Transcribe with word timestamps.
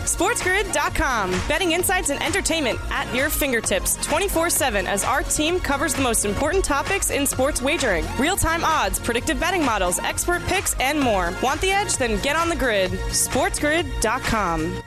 SportsGrid.com. 0.00 1.30
Betting 1.48 1.72
insights 1.72 2.10
and 2.10 2.22
entertainment 2.22 2.78
at 2.90 3.12
your 3.14 3.30
fingertips 3.30 3.96
24 4.06 4.50
7 4.50 4.86
as 4.86 5.04
our 5.04 5.22
team 5.22 5.60
covers 5.60 5.94
the 5.94 6.02
most 6.02 6.24
important 6.24 6.64
topics 6.64 7.10
in 7.10 7.26
sports 7.26 7.60
wagering 7.62 8.04
real 8.18 8.36
time 8.36 8.64
odds, 8.64 8.98
predictive 8.98 9.38
betting 9.40 9.64
models, 9.64 9.98
expert 10.00 10.42
picks, 10.44 10.74
and 10.80 11.00
more. 11.00 11.32
Want 11.42 11.60
the 11.60 11.70
edge? 11.70 11.96
Then 11.96 12.20
get 12.22 12.36
on 12.36 12.48
the 12.48 12.56
grid. 12.56 12.90
SportsGrid.com. 12.90 14.82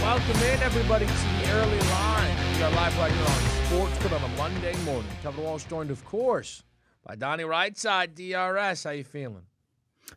Welcome 0.00 0.42
in, 0.42 0.62
everybody, 0.62 1.06
to 1.06 1.12
the 1.12 1.50
early 1.52 1.78
line. 1.90 2.36
We 2.56 2.62
are 2.62 2.70
live 2.70 2.96
right 2.98 3.10
here 3.10 3.26
on 3.26 3.66
Sports 3.66 3.98
Grid 3.98 4.12
on 4.12 4.22
a 4.22 4.28
Monday 4.36 4.76
morning. 4.84 5.10
Kevin 5.22 5.42
Walsh 5.42 5.64
joined, 5.64 5.90
of 5.90 6.04
course, 6.04 6.62
by 7.04 7.16
Donnie 7.16 7.44
Rightside, 7.44 8.14
DRS. 8.14 8.84
How 8.84 8.90
you 8.90 9.02
feeling? 9.02 9.42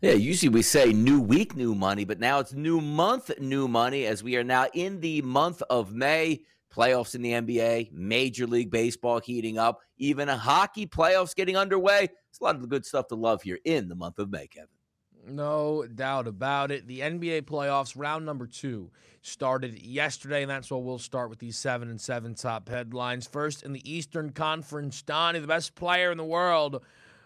Yeah, 0.01 0.11
usually 0.11 0.49
we 0.49 0.61
say 0.61 0.93
new 0.93 1.19
week, 1.19 1.55
new 1.55 1.73
money, 1.73 2.05
but 2.05 2.19
now 2.19 2.39
it's 2.39 2.53
new 2.53 2.79
month, 2.79 3.31
new 3.39 3.67
money, 3.67 4.05
as 4.05 4.23
we 4.23 4.35
are 4.35 4.43
now 4.43 4.67
in 4.73 4.99
the 4.99 5.21
month 5.23 5.63
of 5.69 5.93
May. 5.93 6.41
Playoffs 6.71 7.15
in 7.15 7.21
the 7.23 7.31
NBA, 7.31 7.91
Major 7.91 8.45
League 8.45 8.69
Baseball 8.69 9.19
heating 9.19 9.57
up, 9.57 9.79
even 9.97 10.29
a 10.29 10.37
hockey 10.37 10.85
playoffs 10.85 11.33
getting 11.33 11.57
underway. 11.57 12.09
It's 12.29 12.39
a 12.39 12.43
lot 12.43 12.55
of 12.55 12.69
good 12.69 12.85
stuff 12.85 13.07
to 13.07 13.15
love 13.15 13.41
here 13.41 13.57
in 13.65 13.87
the 13.87 13.95
month 13.95 14.19
of 14.19 14.29
May, 14.29 14.45
Kevin. 14.47 14.67
No 15.27 15.85
doubt 15.87 16.27
about 16.27 16.71
it. 16.71 16.87
The 16.87 16.99
NBA 16.99 17.43
playoffs, 17.43 17.93
round 17.97 18.25
number 18.25 18.47
two, 18.47 18.91
started 19.21 19.81
yesterday, 19.81 20.43
and 20.43 20.51
that's 20.51 20.69
where 20.69 20.79
we'll 20.79 20.99
start 20.99 21.29
with 21.29 21.39
these 21.39 21.57
seven 21.57 21.89
and 21.89 21.99
seven 21.99 22.35
top 22.35 22.69
headlines. 22.69 23.27
First, 23.27 23.63
in 23.63 23.73
the 23.73 23.91
Eastern 23.91 24.31
Conference, 24.31 25.01
Donnie, 25.01 25.39
the 25.39 25.47
best 25.47 25.75
player 25.75 26.11
in 26.11 26.17
the 26.17 26.23
world, 26.23 26.83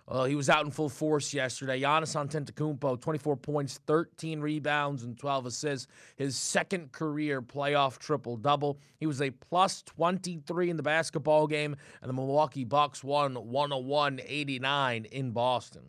uh, 0.08 0.26
he 0.26 0.36
was 0.36 0.50
out 0.50 0.66
in 0.66 0.72
full 0.72 0.90
force 0.90 1.34
yesterday. 1.34 1.82
Giannis 1.82 2.16
Antetokounmpo, 2.16 3.00
24 3.00 3.38
points, 3.38 3.80
13 3.88 4.42
rebounds, 4.42 5.04
and 5.04 5.18
12 5.18 5.46
assists. 5.46 5.88
His 6.16 6.36
second 6.36 6.92
career 6.92 7.42
playoff 7.42 7.98
triple 7.98 8.38
double. 8.38 8.80
He 9.00 9.08
was 9.08 9.22
a 9.22 9.30
plus 9.30 9.82
23 9.84 10.70
in 10.70 10.78
the 10.78 10.84
basketball 10.84 11.48
game, 11.48 11.76
and 12.02 12.10
the 12.10 12.14
Milwaukee 12.14 12.66
Bucks 12.66 13.04
won 13.04 13.36
101-89 13.36 15.06
in 15.06 15.32
Boston. 15.32 15.84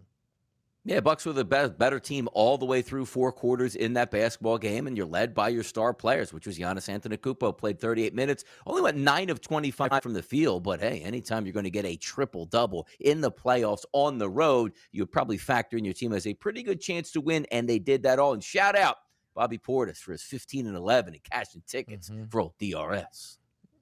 Yeah, 0.84 0.98
Bucks 0.98 1.24
were 1.24 1.32
the 1.32 1.44
best, 1.44 1.78
better 1.78 2.00
team 2.00 2.28
all 2.32 2.58
the 2.58 2.64
way 2.64 2.82
through 2.82 3.06
four 3.06 3.30
quarters 3.30 3.76
in 3.76 3.92
that 3.92 4.10
basketball 4.10 4.58
game, 4.58 4.88
and 4.88 4.96
you're 4.96 5.06
led 5.06 5.32
by 5.32 5.48
your 5.48 5.62
star 5.62 5.94
players, 5.94 6.32
which 6.32 6.44
was 6.44 6.58
Giannis 6.58 6.90
Antetokounmpo. 6.90 7.56
Played 7.56 7.78
38 7.78 8.12
minutes, 8.16 8.44
only 8.66 8.82
went 8.82 8.96
nine 8.96 9.30
of 9.30 9.40
25 9.40 10.02
from 10.02 10.12
the 10.12 10.24
field. 10.24 10.64
But 10.64 10.80
hey, 10.80 11.00
anytime 11.04 11.46
you're 11.46 11.52
going 11.52 11.62
to 11.64 11.70
get 11.70 11.84
a 11.84 11.94
triple 11.94 12.46
double 12.46 12.88
in 12.98 13.20
the 13.20 13.30
playoffs 13.30 13.84
on 13.92 14.18
the 14.18 14.28
road, 14.28 14.72
you 14.90 15.02
would 15.02 15.12
probably 15.12 15.38
factor 15.38 15.76
in 15.76 15.84
your 15.84 15.94
team 15.94 16.12
as 16.12 16.26
a 16.26 16.34
pretty 16.34 16.64
good 16.64 16.80
chance 16.80 17.12
to 17.12 17.20
win, 17.20 17.46
and 17.52 17.68
they 17.68 17.78
did 17.78 18.02
that 18.02 18.18
all. 18.18 18.32
And 18.32 18.42
shout 18.42 18.76
out 18.76 18.96
Bobby 19.36 19.58
Portis 19.58 19.98
for 19.98 20.10
his 20.10 20.22
15 20.24 20.66
and 20.66 20.76
11 20.76 21.14
and 21.14 21.22
cashing 21.22 21.62
tickets 21.64 22.10
mm-hmm. 22.10 22.24
for 22.24 22.40
old 22.40 22.54
DRS. 22.58 23.38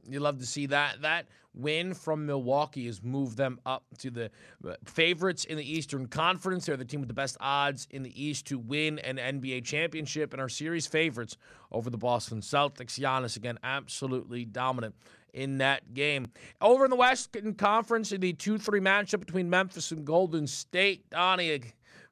You 0.08 0.20
love 0.20 0.38
to 0.38 0.46
see 0.46 0.66
that. 0.66 1.02
That 1.02 1.26
win 1.54 1.94
from 1.94 2.26
Milwaukee 2.26 2.86
has 2.86 3.02
moved 3.02 3.36
them 3.36 3.60
up 3.66 3.84
to 3.98 4.10
the 4.10 4.30
uh, 4.66 4.74
favorites 4.84 5.44
in 5.44 5.56
the 5.56 5.68
Eastern 5.68 6.06
Conference. 6.06 6.66
They're 6.66 6.76
the 6.76 6.84
team 6.84 7.00
with 7.00 7.08
the 7.08 7.14
best 7.14 7.36
odds 7.40 7.88
in 7.90 8.02
the 8.02 8.22
East 8.22 8.46
to 8.46 8.58
win 8.58 8.98
an 9.00 9.16
NBA 9.16 9.64
championship 9.64 10.32
and 10.32 10.40
are 10.40 10.48
series 10.48 10.86
favorites 10.86 11.36
over 11.72 11.90
the 11.90 11.98
Boston 11.98 12.40
Celtics. 12.40 12.98
Giannis, 12.98 13.36
again, 13.36 13.58
absolutely 13.62 14.44
dominant 14.44 14.94
in 15.32 15.58
that 15.58 15.94
game. 15.94 16.26
Over 16.60 16.84
in 16.84 16.90
the 16.90 16.96
Western 16.96 17.54
Conference, 17.54 18.12
in 18.12 18.20
the 18.20 18.32
2 18.32 18.58
3 18.58 18.80
matchup 18.80 19.20
between 19.20 19.50
Memphis 19.50 19.90
and 19.92 20.04
Golden 20.04 20.46
State, 20.46 21.08
Donnie, 21.10 21.50
a 21.52 21.60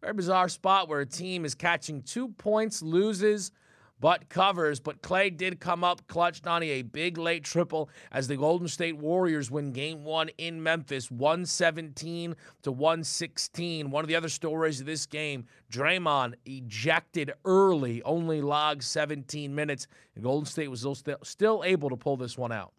very 0.00 0.14
bizarre 0.14 0.48
spot 0.48 0.88
where 0.88 1.00
a 1.00 1.06
team 1.06 1.44
is 1.44 1.54
catching 1.54 2.02
two 2.02 2.28
points, 2.28 2.82
loses 2.82 3.50
but 4.00 4.28
covers. 4.28 4.80
But 4.80 5.02
Klay 5.02 5.36
did 5.36 5.60
come 5.60 5.84
up 5.84 6.06
clutch 6.06 6.44
on 6.46 6.62
a 6.62 6.82
big 6.82 7.18
late 7.18 7.44
triple 7.44 7.90
as 8.12 8.28
the 8.28 8.36
Golden 8.36 8.68
State 8.68 8.96
Warriors 8.96 9.50
win 9.50 9.72
game 9.72 10.04
one 10.04 10.30
in 10.38 10.62
Memphis, 10.62 11.10
117 11.10 12.34
to 12.62 12.72
116. 12.72 13.90
One 13.90 14.04
of 14.04 14.08
the 14.08 14.16
other 14.16 14.28
stories 14.28 14.80
of 14.80 14.86
this 14.86 15.06
game, 15.06 15.46
Draymond 15.70 16.34
ejected 16.46 17.32
early, 17.44 18.02
only 18.02 18.40
logged 18.40 18.82
17 18.82 19.54
minutes. 19.54 19.86
And 20.14 20.24
Golden 20.24 20.46
State 20.46 20.68
was 20.68 20.80
still, 20.80 21.18
still 21.22 21.62
able 21.64 21.90
to 21.90 21.96
pull 21.96 22.16
this 22.16 22.38
one 22.38 22.52
out. 22.52 22.72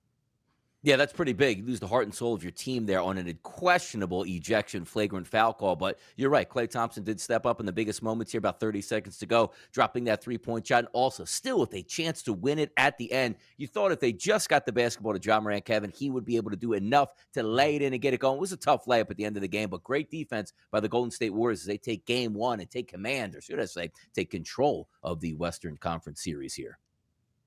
Yeah, 0.81 0.95
that's 0.95 1.12
pretty 1.12 1.34
big. 1.34 1.57
You 1.57 1.66
lose 1.66 1.81
the 1.81 1.88
heart 1.88 2.06
and 2.06 2.16
soul 2.16 2.34
of 2.34 2.41
your 2.41 2.53
team 2.53 2.85
there 2.85 3.01
on 3.01 3.17
an 3.17 3.38
questionable 3.44 4.23
ejection, 4.23 4.85
flagrant 4.85 5.28
foul 5.28 5.53
call. 5.53 5.75
But 5.75 6.00
you're 6.16 6.29
right. 6.29 6.47
Klay 6.47 6.69
Thompson 6.69 7.03
did 7.03 7.19
step 7.19 7.45
up 7.45 7.59
in 7.59 7.66
the 7.66 7.73
biggest 7.73 8.01
moments 8.01 8.31
here, 8.31 8.40
about 8.40 8.62
30 8.62 8.79
seconds 8.79 9.18
to 9.18 9.25
go, 9.25 9.51
dropping 9.73 10.06
that 10.06 10.23
three 10.23 10.38
point 10.38 10.66
shot. 10.66 10.79
And 10.79 10.88
also, 10.94 11.25
still 11.25 11.59
with 11.59 11.73
a 11.73 11.84
chance 11.84 12.23
to 12.23 12.34
win 12.34 12.59
it 12.59 12.72
at 12.78 12.97
the 12.97 13.12
end. 13.12 13.35
You 13.57 13.68
thought 13.68 13.91
if 13.91 14.00
they 14.00 14.13
just 14.13 14.47
got 14.47 14.66
the 14.66 14.72
basketball 14.72 15.13
to 15.13 15.19
Ja 15.22 15.41
Morant, 15.41 15.66
Kevin, 15.66 15.91
he 15.94 16.09
would 16.09 16.23
be 16.23 16.38
able 16.38 16.51
to 16.51 16.57
do 16.57 16.72
enough 16.72 17.09
to 17.34 17.44
lay 17.44 17.75
it 17.75 17.81
in 17.81 17.91
and 17.91 18.01
get 18.01 18.13
it 18.13 18.22
going. 18.22 18.38
It 18.38 18.41
was 18.41 18.53
a 18.53 18.57
tough 18.57 18.85
layup 18.85 19.12
at 19.12 19.18
the 19.18 19.25
end 19.25 19.35
of 19.35 19.41
the 19.41 19.50
game, 19.50 19.69
but 19.69 19.84
great 19.84 20.09
defense 20.09 20.53
by 20.72 20.79
the 20.79 20.88
Golden 20.88 21.12
State 21.12 21.34
Warriors 21.34 21.59
as 21.59 21.66
they 21.66 21.78
take 21.78 22.06
game 22.06 22.34
one 22.34 22.62
and 22.62 22.72
take 22.72 22.88
command, 22.88 23.35
or 23.35 23.41
should 23.41 23.59
I 23.59 23.66
say, 23.66 23.91
take 24.13 24.31
control 24.31 24.88
of 25.03 25.19
the 25.19 25.34
Western 25.34 25.75
Conference 25.75 26.23
series 26.23 26.53
here. 26.53 26.79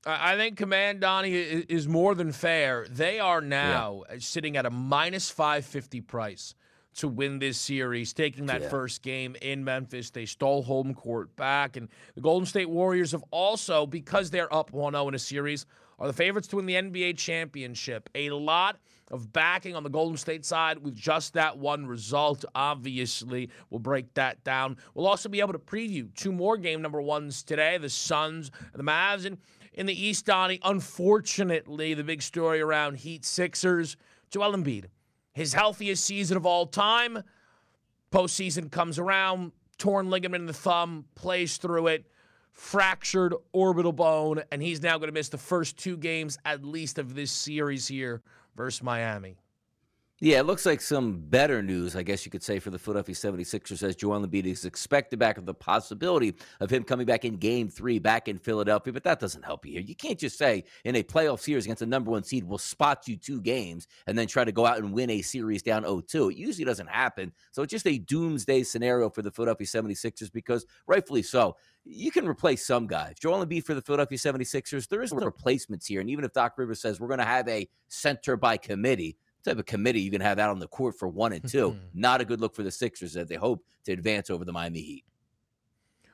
I 0.04 0.36
think 0.36 0.56
Command 0.56 1.00
Donnie 1.00 1.32
is 1.32 1.86
more 1.86 2.14
than 2.14 2.32
fair. 2.32 2.86
They 2.90 3.20
are 3.20 3.40
now 3.40 4.02
yeah. 4.10 4.16
sitting 4.18 4.56
at 4.56 4.66
a 4.66 4.70
minus 4.70 5.30
550 5.30 6.00
price 6.00 6.54
to 6.94 7.08
win 7.08 7.38
this 7.38 7.58
series, 7.58 8.12
taking 8.12 8.46
that 8.46 8.62
yeah. 8.62 8.68
first 8.68 9.02
game 9.02 9.36
in 9.40 9.64
Memphis. 9.64 10.10
They 10.10 10.26
stole 10.26 10.62
home 10.62 10.92
court 10.92 11.34
back. 11.36 11.76
And 11.76 11.88
the 12.14 12.20
Golden 12.20 12.46
State 12.46 12.68
Warriors 12.68 13.12
have 13.12 13.24
also, 13.30 13.86
because 13.86 14.30
they're 14.30 14.52
up 14.52 14.72
1 14.72 14.92
0 14.92 15.08
in 15.08 15.14
a 15.14 15.18
series, 15.18 15.66
are 15.98 16.08
the 16.08 16.12
favorites 16.12 16.48
to 16.48 16.56
win 16.56 16.66
the 16.66 16.74
NBA 16.74 17.16
championship. 17.16 18.10
A 18.16 18.30
lot 18.30 18.78
of 19.12 19.32
backing 19.32 19.76
on 19.76 19.84
the 19.84 19.90
Golden 19.90 20.16
State 20.16 20.44
side 20.44 20.78
with 20.78 20.96
just 20.96 21.34
that 21.34 21.56
one 21.56 21.86
result. 21.86 22.44
Obviously, 22.54 23.50
we'll 23.70 23.78
break 23.78 24.12
that 24.14 24.42
down. 24.42 24.76
We'll 24.94 25.06
also 25.06 25.28
be 25.28 25.40
able 25.40 25.52
to 25.52 25.58
preview 25.58 26.12
two 26.14 26.32
more 26.32 26.56
game 26.56 26.82
number 26.82 27.00
ones 27.00 27.42
today 27.42 27.78
the 27.78 27.88
Suns 27.88 28.50
and 28.72 28.80
the 28.80 28.90
Mavs. 28.90 29.26
And 29.26 29.38
in 29.72 29.86
the 29.86 30.06
East, 30.06 30.26
Donnie. 30.26 30.60
Unfortunately, 30.62 31.94
the 31.94 32.04
big 32.04 32.22
story 32.22 32.60
around 32.60 32.98
Heat 32.98 33.24
Sixers, 33.24 33.96
Joel 34.30 34.56
Embiid, 34.56 34.86
his 35.32 35.54
healthiest 35.54 36.04
season 36.04 36.36
of 36.36 36.46
all 36.46 36.66
time. 36.66 37.22
Postseason 38.10 38.70
comes 38.70 38.98
around, 38.98 39.52
torn 39.78 40.10
ligament 40.10 40.42
in 40.42 40.46
the 40.46 40.52
thumb, 40.52 41.06
plays 41.14 41.56
through 41.56 41.86
it, 41.86 42.06
fractured 42.52 43.34
orbital 43.52 43.92
bone, 43.92 44.42
and 44.52 44.62
he's 44.62 44.82
now 44.82 44.98
going 44.98 45.08
to 45.08 45.14
miss 45.14 45.30
the 45.30 45.38
first 45.38 45.78
two 45.78 45.96
games 45.96 46.38
at 46.44 46.64
least 46.64 46.98
of 46.98 47.14
this 47.14 47.30
series 47.30 47.88
here 47.88 48.22
versus 48.54 48.82
Miami. 48.82 49.36
Yeah, 50.24 50.38
it 50.38 50.46
looks 50.46 50.64
like 50.64 50.80
some 50.80 51.18
better 51.18 51.64
news, 51.64 51.96
I 51.96 52.04
guess 52.04 52.24
you 52.24 52.30
could 52.30 52.44
say, 52.44 52.60
for 52.60 52.70
the 52.70 52.78
Philadelphia 52.78 53.12
76ers 53.12 53.82
as 53.82 53.96
Joel 53.96 54.24
Embiid 54.24 54.44
is 54.44 54.64
expected 54.64 55.18
back 55.18 55.36
of 55.36 55.46
the 55.46 55.52
possibility 55.52 56.36
of 56.60 56.70
him 56.70 56.84
coming 56.84 57.06
back 57.06 57.24
in 57.24 57.38
game 57.38 57.68
three 57.68 57.98
back 57.98 58.28
in 58.28 58.38
Philadelphia. 58.38 58.92
But 58.92 59.02
that 59.02 59.18
doesn't 59.18 59.44
help 59.44 59.66
you 59.66 59.72
here. 59.72 59.80
You 59.80 59.96
can't 59.96 60.20
just 60.20 60.38
say 60.38 60.62
in 60.84 60.94
a 60.94 61.02
playoff 61.02 61.40
series 61.40 61.64
against 61.64 61.80
the 61.80 61.86
number 61.86 62.12
one 62.12 62.22
seed, 62.22 62.44
we'll 62.44 62.58
spot 62.58 63.08
you 63.08 63.16
two 63.16 63.40
games 63.40 63.88
and 64.06 64.16
then 64.16 64.28
try 64.28 64.44
to 64.44 64.52
go 64.52 64.64
out 64.64 64.78
and 64.78 64.92
win 64.92 65.10
a 65.10 65.22
series 65.22 65.60
down 65.60 65.82
0-2. 65.82 66.30
It 66.30 66.38
usually 66.38 66.66
doesn't 66.66 66.88
happen. 66.88 67.32
So 67.50 67.62
it's 67.62 67.72
just 67.72 67.88
a 67.88 67.98
doomsday 67.98 68.62
scenario 68.62 69.10
for 69.10 69.22
the 69.22 69.32
Philadelphia 69.32 69.66
76ers 69.66 70.30
because 70.30 70.66
rightfully 70.86 71.24
so, 71.24 71.56
you 71.84 72.12
can 72.12 72.28
replace 72.28 72.64
some 72.64 72.86
guys. 72.86 73.16
Joel 73.18 73.44
Embiid 73.44 73.64
for 73.64 73.74
the 73.74 73.82
Philadelphia 73.82 74.18
76ers, 74.18 74.86
there 74.86 75.02
is 75.02 75.12
no 75.12 75.24
replacements 75.24 75.84
here. 75.84 76.00
And 76.00 76.08
even 76.08 76.24
if 76.24 76.32
Doc 76.32 76.52
Rivers 76.58 76.80
says 76.80 77.00
we're 77.00 77.08
going 77.08 77.18
to 77.18 77.24
have 77.24 77.48
a 77.48 77.68
center 77.88 78.36
by 78.36 78.56
committee, 78.56 79.16
type 79.44 79.58
of 79.58 79.66
committee 79.66 80.00
you 80.00 80.10
can 80.10 80.20
have 80.20 80.38
out 80.38 80.50
on 80.50 80.58
the 80.58 80.68
court 80.68 80.98
for 80.98 81.08
one 81.08 81.32
and 81.32 81.48
two. 81.48 81.76
Not 81.94 82.20
a 82.20 82.24
good 82.24 82.40
look 82.40 82.54
for 82.54 82.62
the 82.62 82.70
Sixers 82.70 83.16
as 83.16 83.28
they 83.28 83.36
hope 83.36 83.64
to 83.84 83.92
advance 83.92 84.30
over 84.30 84.44
the 84.44 84.52
Miami 84.52 84.80
Heat. 84.80 85.04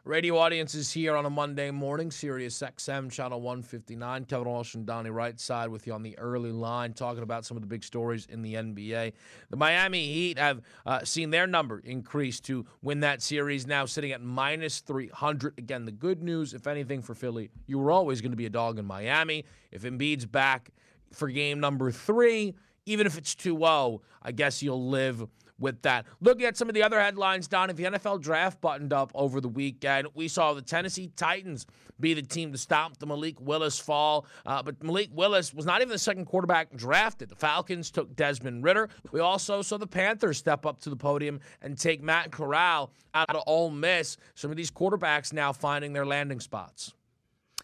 Radio 0.09 0.39
audiences 0.39 0.91
here 0.91 1.15
on 1.15 1.27
a 1.27 1.31
Monday 1.31 1.71
morning, 1.71 2.11
Sirius 2.11 2.59
XM, 2.59 3.13
channel 3.13 3.43
159. 3.43 4.25
Kevin 4.25 4.49
Walsh 4.49 4.75
and 4.75 4.87
Donnie 4.87 5.11
Right 5.11 5.39
side 5.39 5.69
with 5.69 5.87
you 5.87 5.93
on 5.93 6.03
the 6.03 6.19
early 6.19 6.51
line, 6.51 6.95
talking 6.95 7.23
about 7.23 7.45
some 7.45 7.59
of 7.59 7.61
the 7.61 7.67
big 7.67 7.85
stories 7.85 8.27
in 8.31 8.41
the 8.41 8.55
NBA. 8.55 9.13
The 9.51 9.57
Miami 9.59 10.07
Heat 10.07 10.39
have 10.39 10.63
uh, 10.87 11.05
seen 11.05 11.29
their 11.29 11.47
number 11.47 11.81
increase 11.81 12.41
to 12.41 12.65
win 12.81 13.01
that 13.01 13.21
series, 13.21 13.67
now 13.67 13.85
sitting 13.85 14.13
at 14.13 14.23
minus 14.23 14.81
300. 14.81 15.59
Again, 15.59 15.85
the 15.85 15.93
good 15.93 16.23
news, 16.23 16.55
if 16.55 16.67
anything, 16.67 17.03
for 17.03 17.15
Philly, 17.15 17.51
you 17.67 17.79
were 17.79 17.91
always 17.91 18.23
going 18.23 18.33
to 18.33 18.37
be 18.37 18.47
a 18.47 18.51
dog 18.51 18.79
in 18.79 18.87
Miami. 18.87 19.45
If 19.73 19.83
Embiid's 19.83 20.25
back 20.25 20.71
for 21.13 21.29
game 21.29 21.61
number 21.61 21.91
three, 21.91 22.55
even 22.89 23.07
if 23.07 23.19
it's 23.19 23.35
2 23.35 23.59
0, 23.59 24.03
I 24.23 24.33
guess 24.33 24.63
you'll 24.63 24.89
live 24.89 25.27
with 25.59 25.83
that. 25.83 26.07
Looking 26.21 26.47
at 26.47 26.57
some 26.57 26.69
of 26.69 26.75
the 26.75 26.83
other 26.83 27.01
headlines, 27.01 27.49
Don, 27.49 27.71
if 27.71 27.77
the 27.77 27.85
NFL 27.85 28.21
draft 28.21 28.61
buttoned 28.61 28.93
up 28.93 29.11
over 29.15 29.41
the 29.41 29.49
weekend, 29.49 30.09
we 30.15 30.29
saw 30.29 30.55
the 30.55 30.63
Tennessee 30.63 31.11
Titans 31.17 31.67
be 32.01 32.15
the 32.15 32.23
team 32.23 32.53
to 32.53 32.59
stop 32.59 32.97
the 32.99 33.07
Malik 33.07 33.41
Willis 33.41 33.79
fall. 33.79 34.27
Uh, 34.47 34.63
but 34.63 34.83
Malik 34.83 35.11
Willis 35.13 35.53
was 35.53 35.67
not 35.67 35.81
even 35.81 35.91
the 35.91 35.99
second 35.99 36.27
quarterback 36.27 36.75
drafted. 36.77 37.29
The 37.29 37.37
Falcons 37.37 37.91
took 37.91 38.15
Desmond 38.15 38.63
Ridder. 38.63 38.89
We 39.11 39.21
also 39.21 39.63
saw 39.63 39.79
the 39.79 39.87
Panthers 39.87 40.39
step 40.39 40.65
up 40.65 40.81
to 40.81 40.91
the 40.91 40.97
podium 40.97 41.41
and 41.61 41.77
take 41.77 42.03
Matt 42.03 42.31
Corral 42.31 42.93
out 43.15 43.35
of 43.35 43.43
Ole 43.47 43.71
Miss. 43.71 44.17
Some 44.35 44.51
of 44.51 44.57
these 44.57 44.71
quarterbacks 44.71 45.33
now 45.33 45.53
finding 45.53 45.93
their 45.93 46.07
landing 46.07 46.41
spots. 46.41 46.95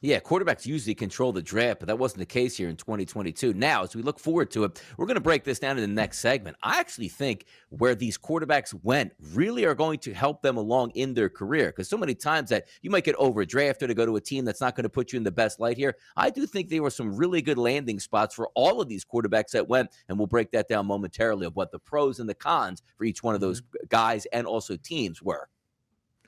Yeah, 0.04 0.20
quarterbacks 0.20 0.66
usually 0.66 0.94
control 0.94 1.32
the 1.32 1.40
draft, 1.40 1.80
but 1.80 1.86
that 1.86 1.98
wasn't 1.98 2.18
the 2.18 2.26
case 2.26 2.58
here 2.58 2.68
in 2.68 2.76
2022. 2.76 3.54
Now, 3.54 3.84
as 3.84 3.96
we 3.96 4.02
look 4.02 4.18
forward 4.18 4.50
to 4.50 4.64
it, 4.64 4.82
we're 4.98 5.06
going 5.06 5.14
to 5.14 5.20
break 5.22 5.44
this 5.44 5.58
down 5.58 5.78
in 5.78 5.80
the 5.80 5.94
next 5.94 6.18
segment. 6.18 6.58
I 6.62 6.78
actually 6.78 7.08
think 7.08 7.46
where 7.70 7.94
these 7.94 8.18
quarterbacks 8.18 8.78
went 8.82 9.14
really 9.32 9.64
are 9.64 9.74
going 9.74 9.98
to 10.00 10.12
help 10.12 10.42
them 10.42 10.58
along 10.58 10.90
in 10.90 11.14
their 11.14 11.30
career 11.30 11.68
because 11.68 11.88
so 11.88 11.96
many 11.96 12.14
times 12.14 12.50
that 12.50 12.68
you 12.82 12.90
might 12.90 13.04
get 13.04 13.16
overdrafted 13.16 13.86
to 13.86 13.94
go 13.94 14.04
to 14.04 14.16
a 14.16 14.20
team 14.20 14.44
that's 14.44 14.60
not 14.60 14.76
going 14.76 14.82
to 14.82 14.90
put 14.90 15.10
you 15.10 15.16
in 15.16 15.24
the 15.24 15.32
best 15.32 15.58
light 15.58 15.78
here. 15.78 15.96
I 16.18 16.28
do 16.28 16.44
think 16.44 16.68
there 16.68 16.82
were 16.82 16.90
some 16.90 17.16
really 17.16 17.40
good 17.40 17.56
landing 17.56 17.98
spots 17.98 18.34
for 18.34 18.50
all 18.54 18.82
of 18.82 18.90
these 18.90 19.06
quarterbacks 19.06 19.52
that 19.52 19.70
went, 19.70 19.88
and 20.10 20.18
we'll 20.18 20.26
break 20.26 20.50
that 20.50 20.68
down 20.68 20.84
momentarily 20.84 21.46
of 21.46 21.56
what 21.56 21.72
the 21.72 21.78
pros 21.78 22.20
and 22.20 22.28
the 22.28 22.34
cons 22.34 22.82
for 22.98 23.04
each 23.04 23.22
one 23.22 23.34
of 23.34 23.40
those 23.40 23.62
guys 23.88 24.26
and 24.34 24.46
also 24.46 24.76
teams 24.76 25.22
were. 25.22 25.48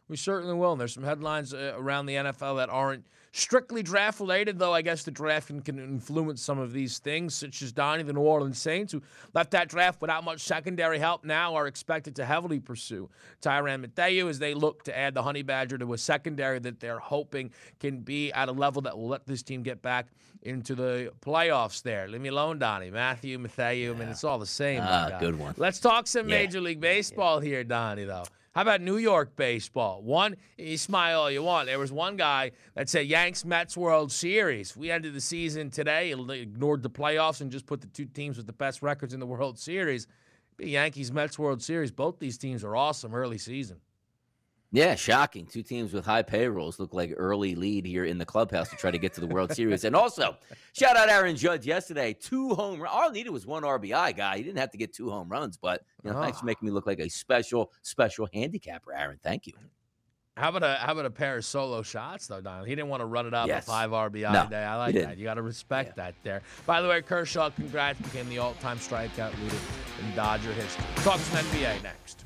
We 0.09 0.17
certainly 0.17 0.55
will. 0.55 0.73
And 0.73 0.81
there's 0.81 0.95
some 0.95 1.03
headlines 1.03 1.53
uh, 1.53 1.75
around 1.77 2.07
the 2.07 2.15
NFL 2.15 2.57
that 2.59 2.71
aren't 2.71 3.07
strictly 3.37 3.83
draft 3.83 4.19
related, 4.19 4.59
though 4.59 4.73
I 4.73 4.81
guess 4.81 5.03
the 5.03 5.11
draft 5.11 5.49
can, 5.49 5.61
can, 5.61 5.79
influence 5.79 6.41
some 6.41 6.59
of 6.59 6.73
these 6.73 6.99
things, 6.99 7.35
such 7.35 7.61
as 7.61 7.71
Donnie, 7.71 8.03
the 8.03 8.15
New 8.15 8.21
Orleans 8.21 8.59
Saints, 8.59 8.93
who 8.93 9.03
left 9.35 9.51
that 9.51 9.69
draft 9.69 10.01
without 10.01 10.25
much 10.25 10.41
secondary 10.41 10.99
help, 10.99 11.23
now 11.25 11.55
are 11.55 11.67
expected 11.67 12.17
to 12.17 12.25
heavily 12.25 12.59
pursue 12.59 13.11
Tyrann 13.43 13.83
Mathieu 13.83 14.29
as 14.29 14.39
they 14.39 14.55
look 14.55 14.85
to 14.85 14.97
add 14.97 15.13
the 15.13 15.23
Honey 15.23 15.43
Badger 15.43 15.77
to 15.79 15.93
a 15.93 15.99
secondary 15.99 16.59
that 16.61 16.81
they're 16.81 16.99
hoping 16.99 17.51
can 17.79 18.01
be 18.01 18.33
at 18.33 18.49
a 18.49 18.53
level 18.53 18.81
that 18.83 18.97
will 18.97 19.09
let 19.09 19.27
this 19.27 19.43
team 19.43 19.63
get 19.63 19.83
back 19.83 20.07
into 20.43 20.75
the 20.75 21.13
playoffs 21.21 21.83
there. 21.83 22.09
Leave 22.09 22.23
me 22.23 22.31
alone, 22.31 22.59
Donnie. 22.59 22.91
Matthew, 22.91 23.39
Mathieu, 23.39 23.75
yeah. 23.75 23.91
I 23.91 23.99
mean, 23.99 24.09
it's 24.09 24.25
all 24.25 24.39
the 24.39 24.47
same. 24.47 24.81
Ah, 24.83 25.19
good 25.21 25.39
one. 25.39 25.55
Let's 25.59 25.81
talk 25.81 26.07
some 26.07 26.29
yeah. 26.29 26.37
Major 26.37 26.61
League 26.61 26.81
Baseball 26.81 27.43
yeah. 27.43 27.51
here, 27.51 27.65
Donnie, 27.65 28.05
though. 28.05 28.25
How 28.57 28.63
about 28.63 28.81
New 28.81 28.97
York 28.97 29.37
baseball? 29.37 30.01
One, 30.01 30.37
you 30.57 30.79
smile 30.79 31.21
all 31.21 31.31
you 31.31 31.43
want. 31.43 31.67
There 31.67 31.79
was 31.79 31.93
one 31.93 32.17
guy 32.17 32.53
that 32.75 32.89
said 32.89 33.07
Yanks 33.07 33.45
Mets 33.45 33.77
World 33.77 34.11
Series. 34.11 34.75
We 34.75 34.91
ended 34.91 35.13
the 35.13 35.21
season 35.21 35.69
today, 35.69 36.13
ignored 36.13 36.83
the 36.83 36.89
playoffs, 36.89 37.43
and 37.43 37.53
just 37.53 37.67
put 37.67 37.83
the 37.83 37.87
two 37.89 38.07
teams 38.07 38.39
with 38.39 38.47
the 38.47 38.55
best 38.55 38.81
records 38.81 39.13
in 39.13 39.21
the 39.21 39.27
World 39.27 39.59
Series. 39.59 40.07
Yankees 40.59 41.13
Mets 41.13 41.39
World 41.39 41.63
Series. 41.63 41.91
Both 41.91 42.19
these 42.19 42.39
teams 42.39 42.65
are 42.65 42.75
awesome 42.75 43.15
early 43.15 43.37
season. 43.37 43.77
Yeah, 44.73 44.95
shocking. 44.95 45.47
Two 45.47 45.63
teams 45.63 45.93
with 45.93 46.05
high 46.05 46.23
payrolls 46.23 46.79
look 46.79 46.93
like 46.93 47.15
early 47.17 47.55
lead 47.55 47.87
here 47.87 48.05
in 48.05 48.19
the 48.19 48.27
clubhouse 48.27 48.69
to 48.71 48.77
try 48.77 48.91
to 48.91 48.99
get 48.99 49.15
to 49.15 49.21
the 49.21 49.27
World 49.27 49.53
Series. 49.53 49.85
And 49.85 49.95
also, 49.95 50.37
shout 50.73 50.97
out 50.97 51.09
Aaron 51.09 51.37
Judge 51.37 51.67
yesterday. 51.67 52.13
Two 52.13 52.55
home 52.55 52.81
runs. 52.81 52.95
All 52.95 53.11
needed 53.11 53.31
was 53.31 53.47
one 53.47 53.63
RBI 53.63 54.17
guy. 54.17 54.37
He 54.37 54.43
didn't 54.43 54.59
have 54.59 54.71
to 54.73 54.79
get 54.79 54.93
two 54.93 55.11
home 55.11 55.29
runs, 55.29 55.57
but 55.57 55.83
you 56.03 56.11
know, 56.11 56.19
oh. 56.19 56.23
thanks 56.23 56.39
for 56.39 56.45
ah. 56.45 56.47
making 56.47 56.67
me 56.67 56.73
look 56.73 56.87
like 56.87 56.99
a 56.99 57.09
special, 57.09 57.73
special 57.83 58.29
handicapper, 58.35 58.93
Aaron. 58.93 59.19
Thank 59.23 59.47
you. 59.47 59.53
How 60.37 60.51
about 60.51 60.65
a 60.65 60.75
how 60.75 60.93
about 60.93 61.07
a 61.07 61.11
pair 61.11 61.39
of 61.39 61.47
solo 61.47 61.81
shots 61.81 62.27
though, 62.27 62.43
Don? 62.43 62.67
He 62.67 62.75
didn't 62.75 62.91
want 62.91 63.01
to 63.01 63.07
run 63.07 63.27
it 63.27 63.33
up 63.33 63.49
yes. 63.49 63.65
a 63.65 63.71
five 63.71 63.91
RBI 63.91 64.31
no, 64.31 64.47
day. 64.51 64.63
I 64.63 64.77
like 64.77 64.95
that. 64.97 65.17
You 65.17 65.25
got 65.25 65.35
to 65.35 65.43
respect 65.43 65.95
yeah. 65.97 66.05
that 66.05 66.15
there. 66.25 66.43
By 66.67 66.83
the 66.83 66.89
way, 66.89 67.01
Kershaw, 67.01 67.49
congrats, 67.49 67.99
became 68.03 68.29
the 68.29 68.37
all-time 68.37 68.77
strikeout 68.77 69.33
leader 69.43 69.57
in 70.07 70.15
Dodger 70.15 70.53
history. 70.53 70.85
Talk 70.97 71.21
some 71.21 71.43
NBA 71.43 71.83
next. 71.83 72.26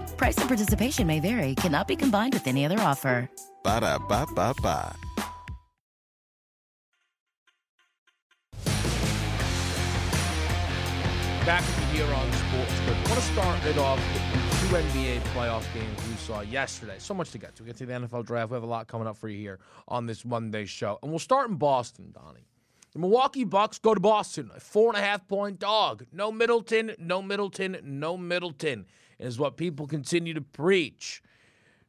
Price 0.21 0.37
and 0.37 0.47
participation 0.47 1.07
may 1.07 1.19
vary, 1.19 1.55
cannot 1.55 1.87
be 1.87 1.95
combined 1.95 2.35
with 2.35 2.45
any 2.45 2.63
other 2.63 2.77
offer. 2.77 3.27
Ba 3.63 3.79
da 3.81 3.97
ba 3.97 4.27
ba 4.35 4.53
ba. 4.61 4.95
Back 11.43 11.65
with 11.65 11.79
you 11.79 12.03
here 12.03 12.13
on 12.13 12.31
Sports 12.33 12.79
Grid. 12.85 12.97
I 12.97 13.09
want 13.09 13.15
to 13.15 13.21
start 13.21 13.65
it 13.65 13.77
off 13.79 13.97
with 14.13 14.51
the 14.51 14.67
two 14.67 14.75
NBA 14.75 15.21
playoff 15.33 15.65
games 15.73 16.07
we 16.07 16.15
saw 16.17 16.41
yesterday. 16.41 16.97
So 16.99 17.15
much 17.15 17.31
to 17.31 17.39
get 17.39 17.55
to. 17.55 17.63
We 17.63 17.67
get 17.69 17.77
to 17.77 17.87
the 17.87 17.93
NFL 17.93 18.23
draft. 18.27 18.51
We 18.51 18.55
have 18.57 18.61
a 18.61 18.67
lot 18.67 18.87
coming 18.87 19.07
up 19.07 19.17
for 19.17 19.27
you 19.27 19.39
here 19.39 19.57
on 19.87 20.05
this 20.05 20.23
Monday 20.23 20.65
show. 20.65 20.99
And 21.01 21.11
we'll 21.11 21.17
start 21.17 21.49
in 21.49 21.55
Boston, 21.55 22.13
Donnie. 22.13 22.45
The 22.93 22.99
Milwaukee 22.99 23.43
Bucks 23.45 23.79
go 23.79 23.95
to 23.95 23.99
Boston, 23.99 24.51
a 24.55 24.59
four 24.59 24.89
and 24.89 24.99
a 24.99 25.01
half 25.01 25.27
point 25.27 25.57
dog. 25.57 26.05
No 26.11 26.31
Middleton, 26.31 26.91
no 26.99 27.23
Middleton, 27.23 27.79
no 27.83 28.17
Middleton 28.17 28.85
is 29.21 29.39
what 29.39 29.57
people 29.57 29.87
continue 29.87 30.33
to 30.33 30.41
preach. 30.41 31.21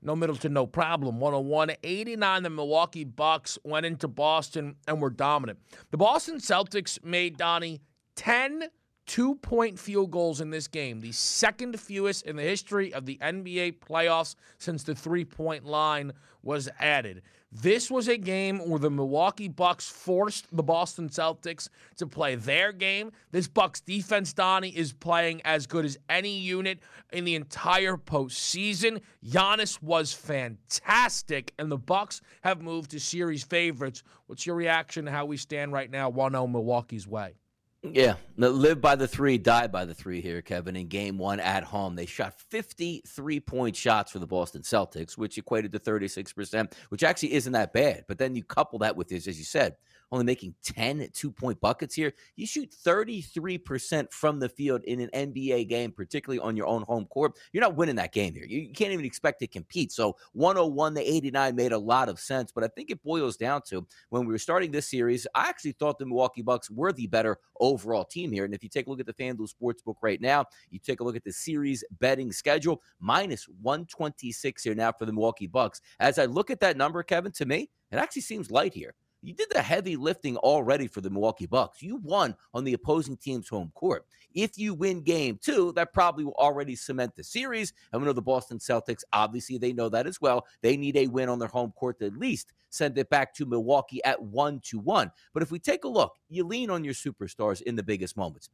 No 0.02 0.16
Middleton, 0.16 0.52
no 0.52 0.66
problem. 0.66 1.20
101 1.20 1.72
89. 1.82 2.42
The 2.42 2.50
Milwaukee 2.50 3.04
Bucks 3.04 3.58
went 3.64 3.86
into 3.86 4.08
Boston 4.08 4.76
and 4.88 5.00
were 5.00 5.10
dominant. 5.10 5.60
The 5.90 5.96
Boston 5.96 6.38
Celtics 6.38 7.02
made 7.04 7.36
Donnie 7.36 7.80
10 8.16 8.68
two 9.06 9.34
point 9.36 9.78
field 9.78 10.10
goals 10.10 10.40
in 10.40 10.50
this 10.50 10.68
game, 10.68 11.00
the 11.00 11.12
second 11.12 11.78
fewest 11.78 12.24
in 12.24 12.36
the 12.36 12.42
history 12.42 12.92
of 12.94 13.06
the 13.06 13.18
NBA 13.18 13.78
playoffs 13.78 14.36
since 14.58 14.82
the 14.84 14.94
three 14.94 15.24
point 15.24 15.64
line 15.64 16.12
was 16.42 16.68
added. 16.78 17.22
This 17.54 17.90
was 17.90 18.08
a 18.08 18.16
game 18.16 18.60
where 18.60 18.78
the 18.78 18.90
Milwaukee 18.90 19.46
Bucks 19.46 19.86
forced 19.86 20.46
the 20.56 20.62
Boston 20.62 21.10
Celtics 21.10 21.68
to 21.96 22.06
play 22.06 22.34
their 22.34 22.72
game. 22.72 23.12
This 23.30 23.46
Bucks 23.46 23.82
defense, 23.82 24.32
Donnie, 24.32 24.70
is 24.70 24.94
playing 24.94 25.42
as 25.44 25.66
good 25.66 25.84
as 25.84 25.98
any 26.08 26.38
unit 26.38 26.80
in 27.12 27.26
the 27.26 27.34
entire 27.34 27.98
postseason. 27.98 29.02
Giannis 29.22 29.82
was 29.82 30.14
fantastic, 30.14 31.52
and 31.58 31.70
the 31.70 31.76
Bucks 31.76 32.22
have 32.40 32.62
moved 32.62 32.92
to 32.92 32.98
series 32.98 33.44
favorites. 33.44 34.02
What's 34.28 34.46
your 34.46 34.56
reaction 34.56 35.04
to 35.04 35.10
how 35.10 35.26
we 35.26 35.36
stand 35.36 35.74
right 35.74 35.90
now, 35.90 36.10
1-0 36.10 36.50
Milwaukee's 36.50 37.06
way? 37.06 37.34
Yeah, 37.84 38.14
live 38.36 38.80
by 38.80 38.94
the 38.94 39.08
three, 39.08 39.38
die 39.38 39.66
by 39.66 39.84
the 39.84 39.94
three 39.94 40.20
here, 40.20 40.40
Kevin. 40.40 40.76
In 40.76 40.86
game 40.86 41.18
one 41.18 41.40
at 41.40 41.64
home, 41.64 41.96
they 41.96 42.06
shot 42.06 42.40
53 42.40 43.40
point 43.40 43.74
shots 43.74 44.12
for 44.12 44.20
the 44.20 44.26
Boston 44.26 44.62
Celtics, 44.62 45.18
which 45.18 45.36
equated 45.36 45.72
to 45.72 45.80
36%, 45.80 46.72
which 46.90 47.02
actually 47.02 47.32
isn't 47.32 47.52
that 47.54 47.72
bad. 47.72 48.04
But 48.06 48.18
then 48.18 48.36
you 48.36 48.44
couple 48.44 48.78
that 48.80 48.96
with 48.96 49.08
this, 49.08 49.26
as 49.26 49.36
you 49.36 49.44
said, 49.44 49.74
only 50.12 50.24
making 50.24 50.54
10 50.62 51.08
two 51.12 51.32
point 51.32 51.60
buckets 51.60 51.94
here. 51.94 52.12
You 52.36 52.46
shoot 52.46 52.70
33% 52.84 54.12
from 54.12 54.38
the 54.38 54.48
field 54.48 54.84
in 54.84 55.00
an 55.00 55.10
NBA 55.14 55.68
game, 55.68 55.90
particularly 55.90 56.38
on 56.38 56.56
your 56.56 56.66
own 56.66 56.82
home 56.82 57.06
court. 57.06 57.32
You're 57.52 57.62
not 57.62 57.76
winning 57.76 57.96
that 57.96 58.12
game 58.12 58.34
here. 58.34 58.44
You 58.44 58.70
can't 58.72 58.92
even 58.92 59.06
expect 59.06 59.40
to 59.40 59.46
compete. 59.46 59.90
So 59.90 60.16
101 60.34 60.94
to 60.94 61.00
89 61.00 61.56
made 61.56 61.72
a 61.72 61.78
lot 61.78 62.10
of 62.10 62.20
sense. 62.20 62.52
But 62.52 62.62
I 62.62 62.68
think 62.68 62.90
it 62.90 63.02
boils 63.02 63.36
down 63.38 63.62
to 63.68 63.86
when 64.10 64.26
we 64.26 64.32
were 64.32 64.38
starting 64.38 64.70
this 64.70 64.88
series, 64.88 65.26
I 65.34 65.48
actually 65.48 65.72
thought 65.72 65.98
the 65.98 66.06
Milwaukee 66.06 66.42
Bucks 66.42 66.70
were 66.70 66.92
the 66.92 67.06
better 67.06 67.38
overall 67.58 68.04
team 68.04 68.30
here. 68.30 68.44
And 68.44 68.54
if 68.54 68.62
you 68.62 68.68
take 68.68 68.86
a 68.86 68.90
look 68.90 69.00
at 69.00 69.06
the 69.06 69.14
FanDuel 69.14 69.48
Sportsbook 69.50 69.96
right 70.02 70.20
now, 70.20 70.44
you 70.70 70.78
take 70.78 71.00
a 71.00 71.04
look 71.04 71.16
at 71.16 71.24
the 71.24 71.32
series 71.32 71.82
betting 72.00 72.32
schedule, 72.32 72.82
minus 73.00 73.46
126 73.62 74.62
here 74.62 74.74
now 74.74 74.92
for 74.92 75.06
the 75.06 75.12
Milwaukee 75.12 75.46
Bucks. 75.46 75.80
As 76.00 76.18
I 76.18 76.26
look 76.26 76.50
at 76.50 76.60
that 76.60 76.76
number, 76.76 77.02
Kevin, 77.02 77.32
to 77.32 77.46
me, 77.46 77.70
it 77.90 77.96
actually 77.96 78.22
seems 78.22 78.50
light 78.50 78.74
here. 78.74 78.94
You 79.24 79.34
did 79.34 79.48
the 79.52 79.62
heavy 79.62 79.94
lifting 79.94 80.36
already 80.38 80.88
for 80.88 81.00
the 81.00 81.08
Milwaukee 81.08 81.46
Bucks. 81.46 81.80
You 81.80 81.96
won 81.96 82.34
on 82.54 82.64
the 82.64 82.72
opposing 82.72 83.16
team's 83.16 83.48
home 83.48 83.70
court. 83.74 84.04
If 84.34 84.58
you 84.58 84.74
win 84.74 85.02
game 85.02 85.38
two, 85.40 85.72
that 85.76 85.92
probably 85.92 86.24
will 86.24 86.34
already 86.38 86.74
cement 86.74 87.14
the 87.14 87.22
series. 87.22 87.72
And 87.92 88.02
we 88.02 88.06
know 88.06 88.12
the 88.12 88.20
Boston 88.20 88.58
Celtics, 88.58 89.04
obviously, 89.12 89.58
they 89.58 89.72
know 89.72 89.88
that 89.90 90.08
as 90.08 90.20
well. 90.20 90.44
They 90.60 90.76
need 90.76 90.96
a 90.96 91.06
win 91.06 91.28
on 91.28 91.38
their 91.38 91.48
home 91.48 91.72
court 91.72 92.00
to 92.00 92.06
at 92.06 92.16
least 92.16 92.52
send 92.70 92.98
it 92.98 93.10
back 93.10 93.32
to 93.34 93.46
Milwaukee 93.46 94.02
at 94.04 94.20
one 94.20 94.58
to 94.64 94.80
one. 94.80 95.12
But 95.34 95.44
if 95.44 95.52
we 95.52 95.60
take 95.60 95.84
a 95.84 95.88
look, 95.88 96.16
you 96.28 96.44
lean 96.44 96.68
on 96.68 96.82
your 96.82 96.94
superstars 96.94 97.62
in 97.62 97.76
the 97.76 97.82
biggest 97.82 98.16
moments. 98.16 98.48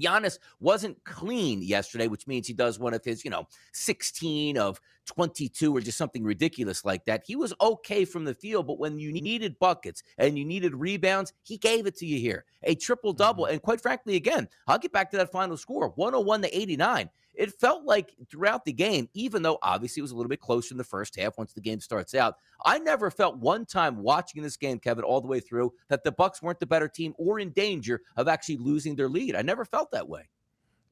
Giannis 0.00 0.38
wasn't 0.60 1.02
clean 1.04 1.62
yesterday, 1.62 2.08
which 2.08 2.26
means 2.26 2.46
he 2.46 2.52
does 2.52 2.78
one 2.78 2.94
of 2.94 3.04
his, 3.04 3.24
you 3.24 3.30
know, 3.30 3.46
16 3.72 4.56
of 4.56 4.80
22 5.06 5.76
or 5.76 5.80
just 5.80 5.98
something 5.98 6.22
ridiculous 6.22 6.84
like 6.84 7.04
that. 7.04 7.24
He 7.26 7.36
was 7.36 7.52
okay 7.60 8.04
from 8.04 8.24
the 8.24 8.34
field, 8.34 8.66
but 8.66 8.78
when 8.78 8.98
you 8.98 9.12
needed 9.12 9.58
buckets 9.58 10.02
and 10.18 10.38
you 10.38 10.44
needed 10.44 10.74
rebounds, 10.74 11.32
he 11.42 11.58
gave 11.58 11.86
it 11.86 11.96
to 11.96 12.06
you 12.06 12.18
here. 12.18 12.44
A 12.62 12.74
triple 12.74 13.12
double. 13.12 13.44
Mm-hmm. 13.44 13.54
And 13.54 13.62
quite 13.62 13.80
frankly, 13.80 14.16
again, 14.16 14.48
I'll 14.66 14.78
get 14.78 14.92
back 14.92 15.10
to 15.10 15.16
that 15.18 15.32
final 15.32 15.56
score 15.56 15.88
101 15.96 16.42
to 16.42 16.58
89 16.58 17.10
it 17.34 17.52
felt 17.52 17.84
like 17.84 18.14
throughout 18.30 18.64
the 18.64 18.72
game, 18.72 19.08
even 19.14 19.42
though 19.42 19.58
obviously 19.62 20.00
it 20.00 20.02
was 20.02 20.10
a 20.10 20.16
little 20.16 20.28
bit 20.28 20.40
closer 20.40 20.74
in 20.74 20.78
the 20.78 20.84
first 20.84 21.16
half 21.18 21.38
once 21.38 21.52
the 21.52 21.60
game 21.60 21.80
starts 21.80 22.14
out, 22.14 22.36
I 22.64 22.78
never 22.78 23.10
felt 23.10 23.38
one 23.38 23.64
time 23.66 24.02
watching 24.02 24.42
this 24.42 24.56
game, 24.56 24.78
Kevin, 24.78 25.04
all 25.04 25.20
the 25.20 25.28
way 25.28 25.40
through 25.40 25.72
that 25.88 26.04
the 26.04 26.12
Bucks 26.12 26.42
weren't 26.42 26.60
the 26.60 26.66
better 26.66 26.88
team 26.88 27.14
or 27.18 27.40
in 27.40 27.50
danger 27.50 28.02
of 28.16 28.28
actually 28.28 28.58
losing 28.58 28.96
their 28.96 29.08
lead. 29.08 29.34
I 29.34 29.42
never 29.42 29.64
felt 29.64 29.90
that 29.92 30.08
way. 30.08 30.28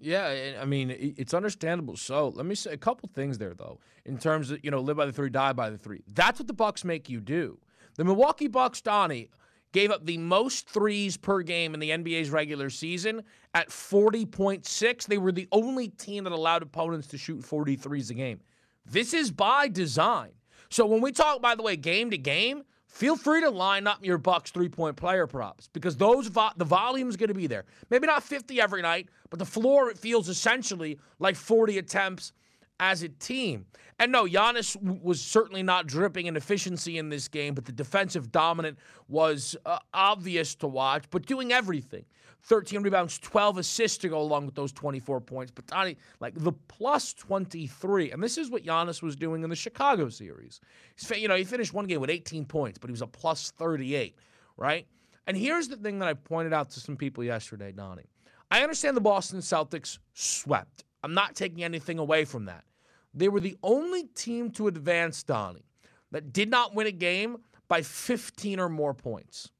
Yeah, 0.02 0.58
I 0.60 0.64
mean 0.64 0.90
it's 0.90 1.34
understandable. 1.34 1.96
So 1.96 2.28
let 2.30 2.46
me 2.46 2.54
say 2.54 2.72
a 2.72 2.78
couple 2.78 3.10
things 3.14 3.36
there, 3.36 3.52
though, 3.52 3.80
in 4.06 4.16
terms 4.16 4.50
of 4.50 4.58
you 4.64 4.70
know 4.70 4.80
live 4.80 4.96
by 4.96 5.04
the 5.04 5.12
three, 5.12 5.28
die 5.28 5.52
by 5.52 5.68
the 5.68 5.76
three. 5.76 6.02
That's 6.08 6.40
what 6.40 6.46
the 6.46 6.54
Bucks 6.54 6.84
make 6.84 7.10
you 7.10 7.20
do. 7.20 7.58
The 7.96 8.04
Milwaukee 8.04 8.48
Bucks, 8.48 8.80
Donnie, 8.80 9.28
gave 9.72 9.90
up 9.90 10.06
the 10.06 10.16
most 10.16 10.68
threes 10.68 11.16
per 11.16 11.42
game 11.42 11.74
in 11.74 11.80
the 11.80 11.90
NBA's 11.90 12.30
regular 12.30 12.70
season 12.70 13.22
at 13.54 13.68
40.6. 13.68 15.06
They 15.06 15.18
were 15.18 15.32
the 15.32 15.48
only 15.52 15.88
team 15.88 16.24
that 16.24 16.32
allowed 16.32 16.62
opponents 16.62 17.08
to 17.08 17.18
shoot 17.18 17.40
43s 17.40 18.10
a 18.10 18.14
game. 18.14 18.40
This 18.86 19.14
is 19.14 19.30
by 19.30 19.68
design. 19.68 20.30
So 20.70 20.86
when 20.86 21.00
we 21.00 21.12
talk, 21.12 21.42
by 21.42 21.54
the 21.54 21.62
way, 21.62 21.76
game 21.76 22.10
to 22.10 22.18
game, 22.18 22.62
feel 22.86 23.16
free 23.16 23.40
to 23.40 23.50
line 23.50 23.86
up 23.86 24.04
your 24.04 24.18
Bucks 24.18 24.50
three-point 24.50 24.96
player 24.96 25.26
props 25.26 25.68
because 25.72 25.96
those 25.96 26.28
vo- 26.28 26.50
the 26.56 26.64
volume 26.64 27.08
is 27.08 27.16
going 27.16 27.28
to 27.28 27.34
be 27.34 27.46
there. 27.46 27.64
Maybe 27.90 28.06
not 28.06 28.22
50 28.22 28.60
every 28.60 28.82
night, 28.82 29.08
but 29.30 29.38
the 29.38 29.44
floor 29.44 29.90
it 29.90 29.98
feels 29.98 30.28
essentially 30.28 30.98
like 31.18 31.36
40 31.36 31.78
attempts 31.78 32.32
as 32.78 33.02
a 33.02 33.08
team. 33.08 33.66
And 33.98 34.10
no, 34.10 34.24
Giannis 34.24 34.80
was 35.02 35.20
certainly 35.20 35.62
not 35.62 35.86
dripping 35.86 36.26
in 36.26 36.36
efficiency 36.36 36.96
in 36.96 37.10
this 37.10 37.28
game, 37.28 37.54
but 37.54 37.66
the 37.66 37.72
defensive 37.72 38.32
dominant 38.32 38.78
was 39.08 39.56
uh, 39.66 39.78
obvious 39.92 40.54
to 40.56 40.66
watch, 40.66 41.04
but 41.10 41.26
doing 41.26 41.52
everything. 41.52 42.06
13 42.42 42.82
rebounds, 42.82 43.18
12 43.18 43.58
assists 43.58 43.98
to 43.98 44.08
go 44.08 44.20
along 44.20 44.46
with 44.46 44.54
those 44.54 44.72
24 44.72 45.20
points. 45.20 45.52
But 45.54 45.66
Donnie, 45.66 45.96
like 46.20 46.34
the 46.34 46.52
plus 46.52 47.12
23, 47.14 48.12
and 48.12 48.22
this 48.22 48.38
is 48.38 48.50
what 48.50 48.64
Giannis 48.64 49.02
was 49.02 49.16
doing 49.16 49.44
in 49.44 49.50
the 49.50 49.56
Chicago 49.56 50.08
series. 50.08 50.60
He's, 50.96 51.10
you 51.18 51.28
know, 51.28 51.36
he 51.36 51.44
finished 51.44 51.74
one 51.74 51.86
game 51.86 52.00
with 52.00 52.10
18 52.10 52.44
points, 52.46 52.78
but 52.78 52.88
he 52.88 52.92
was 52.92 53.02
a 53.02 53.06
plus 53.06 53.50
38, 53.52 54.16
right? 54.56 54.86
And 55.26 55.36
here's 55.36 55.68
the 55.68 55.76
thing 55.76 55.98
that 55.98 56.08
I 56.08 56.14
pointed 56.14 56.52
out 56.52 56.70
to 56.70 56.80
some 56.80 56.96
people 56.96 57.22
yesterday, 57.22 57.72
Donnie. 57.72 58.08
I 58.50 58.62
understand 58.62 58.96
the 58.96 59.00
Boston 59.00 59.40
Celtics 59.40 59.98
swept. 60.14 60.84
I'm 61.04 61.14
not 61.14 61.36
taking 61.36 61.62
anything 61.62 61.98
away 61.98 62.24
from 62.24 62.46
that. 62.46 62.64
They 63.14 63.28
were 63.28 63.40
the 63.40 63.56
only 63.62 64.04
team 64.04 64.50
to 64.52 64.66
advance, 64.66 65.22
Donnie, 65.22 65.66
that 66.10 66.32
did 66.32 66.50
not 66.50 66.74
win 66.74 66.86
a 66.86 66.92
game 66.92 67.38
by 67.68 67.82
15 67.82 68.58
or 68.58 68.68
more 68.68 68.94
points. 68.94 69.50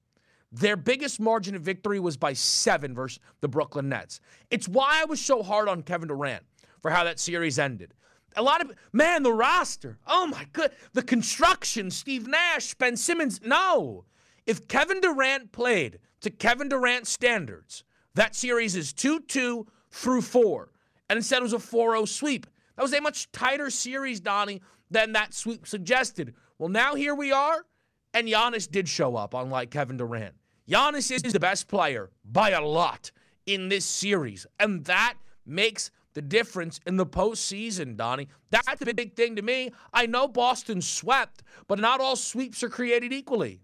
Their 0.52 0.76
biggest 0.76 1.20
margin 1.20 1.54
of 1.54 1.62
victory 1.62 2.00
was 2.00 2.16
by 2.16 2.32
seven 2.32 2.94
versus 2.94 3.20
the 3.40 3.48
Brooklyn 3.48 3.88
Nets. 3.88 4.20
It's 4.50 4.68
why 4.68 5.00
I 5.00 5.04
was 5.04 5.20
so 5.20 5.42
hard 5.42 5.68
on 5.68 5.82
Kevin 5.82 6.08
Durant 6.08 6.42
for 6.80 6.90
how 6.90 7.04
that 7.04 7.20
series 7.20 7.58
ended. 7.58 7.94
A 8.36 8.42
lot 8.42 8.60
of 8.60 8.72
man, 8.92 9.22
the 9.22 9.32
roster. 9.32 9.98
Oh 10.06 10.26
my 10.26 10.46
good, 10.52 10.72
the 10.92 11.02
construction. 11.02 11.90
Steve 11.90 12.26
Nash, 12.26 12.74
Ben 12.74 12.96
Simmons. 12.96 13.40
No, 13.44 14.04
if 14.46 14.66
Kevin 14.66 15.00
Durant 15.00 15.52
played 15.52 15.98
to 16.20 16.30
Kevin 16.30 16.68
Durant 16.68 17.06
standards, 17.06 17.84
that 18.14 18.34
series 18.34 18.74
is 18.74 18.92
two-two 18.92 19.66
through 19.90 20.22
four, 20.22 20.72
and 21.08 21.16
instead 21.16 21.38
it 21.38 21.42
was 21.42 21.52
a 21.52 21.58
4-0 21.58 22.08
sweep. 22.08 22.46
That 22.76 22.82
was 22.82 22.92
a 22.92 23.00
much 23.00 23.30
tighter 23.32 23.70
series, 23.70 24.20
Donnie, 24.20 24.62
than 24.90 25.12
that 25.12 25.34
sweep 25.34 25.66
suggested. 25.66 26.34
Well, 26.58 26.68
now 26.68 26.94
here 26.94 27.14
we 27.14 27.32
are, 27.32 27.64
and 28.14 28.26
Giannis 28.26 28.70
did 28.70 28.88
show 28.88 29.16
up, 29.16 29.34
unlike 29.34 29.70
Kevin 29.70 29.96
Durant. 29.96 30.34
Giannis 30.70 31.10
is 31.10 31.32
the 31.32 31.40
best 31.40 31.66
player 31.66 32.10
by 32.24 32.50
a 32.50 32.64
lot 32.64 33.10
in 33.44 33.68
this 33.68 33.84
series, 33.84 34.46
and 34.60 34.84
that 34.84 35.14
makes 35.44 35.90
the 36.14 36.22
difference 36.22 36.78
in 36.86 36.96
the 36.96 37.04
postseason, 37.04 37.96
Donnie. 37.96 38.28
That's 38.50 38.80
a 38.80 38.94
big 38.94 39.16
thing 39.16 39.34
to 39.34 39.42
me. 39.42 39.72
I 39.92 40.06
know 40.06 40.28
Boston 40.28 40.80
swept, 40.80 41.42
but 41.66 41.80
not 41.80 42.00
all 42.00 42.14
sweeps 42.14 42.62
are 42.62 42.68
created 42.68 43.12
equally. 43.12 43.62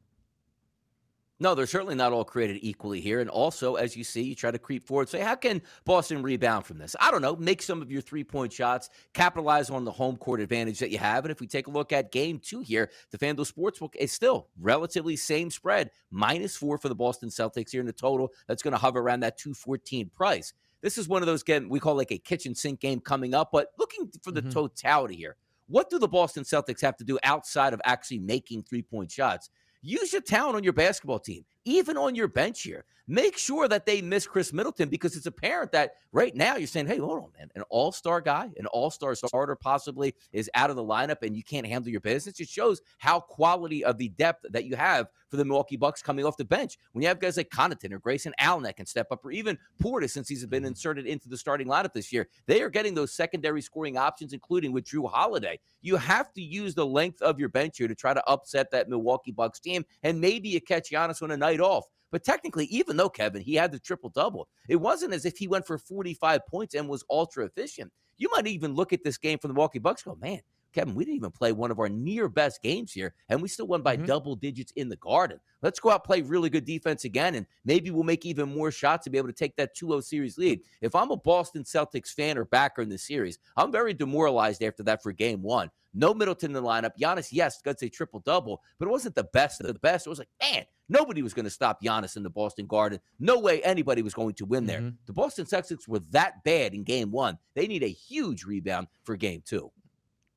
No, 1.39 1.55
they're 1.55 1.67
certainly 1.67 1.95
not 1.95 2.13
all 2.13 2.25
created 2.25 2.61
equally 2.63 3.01
here. 3.01 3.21
And 3.21 3.29
also, 3.29 3.75
as 3.75 3.95
you 3.95 4.05
see, 4.05 4.23
you 4.23 4.35
try 4.35 4.51
to 4.51 4.59
creep 4.59 4.87
forward. 4.87 5.11
Say, 5.11 5.21
how 5.21 5.35
can 5.35 5.61
Boston 5.85 6.23
rebound 6.23 6.65
from 6.65 6.79
this? 6.79 6.97
I 6.99 7.11
don't 7.11 7.21
know. 7.21 7.37
Make 7.37 7.61
some 7.61 7.83
of 7.83 7.91
your 7.91 8.01
three 8.01 8.25
point 8.25 8.53
shots, 8.53 8.89
capitalize 9.13 9.69
on 9.69 9.85
the 9.85 9.93
home 9.93 10.17
court 10.17 10.41
advantage 10.41 10.79
that 10.79 10.91
you 10.91 10.97
have. 10.99 11.25
And 11.25 11.33
if 11.33 11.41
we 11.41 11.47
take 11.47 11.67
a 11.67 11.71
look 11.71 11.93
at 11.93 12.11
game 12.11 12.39
two 12.39 12.61
here, 12.61 12.91
the 13.11 13.19
FanDuel 13.19 13.53
Sportsbook 13.53 13.95
is 13.97 14.13
still 14.13 14.49
relatively 14.59 15.15
same 15.15 15.51
spread, 15.51 15.91
minus 16.11 16.57
four 16.57 16.79
for 16.79 16.89
the 16.89 16.95
Boston 16.95 17.29
Celtics 17.29 17.71
here 17.71 17.81
in 17.81 17.87
the 17.87 17.93
total. 17.93 18.33
That's 18.49 18.63
going 18.63 18.73
to 18.73 18.79
hover 18.79 19.01
around 19.01 19.21
that 19.21 19.37
214 19.37 20.11
price. 20.15 20.55
This 20.81 20.97
is 20.97 21.07
one 21.07 21.23
of 21.23 21.27
those 21.27 21.43
game 21.43 21.69
we 21.69 21.81
call 21.81 21.97
like 21.97 22.13
a 22.13 22.19
kitchen 22.19 22.55
sink 22.55 22.81
game 22.81 23.01
coming 23.01 23.35
up, 23.35 23.51
but 23.53 23.73
looking 23.79 24.11
for 24.23 24.31
the 24.31 24.41
mm-hmm. 24.41 24.51
totality 24.51 25.17
here. 25.17 25.37
What 25.69 25.91
do 25.91 25.99
the 25.99 26.09
Boston 26.09 26.45
Celtics 26.45 26.81
have 26.81 26.97
to 26.99 27.05
do 27.05 27.19
outside 27.25 27.75
of 27.75 27.81
actually 27.85 28.21
making 28.21 28.63
three 28.63 28.83
point 28.83 29.11
shots? 29.11 29.51
Use 29.89 30.13
your 30.13 30.23
talent 30.23 30.57
on 30.57 30.65
your 30.65 30.73
basketball 30.73 31.19
team, 31.19 31.45
even 31.67 31.99
on 31.99 32.15
your 32.15 32.29
bench 32.29 32.63
here. 32.63 32.87
Make 33.09 33.37
sure 33.37 33.69
that 33.69 33.87
they 33.87 34.03
miss 34.03 34.27
Khris 34.27 34.53
Middleton 34.53 34.89
because 34.89 35.15
it's 35.15 35.27
apparent 35.27 35.71
that 35.73 35.93
right 36.11 36.35
now 36.35 36.57
you're 36.57 36.67
saying, 36.67 36.89
hey, 36.89 36.99
hold 36.99 37.23
on, 37.23 37.31
man, 37.39 37.51
an 37.55 37.63
all 37.69 37.93
star 37.93 38.21
guy, 38.21 38.51
an 38.57 38.67
all 38.67 38.91
star 38.91 39.15
starter 39.15 39.55
possibly 39.55 40.13
is 40.33 40.51
out 40.55 40.71
of 40.71 40.77
the 40.77 40.83
lineup 40.83 41.23
and 41.23 41.37
you 41.37 41.45
can't 41.45 41.67
handle 41.67 41.89
your 41.89 42.01
business. 42.01 42.41
It 42.41 42.49
shows 42.49 42.81
how 42.99 43.21
quality 43.21 43.85
of 43.85 43.97
the 43.97 44.09
depth 44.09 44.47
that 44.51 44.65
you 44.65 44.75
have 44.75 45.07
for 45.29 45.37
the 45.37 45.45
Milwaukee 45.45 45.77
Bucks 45.77 46.03
coming 46.03 46.25
off 46.25 46.37
the 46.37 46.45
bench. 46.45 46.79
When 46.93 47.03
you 47.03 47.09
have 47.09 47.21
guys 47.21 47.37
like 47.37 47.51
Connaughton 47.51 47.93
or 47.93 47.99
Grayson 47.99 48.33
Allen 48.39 48.65
that 48.65 48.77
can 48.77 48.87
step 48.87 49.09
up, 49.11 49.25
or 49.25 49.31
even 49.31 49.59
Portis 49.81 50.11
since 50.11 50.29
he's 50.29 50.45
been 50.47 50.63
mm-hmm. 50.63 50.69
inserted 50.69 51.07
into 51.07 51.29
the 51.29 51.37
starting 51.37 51.67
lineup 51.67 51.93
this 51.93 52.13
year, 52.13 52.29
they 52.47 52.63
are 52.63 52.71
getting 52.71 52.95
those 52.95 53.13
secondary 53.13 53.63
scoring 53.63 53.97
options, 53.97 54.33
including 54.33 54.73
with 54.73 54.85
Jrue 54.85 55.09
Holiday. 55.11 55.59
You 55.83 55.97
have 55.97 56.33
to 56.35 56.43
use 56.43 56.75
the 56.75 56.87
length 56.87 57.23
of 57.23 57.39
your 57.39 57.49
bench 57.49 57.79
here 57.79 57.89
to 57.89 57.95
try 57.95 58.15
to 58.15 58.27
upset 58.29 58.71
that 58.73 58.89
Milwaukee 58.89 59.33
Bucks 59.33 59.61
team, 59.61 59.85
and 60.03 60.21
maybe 60.21 60.49
you 60.49 60.61
catch 60.61 60.91
Giannis 60.91 61.23
on 61.23 61.31
a 61.31 61.37
night 61.37 61.56
night 61.57 61.65
off. 61.65 61.85
But 62.13 62.25
technically, 62.25 62.67
even 62.67 62.97
though 62.97 63.09
Kevin, 63.09 63.43
he 63.43 63.55
had 63.55 63.73
the 63.73 63.79
triple 63.79 64.11
double, 64.11 64.49
it 64.69 64.77
wasn't 64.77 65.13
as 65.13 65.25
if 65.25 65.37
he 65.37 65.49
went 65.49 65.67
for 65.67 65.77
45 65.77 66.41
points 66.47 66.75
and 66.75 66.89
was 66.89 67.05
ultra 67.11 67.45
efficient. 67.45 67.93
You 68.17 68.29
might 68.33 68.47
even 68.47 68.75
look 68.75 68.93
at 68.93 69.03
this 69.05 69.19
game 69.19 69.39
from 69.39 69.49
the 69.49 69.55
Milwaukee 69.55 69.79
Bucks 69.79 70.03
go, 70.03 70.17
man, 70.17 70.41
Kevin, 70.77 70.95
we 70.95 71.07
didn't 71.07 71.17
even 71.17 71.31
play 71.31 71.53
one 71.53 71.71
of 71.71 71.79
our 71.79 71.89
near 71.89 72.29
best 72.29 72.63
games 72.63 72.93
here, 72.93 73.15
and 73.31 73.41
we 73.41 73.49
still 73.49 73.67
won 73.67 73.81
by 73.81 73.97
mm-hmm. 73.97 74.05
double 74.05 74.37
digits 74.37 74.73
in 74.77 74.91
the 74.91 74.97
garden. 74.97 75.41
Let's 75.63 75.81
go 75.81 75.91
out 75.91 76.05
play 76.05 76.21
really 76.21 76.51
good 76.51 76.67
defense 76.67 77.05
again, 77.05 77.35
and 77.35 77.47
maybe 77.65 77.91
we'll 77.91 78.03
make 78.03 78.27
even 78.27 78.55
more 78.55 78.71
shots 78.71 79.05
to 79.05 79.11
be 79.11 79.17
able 79.17 79.29
to 79.29 79.35
take 79.35 79.57
that 79.57 79.75
2 79.75 79.89
0 79.89 80.01
series 80.01 80.37
lead. 80.37 80.61
If 80.83 80.95
I'm 80.95 81.11
a 81.11 81.17
Boston 81.17 81.65
Celtics 81.65 82.13
fan 82.13 82.37
or 82.37 82.45
backer 82.45 82.83
in 82.83 82.91
the 82.91 82.99
series, 82.99 83.39
I'm 83.57 83.73
very 83.73 83.95
demoralized 83.95 84.63
after 84.63 84.83
that 84.83 85.03
for 85.03 85.13
game 85.13 85.41
one. 85.41 85.71
No 85.95 86.13
Middleton 86.13 86.51
in 86.51 86.63
the 86.63 86.63
lineup. 86.63 86.91
Giannis, 87.01 87.29
yes, 87.33 87.63
got 87.63 87.81
a 87.81 87.89
triple 87.89 88.21
double, 88.21 88.61
but 88.79 88.87
it 88.87 88.91
wasn't 88.91 89.15
the 89.15 89.25
best 89.33 89.63
of 89.63 89.69
the 89.69 89.73
best. 89.73 90.07
It 90.07 90.11
was 90.11 90.19
like, 90.19 90.29
man, 90.43 90.67
nobody 90.91 91.23
was 91.23 91.33
going 91.33 91.47
to 91.47 91.51
stop 91.51 91.83
Giannis 91.83 92.19
in 92.19 92.23
the 92.23 92.29
Boston 92.29 92.67
Garden. 92.67 93.01
No 93.19 93.39
way 93.39 93.63
anybody 93.63 94.03
was 94.03 94.13
going 94.13 94.35
to 94.35 94.45
win 94.45 94.67
there. 94.67 94.81
Mm-hmm. 94.81 94.97
The 95.07 95.15
Boston 95.15 95.47
Celtics 95.47 95.89
were 95.89 96.01
that 96.11 96.45
bad 96.45 96.75
in 96.75 96.85
game 96.85 97.11
one. 97.11 97.39
They 97.55 97.67
need 97.67 97.83
a 97.83 97.87
huge 97.87 98.45
rebound 98.45 98.89
for 99.05 99.17
game 99.17 99.43
two. 99.47 99.73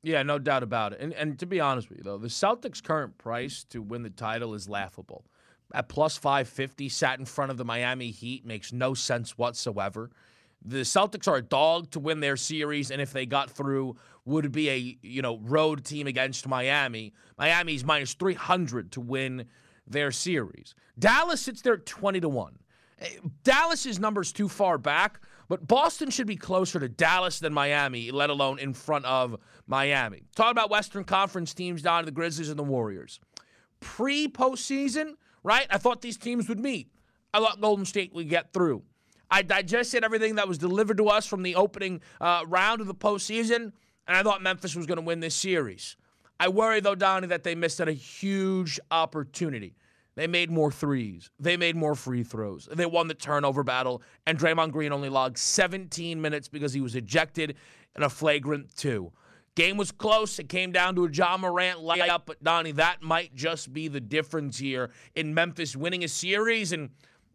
Yeah, 0.02 0.24
no 0.24 0.40
doubt 0.40 0.64
about 0.64 0.94
it. 0.94 1.02
And 1.02 1.14
and 1.14 1.38
to 1.40 1.46
be 1.46 1.60
honest 1.60 1.90
with 1.90 2.00
you, 2.00 2.04
though, 2.04 2.18
the 2.18 2.28
Celtics' 2.28 2.82
current 2.82 3.18
price 3.18 3.64
to 3.66 3.82
win 3.82 4.04
the 4.04 4.10
title 4.10 4.54
is 4.54 4.70
laughable. 4.70 5.26
At 5.74 5.90
plus 5.90 6.18
550, 6.18 6.90
sat 6.90 7.20
in 7.20 7.26
front 7.26 7.52
of 7.52 7.58
the 7.58 7.66
Miami 7.66 8.10
Heat 8.10 8.46
makes 8.46 8.74
no 8.74 8.94
sense 8.94 9.38
whatsoever. 9.38 10.10
The 10.64 10.80
Celtics 10.80 11.28
are 11.28 11.38
a 11.38 11.42
dog 11.42 11.92
to 11.92 12.00
win 12.00 12.20
their 12.20 12.36
series, 12.36 12.92
and 12.92 13.02
if 13.02 13.14
they 13.14 13.26
got 13.26 13.52
through, 13.52 13.96
would 14.26 14.52
be 14.52 14.70
a 14.70 14.98
you 15.02 15.22
know 15.22 15.40
road 15.40 15.86
team 15.86 16.08
against 16.08 16.48
Miami. 16.48 17.14
Miami's 17.38 17.86
minus 17.86 18.14
300 18.14 18.92
to 18.94 19.02
win 19.02 19.46
their 19.86 20.12
series. 20.12 20.76
Dallas 20.98 21.42
sits 21.42 21.62
there 21.62 21.74
at 21.74 21.86
20 21.86 22.22
to 22.22 22.30
1. 22.30 22.60
Eh, 23.00 23.08
Dallas's 23.44 24.00
number's 24.00 24.32
too 24.32 24.50
far 24.50 24.78
back, 24.78 25.22
but 25.48 25.68
Boston 25.68 26.10
should 26.10 26.28
be 26.28 26.36
closer 26.36 26.80
to 26.80 26.90
Dallas 26.90 27.40
than 27.40 27.54
Miami, 27.54 28.12
let 28.12 28.30
alone 28.30 28.60
in 28.60 28.74
front 28.74 29.06
of 29.06 29.38
Miami. 29.70 30.24
Talking 30.36 30.52
about 30.52 30.70
Western 30.70 31.04
Conference 31.04 31.54
teams 31.54 31.82
down 31.82 32.02
to 32.02 32.06
the 32.06 32.12
Grizzlies 32.12 32.50
and 32.50 32.58
the 32.58 32.64
Warriors. 32.64 33.20
Pre 33.80 34.28
postseason, 34.28 35.14
right? 35.44 35.68
I 35.70 35.78
thought 35.78 36.02
these 36.02 36.18
teams 36.18 36.50
would 36.50 36.60
meet. 36.60 36.92
I 37.34 37.40
thought 37.40 37.62
Golden 37.62 37.86
State 37.86 38.14
would 38.14 38.28
get 38.28 38.52
through. 38.52 38.82
I 39.32 39.44
digested 39.44 40.04
everything 40.04 40.36
that 40.36 40.48
was 40.48 40.58
delivered 40.58 40.98
to 40.98 41.08
us 41.08 41.28
from 41.28 41.44
the 41.44 41.56
opening 41.56 42.02
uh, 42.20 42.44
round 42.48 42.82
of 42.82 42.88
the 42.88 42.96
postseason, 42.96 43.72
and 44.08 44.18
I 44.18 44.24
thought 44.24 44.42
Memphis 44.42 44.76
was 44.76 44.88
going 44.88 44.98
to 44.98 45.06
win 45.06 45.20
this 45.20 45.36
series. 45.36 45.96
I 46.40 46.48
worry, 46.48 46.80
though, 46.80 46.96
Donnie, 46.96 47.28
that 47.28 47.44
they 47.44 47.54
missed 47.54 47.80
out 47.80 47.88
a 47.88 47.94
huge 47.94 48.80
opportunity. 48.90 49.76
They 50.16 50.26
made 50.26 50.50
more 50.50 50.72
threes. 50.72 51.30
They 51.40 51.58
made 51.58 51.76
more 51.76 51.94
free 51.94 52.24
throws. 52.24 52.68
They 52.74 52.88
won 52.88 53.08
the 53.08 53.14
turnover 53.14 53.64
battle, 53.64 54.02
and 54.26 54.40
Draymond 54.40 54.72
Green 54.72 54.92
only 54.92 55.10
logged 55.10 55.38
17 55.38 56.20
minutes 56.20 56.48
because 56.48 56.74
he 56.74 56.82
was 56.82 56.96
ejected 56.96 57.56
in 57.96 58.04
a 58.04 58.10
flagrant 58.10 58.76
two. 58.76 59.12
Game 59.60 59.76
was 59.76 59.92
close. 59.92 60.40
It 60.40 60.48
came 60.48 60.72
down 60.72 60.96
to 60.96 61.04
a 61.04 61.12
Ja 61.12 61.36
Morant 61.36 61.80
layup, 61.80 62.22
but 62.26 62.42
Donnie, 62.42 62.72
that 62.72 63.02
might 63.02 63.36
just 63.36 63.74
be 63.74 63.90
the 63.90 64.00
difference 64.00 64.58
here 64.58 64.90
in 65.16 65.34
Memphis 65.34 65.76
winning 65.76 66.06
a 66.06 66.08
series 66.08 66.72
and 66.72 66.92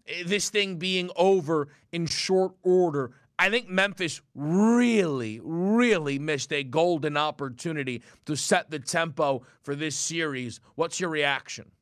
eh, 0.08 0.22
this 0.24 0.48
thing 0.48 0.76
being 0.76 1.10
over 1.16 1.68
in 1.92 2.06
short 2.06 2.54
order. 2.62 3.10
I 3.38 3.50
think 3.50 3.68
Memphis 3.68 4.22
really, 4.34 5.38
really 5.44 6.18
missed 6.18 6.50
a 6.50 6.64
golden 6.64 7.18
opportunity 7.18 8.02
to 8.24 8.36
set 8.36 8.70
the 8.70 8.78
tempo 8.78 9.42
for 9.60 9.74
this 9.74 9.94
series. 9.94 10.60
What's 10.76 10.98
your 10.98 11.10
reaction? 11.10 11.72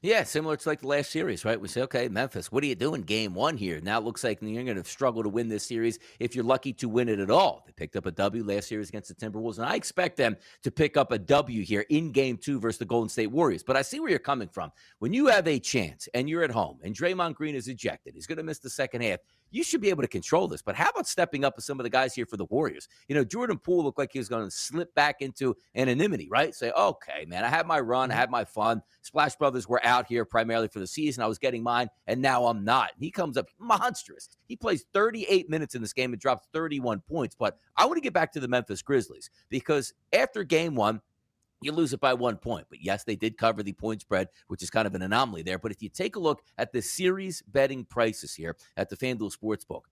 Yeah, 0.00 0.22
similar 0.22 0.56
to 0.56 0.68
like 0.68 0.80
the 0.80 0.86
last 0.86 1.10
series, 1.10 1.44
right? 1.44 1.60
We 1.60 1.66
say, 1.66 1.82
okay, 1.82 2.08
Memphis, 2.08 2.52
what 2.52 2.62
are 2.62 2.66
you 2.68 2.76
doing 2.76 3.02
game 3.02 3.34
one 3.34 3.56
here? 3.56 3.80
Now 3.82 3.98
it 3.98 4.04
looks 4.04 4.22
like 4.22 4.38
you're 4.40 4.62
going 4.62 4.76
to 4.76 4.84
struggle 4.84 5.24
to 5.24 5.28
win 5.28 5.48
this 5.48 5.64
series 5.64 5.98
if 6.20 6.36
you're 6.36 6.44
lucky 6.44 6.72
to 6.74 6.88
win 6.88 7.08
it 7.08 7.18
at 7.18 7.32
all. 7.32 7.64
They 7.66 7.72
picked 7.72 7.96
up 7.96 8.06
a 8.06 8.12
W 8.12 8.44
last 8.44 8.68
series 8.68 8.90
against 8.90 9.08
the 9.08 9.14
Timberwolves, 9.14 9.58
and 9.58 9.66
I 9.66 9.74
expect 9.74 10.16
them 10.16 10.36
to 10.62 10.70
pick 10.70 10.96
up 10.96 11.10
a 11.10 11.18
W 11.18 11.64
here 11.64 11.84
in 11.88 12.12
game 12.12 12.36
two 12.36 12.60
versus 12.60 12.78
the 12.78 12.84
Golden 12.84 13.08
State 13.08 13.32
Warriors. 13.32 13.64
But 13.64 13.76
I 13.76 13.82
see 13.82 13.98
where 13.98 14.10
you're 14.10 14.20
coming 14.20 14.48
from. 14.48 14.70
When 15.00 15.12
you 15.12 15.26
have 15.26 15.48
a 15.48 15.58
chance 15.58 16.08
and 16.14 16.28
you're 16.28 16.44
at 16.44 16.52
home 16.52 16.78
and 16.84 16.94
Draymond 16.94 17.34
Green 17.34 17.56
is 17.56 17.66
ejected, 17.66 18.14
he's 18.14 18.28
going 18.28 18.38
to 18.38 18.44
miss 18.44 18.60
the 18.60 18.70
second 18.70 19.02
half 19.02 19.18
you 19.50 19.62
should 19.62 19.80
be 19.80 19.90
able 19.90 20.02
to 20.02 20.08
control 20.08 20.48
this. 20.48 20.62
But 20.62 20.74
how 20.74 20.90
about 20.90 21.06
stepping 21.06 21.44
up 21.44 21.56
with 21.56 21.64
some 21.64 21.80
of 21.80 21.84
the 21.84 21.90
guys 21.90 22.14
here 22.14 22.26
for 22.26 22.36
the 22.36 22.44
Warriors? 22.46 22.88
You 23.08 23.14
know, 23.14 23.24
Jordan 23.24 23.58
Poole 23.58 23.84
looked 23.84 23.98
like 23.98 24.12
he 24.12 24.18
was 24.18 24.28
going 24.28 24.44
to 24.44 24.50
slip 24.50 24.94
back 24.94 25.20
into 25.20 25.56
anonymity, 25.74 26.28
right? 26.30 26.54
Say, 26.54 26.70
okay, 26.70 27.24
man, 27.26 27.44
I 27.44 27.48
had 27.48 27.66
my 27.66 27.80
run, 27.80 28.10
I 28.10 28.14
mm-hmm. 28.14 28.20
had 28.20 28.30
my 28.30 28.44
fun. 28.44 28.82
Splash 29.02 29.36
Brothers 29.36 29.68
were 29.68 29.84
out 29.84 30.06
here 30.06 30.24
primarily 30.24 30.68
for 30.68 30.80
the 30.80 30.86
season. 30.86 31.22
I 31.22 31.26
was 31.26 31.38
getting 31.38 31.62
mine, 31.62 31.88
and 32.06 32.20
now 32.20 32.46
I'm 32.46 32.64
not. 32.64 32.90
And 32.94 33.02
he 33.02 33.10
comes 33.10 33.36
up 33.36 33.48
monstrous. 33.58 34.28
He 34.46 34.56
plays 34.56 34.84
38 34.92 35.48
minutes 35.48 35.74
in 35.74 35.82
this 35.82 35.92
game 35.92 36.12
and 36.12 36.20
drops 36.20 36.46
31 36.52 37.00
points. 37.08 37.34
But 37.38 37.56
I 37.76 37.86
want 37.86 37.96
to 37.96 38.02
get 38.02 38.12
back 38.12 38.32
to 38.32 38.40
the 38.40 38.48
Memphis 38.48 38.82
Grizzlies 38.82 39.30
because 39.48 39.94
after 40.12 40.44
game 40.44 40.74
one, 40.74 41.00
you 41.60 41.72
lose 41.72 41.92
it 41.92 42.00
by 42.00 42.14
one 42.14 42.36
point. 42.36 42.66
But 42.68 42.82
yes, 42.82 43.04
they 43.04 43.16
did 43.16 43.36
cover 43.36 43.62
the 43.62 43.72
point 43.72 44.00
spread, 44.00 44.28
which 44.48 44.62
is 44.62 44.70
kind 44.70 44.86
of 44.86 44.94
an 44.94 45.02
anomaly 45.02 45.42
there. 45.42 45.58
But 45.58 45.72
if 45.72 45.82
you 45.82 45.88
take 45.88 46.16
a 46.16 46.20
look 46.20 46.42
at 46.56 46.72
the 46.72 46.82
series 46.82 47.42
betting 47.42 47.84
prices 47.84 48.34
here 48.34 48.56
at 48.76 48.88
the 48.88 48.96
FanDuel 48.96 49.36
Sportsbook, 49.36 49.82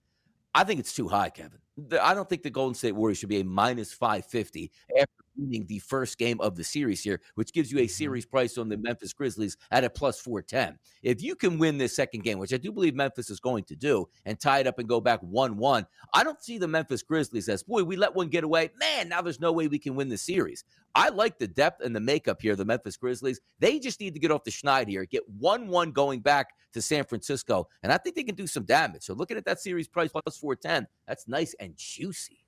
I 0.54 0.64
think 0.64 0.80
it's 0.80 0.94
too 0.94 1.08
high, 1.08 1.28
Kevin. 1.28 1.58
I 2.00 2.14
don't 2.14 2.28
think 2.28 2.42
the 2.42 2.50
Golden 2.50 2.74
State 2.74 2.92
Warriors 2.92 3.18
should 3.18 3.28
be 3.28 3.40
a 3.40 3.44
minus 3.44 3.92
550 3.92 4.70
after 4.98 5.24
winning 5.36 5.66
the 5.66 5.78
first 5.80 6.18
game 6.18 6.40
of 6.40 6.56
the 6.56 6.64
series 6.64 7.02
here, 7.02 7.20
which 7.34 7.52
gives 7.52 7.70
you 7.70 7.78
a 7.78 7.82
mm-hmm. 7.82 7.90
series 7.90 8.26
price 8.26 8.58
on 8.58 8.68
the 8.68 8.76
Memphis 8.76 9.12
Grizzlies 9.12 9.56
at 9.70 9.84
a 9.84 9.90
plus 9.90 10.20
410. 10.20 10.78
If 11.02 11.22
you 11.22 11.34
can 11.34 11.58
win 11.58 11.78
this 11.78 11.94
second 11.94 12.22
game, 12.22 12.38
which 12.38 12.52
I 12.52 12.56
do 12.56 12.72
believe 12.72 12.94
Memphis 12.94 13.30
is 13.30 13.40
going 13.40 13.64
to 13.64 13.76
do, 13.76 14.08
and 14.24 14.38
tie 14.38 14.60
it 14.60 14.66
up 14.66 14.78
and 14.78 14.88
go 14.88 15.00
back 15.00 15.20
1 15.20 15.56
1, 15.56 15.86
I 16.14 16.24
don't 16.24 16.42
see 16.42 16.58
the 16.58 16.68
Memphis 16.68 17.02
Grizzlies 17.02 17.48
as, 17.48 17.62
boy, 17.62 17.84
we 17.84 17.96
let 17.96 18.14
one 18.14 18.28
get 18.28 18.44
away. 18.44 18.70
Man, 18.78 19.08
now 19.08 19.22
there's 19.22 19.40
no 19.40 19.52
way 19.52 19.68
we 19.68 19.78
can 19.78 19.94
win 19.94 20.08
the 20.08 20.18
series. 20.18 20.64
I 20.94 21.10
like 21.10 21.38
the 21.38 21.48
depth 21.48 21.84
and 21.84 21.94
the 21.94 22.00
makeup 22.00 22.40
here, 22.40 22.56
the 22.56 22.64
Memphis 22.64 22.96
Grizzlies. 22.96 23.40
They 23.58 23.78
just 23.78 24.00
need 24.00 24.14
to 24.14 24.20
get 24.20 24.30
off 24.30 24.44
the 24.44 24.50
schneid 24.50 24.88
here, 24.88 25.04
get 25.04 25.28
1 25.28 25.68
1 25.68 25.92
going 25.92 26.20
back 26.20 26.54
to 26.72 26.82
San 26.82 27.04
Francisco, 27.04 27.68
and 27.82 27.92
I 27.92 27.98
think 27.98 28.16
they 28.16 28.24
can 28.24 28.34
do 28.34 28.46
some 28.46 28.64
damage. 28.64 29.02
So 29.04 29.14
looking 29.14 29.36
at 29.36 29.44
that 29.44 29.60
series 29.60 29.88
price 29.88 30.10
plus 30.10 30.36
410, 30.36 30.86
that's 31.06 31.28
nice 31.28 31.54
and 31.60 31.74
juicy. 31.76 32.45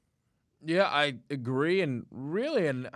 Yeah, 0.65 0.87
I 0.87 1.17
agree. 1.31 1.81
And 1.81 2.07
really, 2.11 2.67
and 2.67 2.91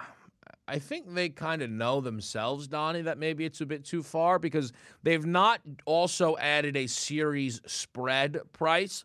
I 0.66 0.78
think 0.78 1.14
they 1.14 1.28
kind 1.28 1.62
of 1.62 1.70
know 1.70 2.00
themselves, 2.00 2.66
Donnie, 2.68 3.02
that 3.02 3.18
maybe 3.18 3.44
it's 3.44 3.60
a 3.60 3.66
bit 3.66 3.84
too 3.84 4.02
far 4.02 4.38
because 4.38 4.72
they've 5.02 5.24
not 5.24 5.60
also 5.84 6.36
added 6.38 6.76
a 6.76 6.86
series 6.86 7.60
spread 7.66 8.38
price. 8.52 9.04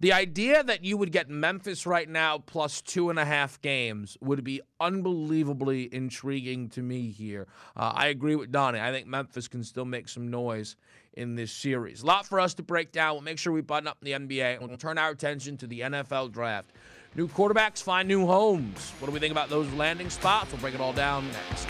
The 0.00 0.12
idea 0.12 0.62
that 0.62 0.84
you 0.84 0.96
would 0.96 1.10
get 1.10 1.28
Memphis 1.28 1.84
right 1.84 2.08
now 2.08 2.38
plus 2.38 2.80
two 2.82 3.10
and 3.10 3.18
a 3.18 3.24
half 3.24 3.60
games 3.62 4.16
would 4.20 4.44
be 4.44 4.60
unbelievably 4.78 5.92
intriguing 5.92 6.68
to 6.70 6.82
me 6.82 7.10
here. 7.10 7.48
Uh, 7.76 7.92
I 7.94 8.06
agree 8.06 8.36
with 8.36 8.52
Donnie. 8.52 8.78
I 8.78 8.92
think 8.92 9.08
Memphis 9.08 9.48
can 9.48 9.64
still 9.64 9.84
make 9.84 10.08
some 10.08 10.28
noise 10.30 10.76
in 11.14 11.34
this 11.34 11.50
series. 11.50 12.02
A 12.02 12.06
lot 12.06 12.26
for 12.26 12.38
us 12.38 12.54
to 12.54 12.62
break 12.62 12.92
down. 12.92 13.14
We'll 13.14 13.22
make 13.22 13.38
sure 13.38 13.52
we 13.52 13.60
button 13.60 13.88
up 13.88 13.98
the 14.00 14.12
NBA 14.12 14.60
and 14.60 14.68
we'll 14.68 14.78
turn 14.78 14.98
our 14.98 15.10
attention 15.10 15.56
to 15.56 15.66
the 15.66 15.80
NFL 15.80 16.30
draft. 16.30 16.70
New 17.14 17.28
quarterbacks 17.28 17.82
find 17.82 18.06
new 18.06 18.26
homes. 18.26 18.92
What 19.00 19.06
do 19.06 19.12
we 19.12 19.20
think 19.20 19.32
about 19.32 19.48
those 19.48 19.70
landing 19.72 20.10
spots? 20.10 20.52
We'll 20.52 20.60
break 20.60 20.74
it 20.74 20.80
all 20.80 20.92
down 20.92 21.26
next. 21.28 21.68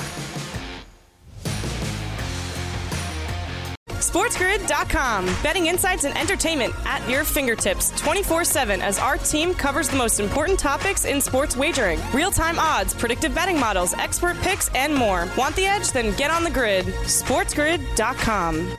SportsGrid.com. 3.99 5.27
Betting 5.43 5.67
insights 5.67 6.05
and 6.05 6.17
entertainment 6.17 6.73
at 6.87 7.07
your 7.11 7.25
fingertips 7.25 7.91
24 8.01 8.45
7 8.45 8.81
as 8.81 8.99
our 8.99 9.19
team 9.19 9.53
covers 9.53 9.89
the 9.89 9.97
most 9.97 10.19
important 10.21 10.59
topics 10.59 11.05
in 11.05 11.21
sports 11.21 11.57
wagering 11.57 12.01
real 12.13 12.31
time 12.31 12.59
odds, 12.59 12.95
predictive 12.95 13.35
betting 13.35 13.59
models, 13.61 13.95
expert 13.95 14.37
picks, 14.39 14.69
and 14.75 14.95
more. 14.95 15.29
Want 15.37 15.55
the 15.57 15.67
edge? 15.67 15.93
Then 15.93 16.17
get 16.17 16.31
on 16.31 16.43
the 16.45 16.51
grid. 16.51 16.87
SportsGrid.com. 16.87 18.79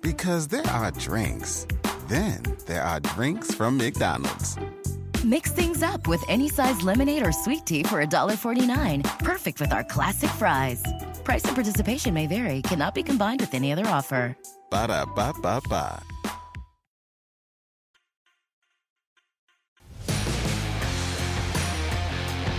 Because 0.00 0.48
there 0.48 0.66
are 0.66 0.90
drinks, 0.92 1.66
then 2.08 2.42
there 2.66 2.82
are 2.82 3.00
drinks 3.00 3.54
from 3.54 3.76
McDonald's. 3.76 4.56
Mix 5.24 5.52
things 5.52 5.82
up 5.82 6.06
with 6.08 6.24
any 6.28 6.48
size 6.48 6.80
lemonade 6.80 7.26
or 7.26 7.32
sweet 7.32 7.66
tea 7.66 7.82
for 7.82 8.02
$1.49. 8.02 9.18
Perfect 9.18 9.60
with 9.60 9.72
our 9.72 9.84
classic 9.84 10.30
fries. 10.30 10.82
Price 11.24 11.44
and 11.44 11.54
participation 11.54 12.14
may 12.14 12.26
vary, 12.26 12.62
cannot 12.62 12.94
be 12.94 13.02
combined 13.02 13.40
with 13.40 13.52
any 13.52 13.72
other 13.72 13.86
offer. 13.86 14.36
Ba 14.70 14.86
da 14.86 15.04
ba 15.04 15.34
ba 15.42 15.60
ba. 15.68 16.02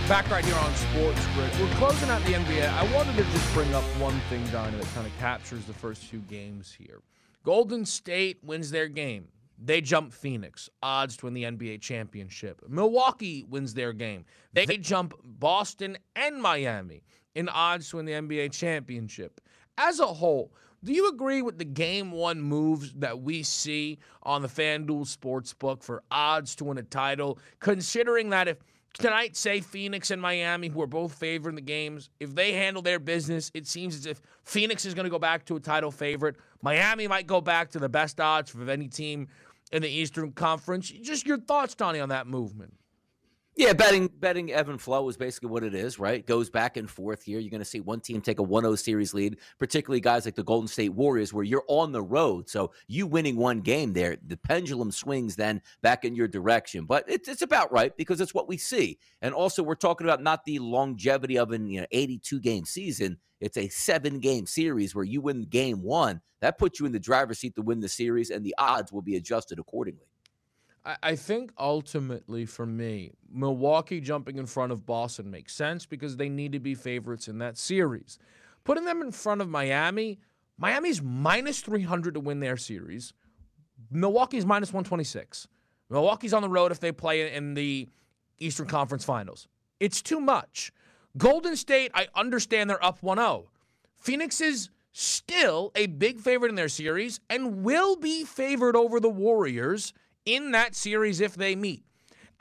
Back 0.08 0.30
right 0.30 0.44
here 0.44 0.54
on 0.56 0.74
Sports 0.74 1.26
Grid. 1.34 1.50
We're 1.58 1.74
closing 1.76 2.10
out 2.10 2.22
the 2.24 2.34
NBA. 2.34 2.68
I 2.68 2.94
wanted 2.94 3.16
to 3.16 3.24
just 3.24 3.52
bring 3.54 3.72
up 3.74 3.84
one 3.98 4.20
thing, 4.28 4.44
Donnie, 4.52 4.76
that 4.76 4.86
kind 4.94 5.06
of 5.06 5.18
captures 5.18 5.64
the 5.64 5.72
first 5.72 6.02
few 6.02 6.18
games 6.28 6.70
here. 6.70 7.00
Golden 7.42 7.84
State 7.84 8.38
wins 8.42 8.70
their 8.70 8.88
game. 8.88 9.28
They 9.64 9.80
jump 9.80 10.12
Phoenix, 10.12 10.68
odds 10.82 11.16
to 11.18 11.26
win 11.26 11.34
the 11.34 11.44
NBA 11.44 11.80
championship. 11.80 12.62
Milwaukee 12.68 13.44
wins 13.48 13.74
their 13.74 13.92
game. 13.92 14.24
They 14.52 14.66
jump 14.66 15.14
Boston 15.22 15.98
and 16.16 16.42
Miami 16.42 17.04
in 17.34 17.48
odds 17.48 17.90
to 17.90 17.96
win 17.96 18.06
the 18.06 18.12
NBA 18.12 18.52
championship. 18.52 19.40
As 19.78 20.00
a 20.00 20.06
whole, 20.06 20.52
do 20.84 20.92
you 20.92 21.08
agree 21.08 21.42
with 21.42 21.58
the 21.58 21.64
game 21.64 22.10
one 22.10 22.42
moves 22.42 22.92
that 22.94 23.20
we 23.20 23.44
see 23.44 24.00
on 24.24 24.42
the 24.42 24.48
FanDuel 24.48 25.06
Sportsbook 25.16 25.82
for 25.82 26.02
odds 26.10 26.56
to 26.56 26.64
win 26.64 26.78
a 26.78 26.82
title? 26.82 27.38
Considering 27.60 28.30
that 28.30 28.48
if 28.48 28.58
tonight, 28.94 29.36
say 29.36 29.60
Phoenix 29.60 30.10
and 30.10 30.20
Miami, 30.20 30.68
who 30.68 30.80
are 30.82 30.86
both 30.86 31.14
favoring 31.14 31.54
the 31.54 31.62
games, 31.62 32.10
if 32.20 32.34
they 32.34 32.52
handle 32.52 32.82
their 32.82 32.98
business, 32.98 33.50
it 33.54 33.66
seems 33.66 33.94
as 33.94 34.06
if 34.06 34.20
Phoenix 34.44 34.84
is 34.84 34.94
going 34.94 35.04
to 35.04 35.10
go 35.10 35.18
back 35.18 35.44
to 35.46 35.56
a 35.56 35.60
title 35.60 35.90
favorite. 35.90 36.36
Miami 36.62 37.08
might 37.08 37.26
go 37.26 37.40
back 37.40 37.70
to 37.70 37.78
the 37.78 37.88
best 37.88 38.20
odds 38.20 38.54
of 38.54 38.68
any 38.68 38.88
team 38.88 39.28
in 39.72 39.82
the 39.82 39.88
Eastern 39.88 40.32
Conference. 40.32 40.90
Just 40.90 41.26
your 41.26 41.38
thoughts, 41.38 41.74
Donnie, 41.74 42.00
on 42.00 42.10
that 42.10 42.26
movement. 42.26 42.74
Yeah, 43.54 43.74
betting 43.74 44.08
betting 44.18 44.50
ebb 44.50 44.70
and 44.70 44.80
flow 44.80 45.06
is 45.10 45.18
basically 45.18 45.50
what 45.50 45.62
it 45.62 45.74
is, 45.74 45.98
right? 45.98 46.26
Goes 46.26 46.48
back 46.48 46.78
and 46.78 46.88
forth 46.88 47.22
here. 47.22 47.38
You're 47.38 47.50
going 47.50 47.60
to 47.60 47.66
see 47.66 47.80
one 47.80 48.00
team 48.00 48.22
take 48.22 48.40
a 48.40 48.42
1-0 48.42 48.78
series 48.78 49.12
lead, 49.12 49.36
particularly 49.58 50.00
guys 50.00 50.24
like 50.24 50.36
the 50.36 50.42
Golden 50.42 50.68
State 50.68 50.94
Warriors, 50.94 51.34
where 51.34 51.44
you're 51.44 51.64
on 51.68 51.92
the 51.92 52.00
road. 52.00 52.48
So 52.48 52.72
you 52.88 53.06
winning 53.06 53.36
one 53.36 53.60
game 53.60 53.92
there, 53.92 54.16
the 54.26 54.38
pendulum 54.38 54.90
swings 54.90 55.36
then 55.36 55.60
back 55.82 56.06
in 56.06 56.14
your 56.14 56.28
direction. 56.28 56.86
But 56.86 57.04
it's 57.06 57.28
it's 57.28 57.42
about 57.42 57.70
right 57.70 57.94
because 57.94 58.22
it's 58.22 58.32
what 58.32 58.48
we 58.48 58.56
see. 58.56 58.98
And 59.20 59.34
also, 59.34 59.62
we're 59.62 59.74
talking 59.74 60.06
about 60.06 60.22
not 60.22 60.46
the 60.46 60.58
longevity 60.58 61.36
of 61.36 61.52
an 61.52 61.66
you 61.66 61.82
know 61.82 61.86
82 61.90 62.40
game 62.40 62.64
season. 62.64 63.18
It's 63.38 63.58
a 63.58 63.68
seven 63.68 64.20
game 64.20 64.46
series 64.46 64.94
where 64.94 65.04
you 65.04 65.20
win 65.20 65.42
game 65.42 65.82
one. 65.82 66.22
That 66.40 66.56
puts 66.56 66.80
you 66.80 66.86
in 66.86 66.92
the 66.92 66.98
driver's 66.98 67.40
seat 67.40 67.54
to 67.56 67.62
win 67.62 67.80
the 67.80 67.88
series, 67.88 68.30
and 68.30 68.46
the 68.46 68.54
odds 68.56 68.92
will 68.92 69.02
be 69.02 69.16
adjusted 69.16 69.58
accordingly. 69.58 70.06
I 70.84 71.14
think 71.14 71.52
ultimately 71.58 72.44
for 72.44 72.66
me, 72.66 73.12
Milwaukee 73.30 74.00
jumping 74.00 74.38
in 74.38 74.46
front 74.46 74.72
of 74.72 74.84
Boston 74.84 75.30
makes 75.30 75.54
sense 75.54 75.86
because 75.86 76.16
they 76.16 76.28
need 76.28 76.52
to 76.52 76.58
be 76.58 76.74
favorites 76.74 77.28
in 77.28 77.38
that 77.38 77.56
series. 77.56 78.18
Putting 78.64 78.84
them 78.84 79.00
in 79.00 79.12
front 79.12 79.40
of 79.40 79.48
Miami, 79.48 80.18
Miami's 80.58 81.00
minus 81.00 81.60
300 81.60 82.14
to 82.14 82.20
win 82.20 82.40
their 82.40 82.56
series. 82.56 83.12
Milwaukee's 83.92 84.44
minus 84.44 84.70
126. 84.70 85.46
Milwaukee's 85.88 86.32
on 86.32 86.42
the 86.42 86.48
road 86.48 86.72
if 86.72 86.80
they 86.80 86.90
play 86.90 87.32
in 87.32 87.54
the 87.54 87.88
Eastern 88.38 88.66
Conference 88.66 89.04
Finals. 89.04 89.46
It's 89.78 90.02
too 90.02 90.20
much. 90.20 90.72
Golden 91.16 91.54
State, 91.54 91.92
I 91.94 92.08
understand 92.14 92.70
they're 92.70 92.84
up 92.84 93.02
1 93.02 93.18
0. 93.18 93.50
Phoenix 93.98 94.40
is 94.40 94.70
still 94.92 95.70
a 95.76 95.86
big 95.86 96.20
favorite 96.20 96.48
in 96.48 96.54
their 96.54 96.68
series 96.68 97.20
and 97.30 97.62
will 97.62 97.94
be 97.96 98.24
favored 98.24 98.74
over 98.74 98.98
the 98.98 99.10
Warriors 99.10 99.92
in 100.24 100.52
that 100.52 100.74
series 100.74 101.20
if 101.20 101.34
they 101.34 101.54
meet. 101.54 101.84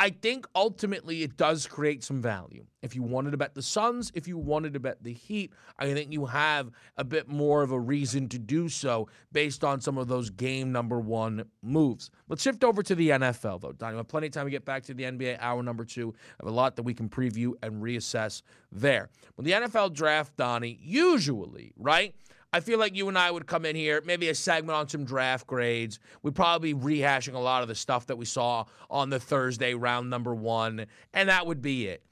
I 0.02 0.10
think 0.10 0.48
ultimately 0.56 1.22
it 1.22 1.38
does 1.38 1.68
create 1.68 2.04
some 2.04 2.24
value. 2.24 2.66
If 2.82 2.96
you 2.96 3.04
wanted 3.04 3.32
to 3.32 3.38
bet 3.38 3.54
the 3.54 3.62
Suns, 3.62 4.12
if 4.16 4.28
you 4.28 4.36
wanted 4.36 4.74
to 4.74 4.80
bet 4.80 5.04
the 5.04 5.14
Heat, 5.14 5.54
I 5.78 5.94
think 5.94 6.12
you 6.12 6.26
have 6.26 6.72
a 6.98 7.04
bit 7.04 7.28
more 7.28 7.62
of 7.62 7.72
a 7.72 7.80
reason 7.80 8.28
to 8.30 8.40
do 8.40 8.68
so 8.68 9.10
based 9.32 9.64
on 9.64 9.80
some 9.80 10.00
of 10.00 10.08
those 10.08 10.32
game 10.32 10.72
number 10.72 11.00
one 11.00 11.46
moves. 11.62 12.10
Let's 12.28 12.42
shift 12.42 12.64
over 12.64 12.82
to 12.82 12.96
the 12.96 13.10
NFL, 13.10 13.62
though. 13.62 13.74
Donnie, 13.74 13.94
we 13.94 13.98
have 13.98 14.08
plenty 14.08 14.26
of 14.26 14.34
time 14.34 14.48
to 14.48 14.50
get 14.50 14.66
back 14.66 14.82
to 14.86 14.96
the 14.96 15.04
NBA 15.04 15.38
hour 15.40 15.62
number 15.62 15.86
two. 15.86 16.16
I 16.18 16.46
have 16.46 16.52
a 16.52 16.56
lot 16.56 16.76
that 16.78 16.84
we 16.84 16.96
can 16.96 17.08
preview 17.08 17.54
and 17.62 17.84
reassess 17.84 18.42
there. 18.72 19.12
When 19.36 19.46
the 19.46 19.52
NFL 19.52 19.94
draft, 19.94 20.36
Donnie, 20.36 20.80
usually, 20.82 21.74
right? 21.78 22.16
I 22.54 22.60
feel 22.60 22.80
like 22.80 22.96
you 22.98 23.08
and 23.08 23.18
I 23.18 23.32
would 23.32 23.48
come 23.48 23.64
in 23.64 23.78
here, 23.78 24.02
maybe 24.06 24.28
a 24.28 24.36
segment 24.36 24.76
on 24.76 24.90
some 24.90 25.06
draft 25.06 25.48
grades. 25.48 26.00
We'd 26.22 26.36
probably 26.36 26.74
be 26.74 26.80
rehashing 27.00 27.34
a 27.34 27.40
lot 27.40 27.62
of 27.62 27.70
the 27.70 27.76
stuff 27.76 28.08
that 28.08 28.18
we 28.18 28.26
saw 28.26 28.66
on 28.90 29.10
the 29.10 29.22
Thursday 29.22 29.74
round 29.74 30.10
number 30.10 30.36
one, 30.36 30.86
and 31.14 31.30
that 31.30 31.48
would 31.48 31.62
be 31.62 31.88
it. 31.88 32.04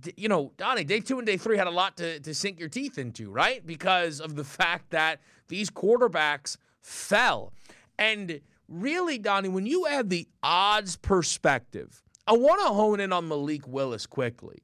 D- 0.00 0.14
you 0.16 0.30
know, 0.30 0.52
Donnie, 0.56 0.84
day 0.84 1.00
two 1.00 1.18
and 1.18 1.26
day 1.26 1.36
three 1.36 1.58
had 1.58 1.66
a 1.66 1.70
lot 1.70 1.98
to, 1.98 2.18
to 2.20 2.32
sink 2.32 2.58
your 2.58 2.70
teeth 2.70 2.96
into, 2.96 3.30
right? 3.30 3.64
Because 3.66 4.20
of 4.20 4.36
the 4.36 4.44
fact 4.44 4.88
that 4.90 5.20
these 5.48 5.68
quarterbacks 5.68 6.56
fell. 6.80 7.52
And 7.98 8.40
really, 8.68 9.18
Donnie, 9.18 9.50
when 9.50 9.66
you 9.66 9.86
add 9.86 10.08
the 10.08 10.26
odds 10.42 10.96
perspective, 10.96 12.02
I 12.26 12.32
want 12.32 12.62
to 12.62 12.68
hone 12.68 13.00
in 13.00 13.12
on 13.12 13.28
Malik 13.28 13.68
Willis 13.68 14.06
quickly. 14.06 14.62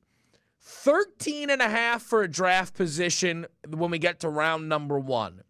13 0.61 1.51
and 1.51 1.63
a 1.63 1.69
half 1.69 2.03
for 2.03 2.23
a 2.23 2.29
draft 2.29 2.75
position 2.75 3.47
when 3.69 3.91
we 3.91 3.99
get 3.99 4.21
to 4.21 4.29
round 4.29 4.69
number 4.69 4.99
one. 4.99 5.43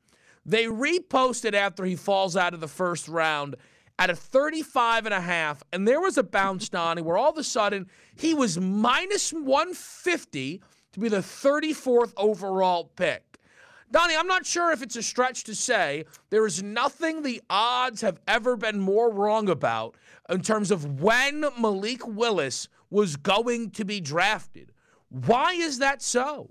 They 0.46 0.64
reposted 0.64 1.54
after 1.54 1.84
he 1.84 1.96
falls 1.96 2.36
out 2.36 2.54
of 2.54 2.60
the 2.60 2.68
first 2.68 3.08
round 3.08 3.56
at 3.98 4.08
a 4.08 4.16
35 4.16 5.04
and 5.06 5.14
a 5.14 5.20
half, 5.20 5.62
and 5.72 5.86
there 5.86 6.00
was 6.00 6.16
a 6.16 6.22
bounce, 6.22 6.68
Donnie, 6.70 7.02
where 7.02 7.18
all 7.18 7.30
of 7.30 7.38
a 7.38 7.44
sudden 7.44 7.88
he 8.16 8.32
was 8.34 8.58
minus 8.58 9.32
150 9.32 10.62
to 10.92 11.00
be 11.00 11.08
the 11.08 11.18
34th 11.18 12.12
overall 12.16 12.84
pick. 12.96 13.38
Donnie, 13.92 14.16
I'm 14.16 14.28
not 14.28 14.46
sure 14.46 14.70
if 14.70 14.82
it's 14.82 14.96
a 14.96 15.02
stretch 15.02 15.44
to 15.44 15.54
say 15.54 16.04
there 16.30 16.46
is 16.46 16.62
nothing 16.62 17.22
the 17.22 17.42
odds 17.50 18.00
have 18.02 18.20
ever 18.28 18.56
been 18.56 18.78
more 18.78 19.12
wrong 19.12 19.48
about 19.48 19.96
in 20.28 20.42
terms 20.42 20.70
of 20.70 21.02
when 21.02 21.44
Malik 21.58 22.06
Willis 22.06 22.68
was 22.88 23.16
going 23.16 23.70
to 23.72 23.84
be 23.84 24.00
drafted. 24.00 24.72
Why 25.10 25.52
is 25.52 25.78
that 25.78 26.02
so? 26.02 26.50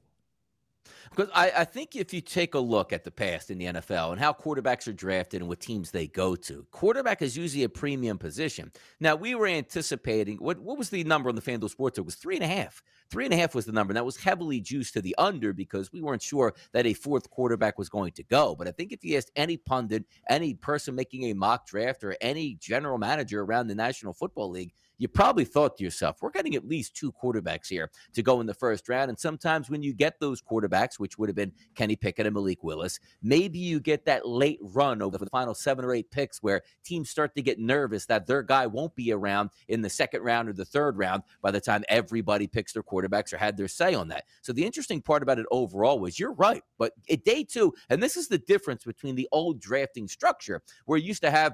Because 1.10 1.30
I, 1.34 1.52
I, 1.58 1.66
think 1.66 1.96
if 1.96 2.14
you 2.14 2.22
take 2.22 2.54
a 2.54 2.60
look 2.60 2.94
at 2.94 3.04
the 3.04 3.12
past 3.12 3.50
in 3.50 3.58
the 3.58 3.66
NFL 3.66 4.12
and 4.12 4.20
how 4.20 4.32
quarterbacks 4.32 4.88
are 4.88 4.94
drafted 4.94 5.42
and 5.42 5.50
what 5.50 5.60
teams 5.60 5.92
they 5.92 6.08
go 6.08 6.36
to, 6.36 6.66
quarterback 6.72 7.22
is 7.22 7.36
usually 7.36 7.64
a 7.64 7.70
premium 7.70 8.18
position. 8.18 8.72
Now, 9.00 9.16
we 9.16 9.34
were 9.34 9.48
anticipating 9.48 10.38
what, 10.38 10.60
what 10.60 10.78
was 10.78 10.90
the 10.90 11.04
number 11.04 11.30
on 11.30 11.36
the 11.36 11.42
FanDuel 11.42 11.70
Sports? 11.70 11.98
It 11.98 12.06
was 12.06 12.16
three 12.16 12.36
and 12.36 12.44
a 12.44 12.48
half. 12.48 12.84
Three 13.10 13.26
and 13.26 13.34
a 13.34 13.38
half 13.38 13.56
was 13.56 13.66
the 13.66 13.72
number. 13.72 13.92
And 13.92 13.98
that 13.98 14.06
was 14.06 14.18
heavily 14.18 14.62
juiced 14.62 14.94
to 14.94 15.02
the 15.02 15.16
under 15.18 15.52
because 15.52 15.92
we 15.92 16.02
weren't 16.02 16.22
sure 16.22 16.54
that 16.74 16.86
a 16.86 16.94
fourth 16.94 17.30
quarterback 17.32 17.80
was 17.80 17.90
going 17.90 18.12
to 18.14 18.24
go. 18.24 18.56
But 18.56 18.68
I 18.68 18.72
think 18.72 18.92
if 18.92 19.04
you 19.04 19.18
asked 19.18 19.32
any 19.36 19.58
pundit, 19.58 20.06
any 20.30 20.54
person 20.54 20.94
making 20.94 21.24
a 21.24 21.34
mock 21.34 21.66
draft, 21.66 22.04
or 22.04 22.16
any 22.22 22.56
general 22.56 23.00
manager 23.00 23.42
around 23.42 23.68
the 23.68 23.76
National 23.76 24.14
Football 24.14 24.52
League, 24.52 24.74
you 25.00 25.08
probably 25.08 25.46
thought 25.46 25.78
to 25.78 25.84
yourself, 25.84 26.18
we're 26.22 26.30
getting 26.30 26.56
at 26.56 26.68
least 26.68 26.96
two 26.96 27.12
quarterbacks 27.12 27.68
here 27.68 27.90
to 28.14 28.22
go 28.22 28.42
in 28.42 28.46
the 28.46 28.54
first 28.54 28.88
round. 28.88 29.10
And 29.10 29.18
sometimes 29.18 29.70
when 29.70 29.82
you 29.82 29.94
get 29.94 30.20
those 30.20 30.42
quarterbacks, 30.42 31.00
which 31.00 31.18
would 31.18 31.30
have 31.30 31.36
been 31.36 31.54
Kenny 31.74 31.96
Pickett 31.96 32.28
and 32.28 32.36
Malik 32.36 32.64
Willis, 32.64 33.00
maybe 33.24 33.58
you 33.58 33.80
get 33.80 34.06
that 34.06 34.28
late 34.28 34.60
run 34.62 35.02
over 35.02 35.18
the 35.18 35.26
final 35.28 35.56
seven 35.56 35.84
or 35.84 35.94
eight 35.94 36.12
picks 36.12 36.44
where 36.44 36.62
teams 36.84 37.10
start 37.10 37.34
to 37.36 37.42
get 37.42 37.60
nervous 37.60 38.06
that 38.06 38.28
their 38.28 38.44
guy 38.44 38.68
won't 38.68 38.96
be 38.96 39.12
around 39.12 39.50
in 39.70 39.82
the 39.82 39.90
second 39.90 40.22
round 40.22 40.50
or 40.50 40.54
the 40.54 40.66
third 40.66 40.98
round 40.98 41.24
by 41.42 41.50
the 41.50 41.62
time 41.62 41.84
everybody 41.88 42.46
picks 42.46 42.74
their 42.74 42.84
quarterbacks 42.84 43.34
or 43.34 43.38
had 43.38 43.56
their 43.56 43.68
say 43.68 43.94
on 43.94 44.10
that. 44.10 44.26
So 44.42 44.52
the 44.52 44.66
interesting 44.66 45.02
part 45.02 45.24
about 45.24 45.40
it 45.40 45.46
overall 45.50 46.00
was 46.00 46.20
you're 46.20 46.34
right. 46.34 46.62
But 46.78 46.92
at 47.10 47.24
day 47.24 47.46
two, 47.46 47.74
and 47.90 48.04
this 48.04 48.18
is 48.18 48.28
the 48.28 48.38
difference 48.38 48.84
between 48.84 49.16
the 49.16 49.30
old 49.32 49.62
drafting 49.62 50.08
structure 50.08 50.62
where 50.86 50.98
you 50.98 51.08
used 51.08 51.24
to 51.24 51.32
have 51.32 51.54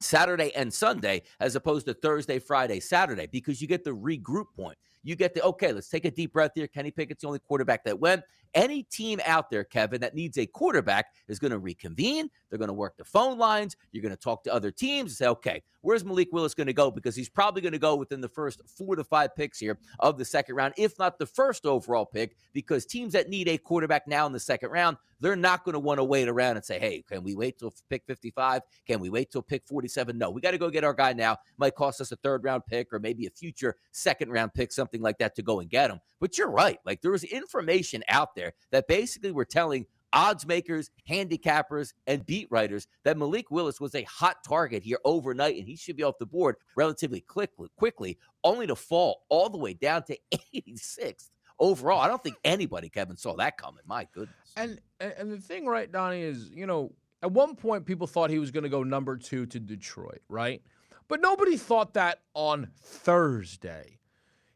Saturday 0.00 0.54
and 0.54 0.72
Sunday 0.72 1.22
as 1.40 1.56
opposed 1.56 1.86
to 1.86 1.94
Thursday, 1.94 2.38
Friday, 2.38 2.80
Saturday, 2.80 3.26
because 3.26 3.60
you 3.60 3.68
get 3.68 3.84
the 3.84 3.90
regroup 3.90 4.46
point. 4.56 4.78
You 5.02 5.16
get 5.16 5.34
the 5.34 5.42
okay, 5.42 5.72
let's 5.72 5.88
take 5.88 6.04
a 6.04 6.10
deep 6.10 6.32
breath 6.32 6.52
here. 6.54 6.66
Kenny 6.66 6.90
Pickett's 6.90 7.22
the 7.22 7.26
only 7.26 7.38
quarterback 7.38 7.84
that 7.84 7.98
went. 7.98 8.22
Any 8.54 8.82
team 8.84 9.20
out 9.26 9.50
there, 9.50 9.64
Kevin, 9.64 10.00
that 10.00 10.14
needs 10.14 10.38
a 10.38 10.46
quarterback 10.46 11.06
is 11.28 11.38
going 11.38 11.50
to 11.50 11.58
reconvene. 11.58 12.30
They're 12.48 12.58
going 12.58 12.68
to 12.68 12.74
work 12.74 12.96
the 12.96 13.04
phone 13.04 13.38
lines. 13.38 13.76
You're 13.92 14.02
going 14.02 14.14
to 14.14 14.20
talk 14.20 14.42
to 14.44 14.54
other 14.54 14.70
teams 14.70 15.10
and 15.10 15.16
say, 15.16 15.26
okay, 15.26 15.62
where's 15.82 16.04
Malik 16.04 16.28
Willis 16.32 16.54
going 16.54 16.66
to 16.66 16.72
go? 16.72 16.90
Because 16.90 17.14
he's 17.14 17.28
probably 17.28 17.60
going 17.60 17.72
to 17.72 17.78
go 17.78 17.94
within 17.94 18.20
the 18.20 18.28
first 18.28 18.62
four 18.66 18.96
to 18.96 19.04
five 19.04 19.34
picks 19.36 19.58
here 19.58 19.78
of 20.00 20.18
the 20.18 20.24
second 20.24 20.54
round, 20.54 20.74
if 20.76 20.98
not 20.98 21.18
the 21.18 21.26
first 21.26 21.66
overall 21.66 22.06
pick, 22.06 22.36
because 22.52 22.86
teams 22.86 23.12
that 23.12 23.28
need 23.28 23.48
a 23.48 23.58
quarterback 23.58 24.08
now 24.08 24.26
in 24.26 24.32
the 24.32 24.40
second 24.40 24.70
round, 24.70 24.96
they're 25.20 25.36
not 25.36 25.64
going 25.64 25.72
to 25.74 25.80
want 25.80 25.98
to 25.98 26.04
wait 26.04 26.28
around 26.28 26.56
and 26.56 26.64
say, 26.64 26.78
hey, 26.78 27.02
can 27.06 27.22
we 27.22 27.34
wait 27.34 27.58
till 27.58 27.74
pick 27.90 28.04
55? 28.06 28.62
Can 28.86 29.00
we 29.00 29.10
wait 29.10 29.30
till 29.30 29.42
pick 29.42 29.66
47? 29.66 30.16
No, 30.16 30.30
we 30.30 30.40
got 30.40 30.52
to 30.52 30.58
go 30.58 30.70
get 30.70 30.84
our 30.84 30.94
guy 30.94 31.12
now. 31.12 31.36
Might 31.58 31.74
cost 31.74 32.00
us 32.00 32.12
a 32.12 32.16
third 32.16 32.44
round 32.44 32.62
pick 32.66 32.92
or 32.92 32.98
maybe 32.98 33.26
a 33.26 33.30
future 33.30 33.76
second 33.90 34.30
round 34.30 34.54
pick, 34.54 34.72
something 34.72 34.87
like 34.92 35.18
that 35.18 35.34
to 35.36 35.42
go 35.42 35.60
and 35.60 35.70
get 35.70 35.90
him. 35.90 36.00
But 36.20 36.38
you're 36.38 36.50
right. 36.50 36.78
Like 36.84 37.00
there 37.00 37.12
was 37.12 37.24
information 37.24 38.02
out 38.08 38.34
there 38.34 38.52
that 38.70 38.88
basically 38.88 39.32
were 39.32 39.44
telling 39.44 39.86
odds 40.12 40.46
makers, 40.46 40.90
handicappers, 41.08 41.92
and 42.06 42.24
beat 42.24 42.48
writers 42.50 42.86
that 43.04 43.18
Malik 43.18 43.50
Willis 43.50 43.80
was 43.80 43.94
a 43.94 44.02
hot 44.04 44.38
target 44.46 44.82
here 44.82 44.98
overnight 45.04 45.56
and 45.56 45.68
he 45.68 45.76
should 45.76 45.96
be 45.96 46.02
off 46.02 46.18
the 46.18 46.26
board 46.26 46.56
relatively 46.76 47.20
quickly, 47.20 47.68
quickly 47.76 48.18
only 48.44 48.66
to 48.66 48.76
fall 48.76 49.24
all 49.28 49.48
the 49.48 49.58
way 49.58 49.74
down 49.74 50.02
to 50.04 50.18
86th 50.54 51.30
overall. 51.58 52.00
I 52.00 52.08
don't 52.08 52.22
think 52.22 52.36
anybody, 52.44 52.88
Kevin, 52.88 53.16
saw 53.16 53.34
that 53.36 53.56
coming. 53.58 53.82
My 53.86 54.06
goodness. 54.12 54.34
And 54.56 54.80
and 55.00 55.30
the 55.30 55.38
thing, 55.38 55.66
right, 55.66 55.90
Donnie, 55.90 56.22
is 56.22 56.50
you 56.50 56.66
know 56.66 56.92
at 57.22 57.30
one 57.30 57.56
point 57.56 57.86
people 57.86 58.06
thought 58.06 58.30
he 58.30 58.38
was 58.38 58.50
going 58.50 58.64
to 58.64 58.68
go 58.70 58.82
number 58.82 59.16
two 59.16 59.46
to 59.46 59.60
Detroit, 59.60 60.22
right? 60.28 60.62
But 61.08 61.20
nobody 61.20 61.56
thought 61.56 61.94
that 61.94 62.20
on 62.34 62.68
Thursday. 62.82 63.97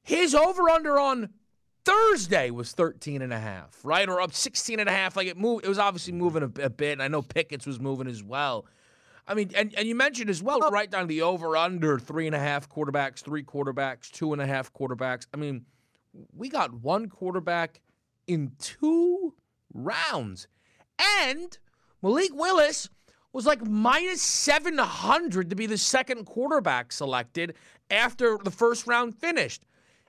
His 0.03 0.35
over 0.35 0.69
under 0.69 0.99
on 0.99 1.31
Thursday 1.85 2.51
was 2.51 2.73
13 2.73 3.23
and 3.23 3.33
a 3.33 3.39
half, 3.39 3.79
right? 3.85 4.09
Or 4.09 4.21
up 4.21 4.33
16 4.33 4.81
and 4.81 4.89
a 4.89 4.93
half. 4.93 5.17
Like 5.17 5.27
it 5.27 5.37
moved, 5.37 5.65
it 5.65 5.69
was 5.69 5.79
obviously 5.79 6.13
moving 6.13 6.43
a, 6.43 6.63
a 6.63 6.71
bit. 6.71 6.93
And 6.93 7.03
I 7.03 7.09
know 7.09 7.23
Pickett's 7.23 7.67
was 7.67 7.81
moving 7.81 8.07
as 8.07 8.23
well. 8.23 8.67
I 9.27 9.35
mean, 9.35 9.51
and, 9.57 9.73
and 9.77 9.87
you 9.87 9.95
mentioned 9.95 10.31
as 10.31 10.43
well, 10.43 10.59
right 10.71 10.91
down 10.91 11.07
the 11.07 11.23
over 11.23 11.57
under 11.57 11.99
three 11.99 12.27
and 12.27 12.35
a 12.35 12.41
half 12.41 12.69
quarterbacks, 12.69 13.21
three 13.21 13.45
quarterbacks, 13.45 14.11
two 14.11 14.33
and 14.33 14.43
a 14.43 14.47
half 14.47 14.73
quarterbacks. 14.73 15.27
I 15.33 15.37
mean, 15.37 15.65
we 16.37 16.49
got 16.49 16.75
one 16.75 17.09
quarterback 17.09 17.81
in 18.27 18.53
two 18.59 19.35
rounds. 19.73 20.49
And 20.99 21.57
Malik 22.03 22.35
Willis 22.35 22.89
was 23.33 23.47
like 23.47 23.65
minus 23.65 24.21
700 24.21 25.51
to 25.51 25.57
be 25.57 25.67
the 25.67 25.79
second 25.79 26.27
quarterback 26.27 26.93
selected 26.93 27.55
after 27.91 28.39
the 28.43 28.51
first 28.51 28.87
round 28.87 29.15
finished. 29.15 29.65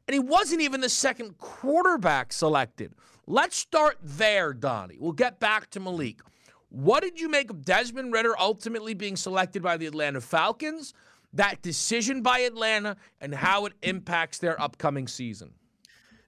And 0.08 0.14
he 0.14 0.20
wasn't 0.20 0.62
even 0.62 0.82
the 0.82 0.90
second 0.90 1.38
quarterback 1.38 2.34
selected. 2.34 2.94
Let's 3.26 3.56
start 3.56 3.98
there, 4.02 4.54
Donnie. 4.54 4.98
We'll 5.00 5.14
get 5.14 5.40
back 5.40 5.70
to 5.72 5.80
Malik. 5.80 6.20
What 6.70 7.04
did 7.04 7.20
you 7.20 7.30
make 7.30 7.50
of 7.50 7.64
Desmond 7.64 8.12
Ridder 8.12 8.34
ultimately 8.38 8.94
being 8.94 9.16
selected 9.16 9.62
by 9.62 9.78
the 9.78 9.86
Atlanta 9.86 10.20
Falcons, 10.20 10.94
that 11.32 11.62
decision 11.62 12.22
by 12.22 12.40
Atlanta, 12.40 12.98
and 13.22 13.34
how 13.34 13.66
it 13.66 13.74
impacts 13.82 14.40
their 14.40 14.60
upcoming 14.62 15.08
season? 15.08 15.54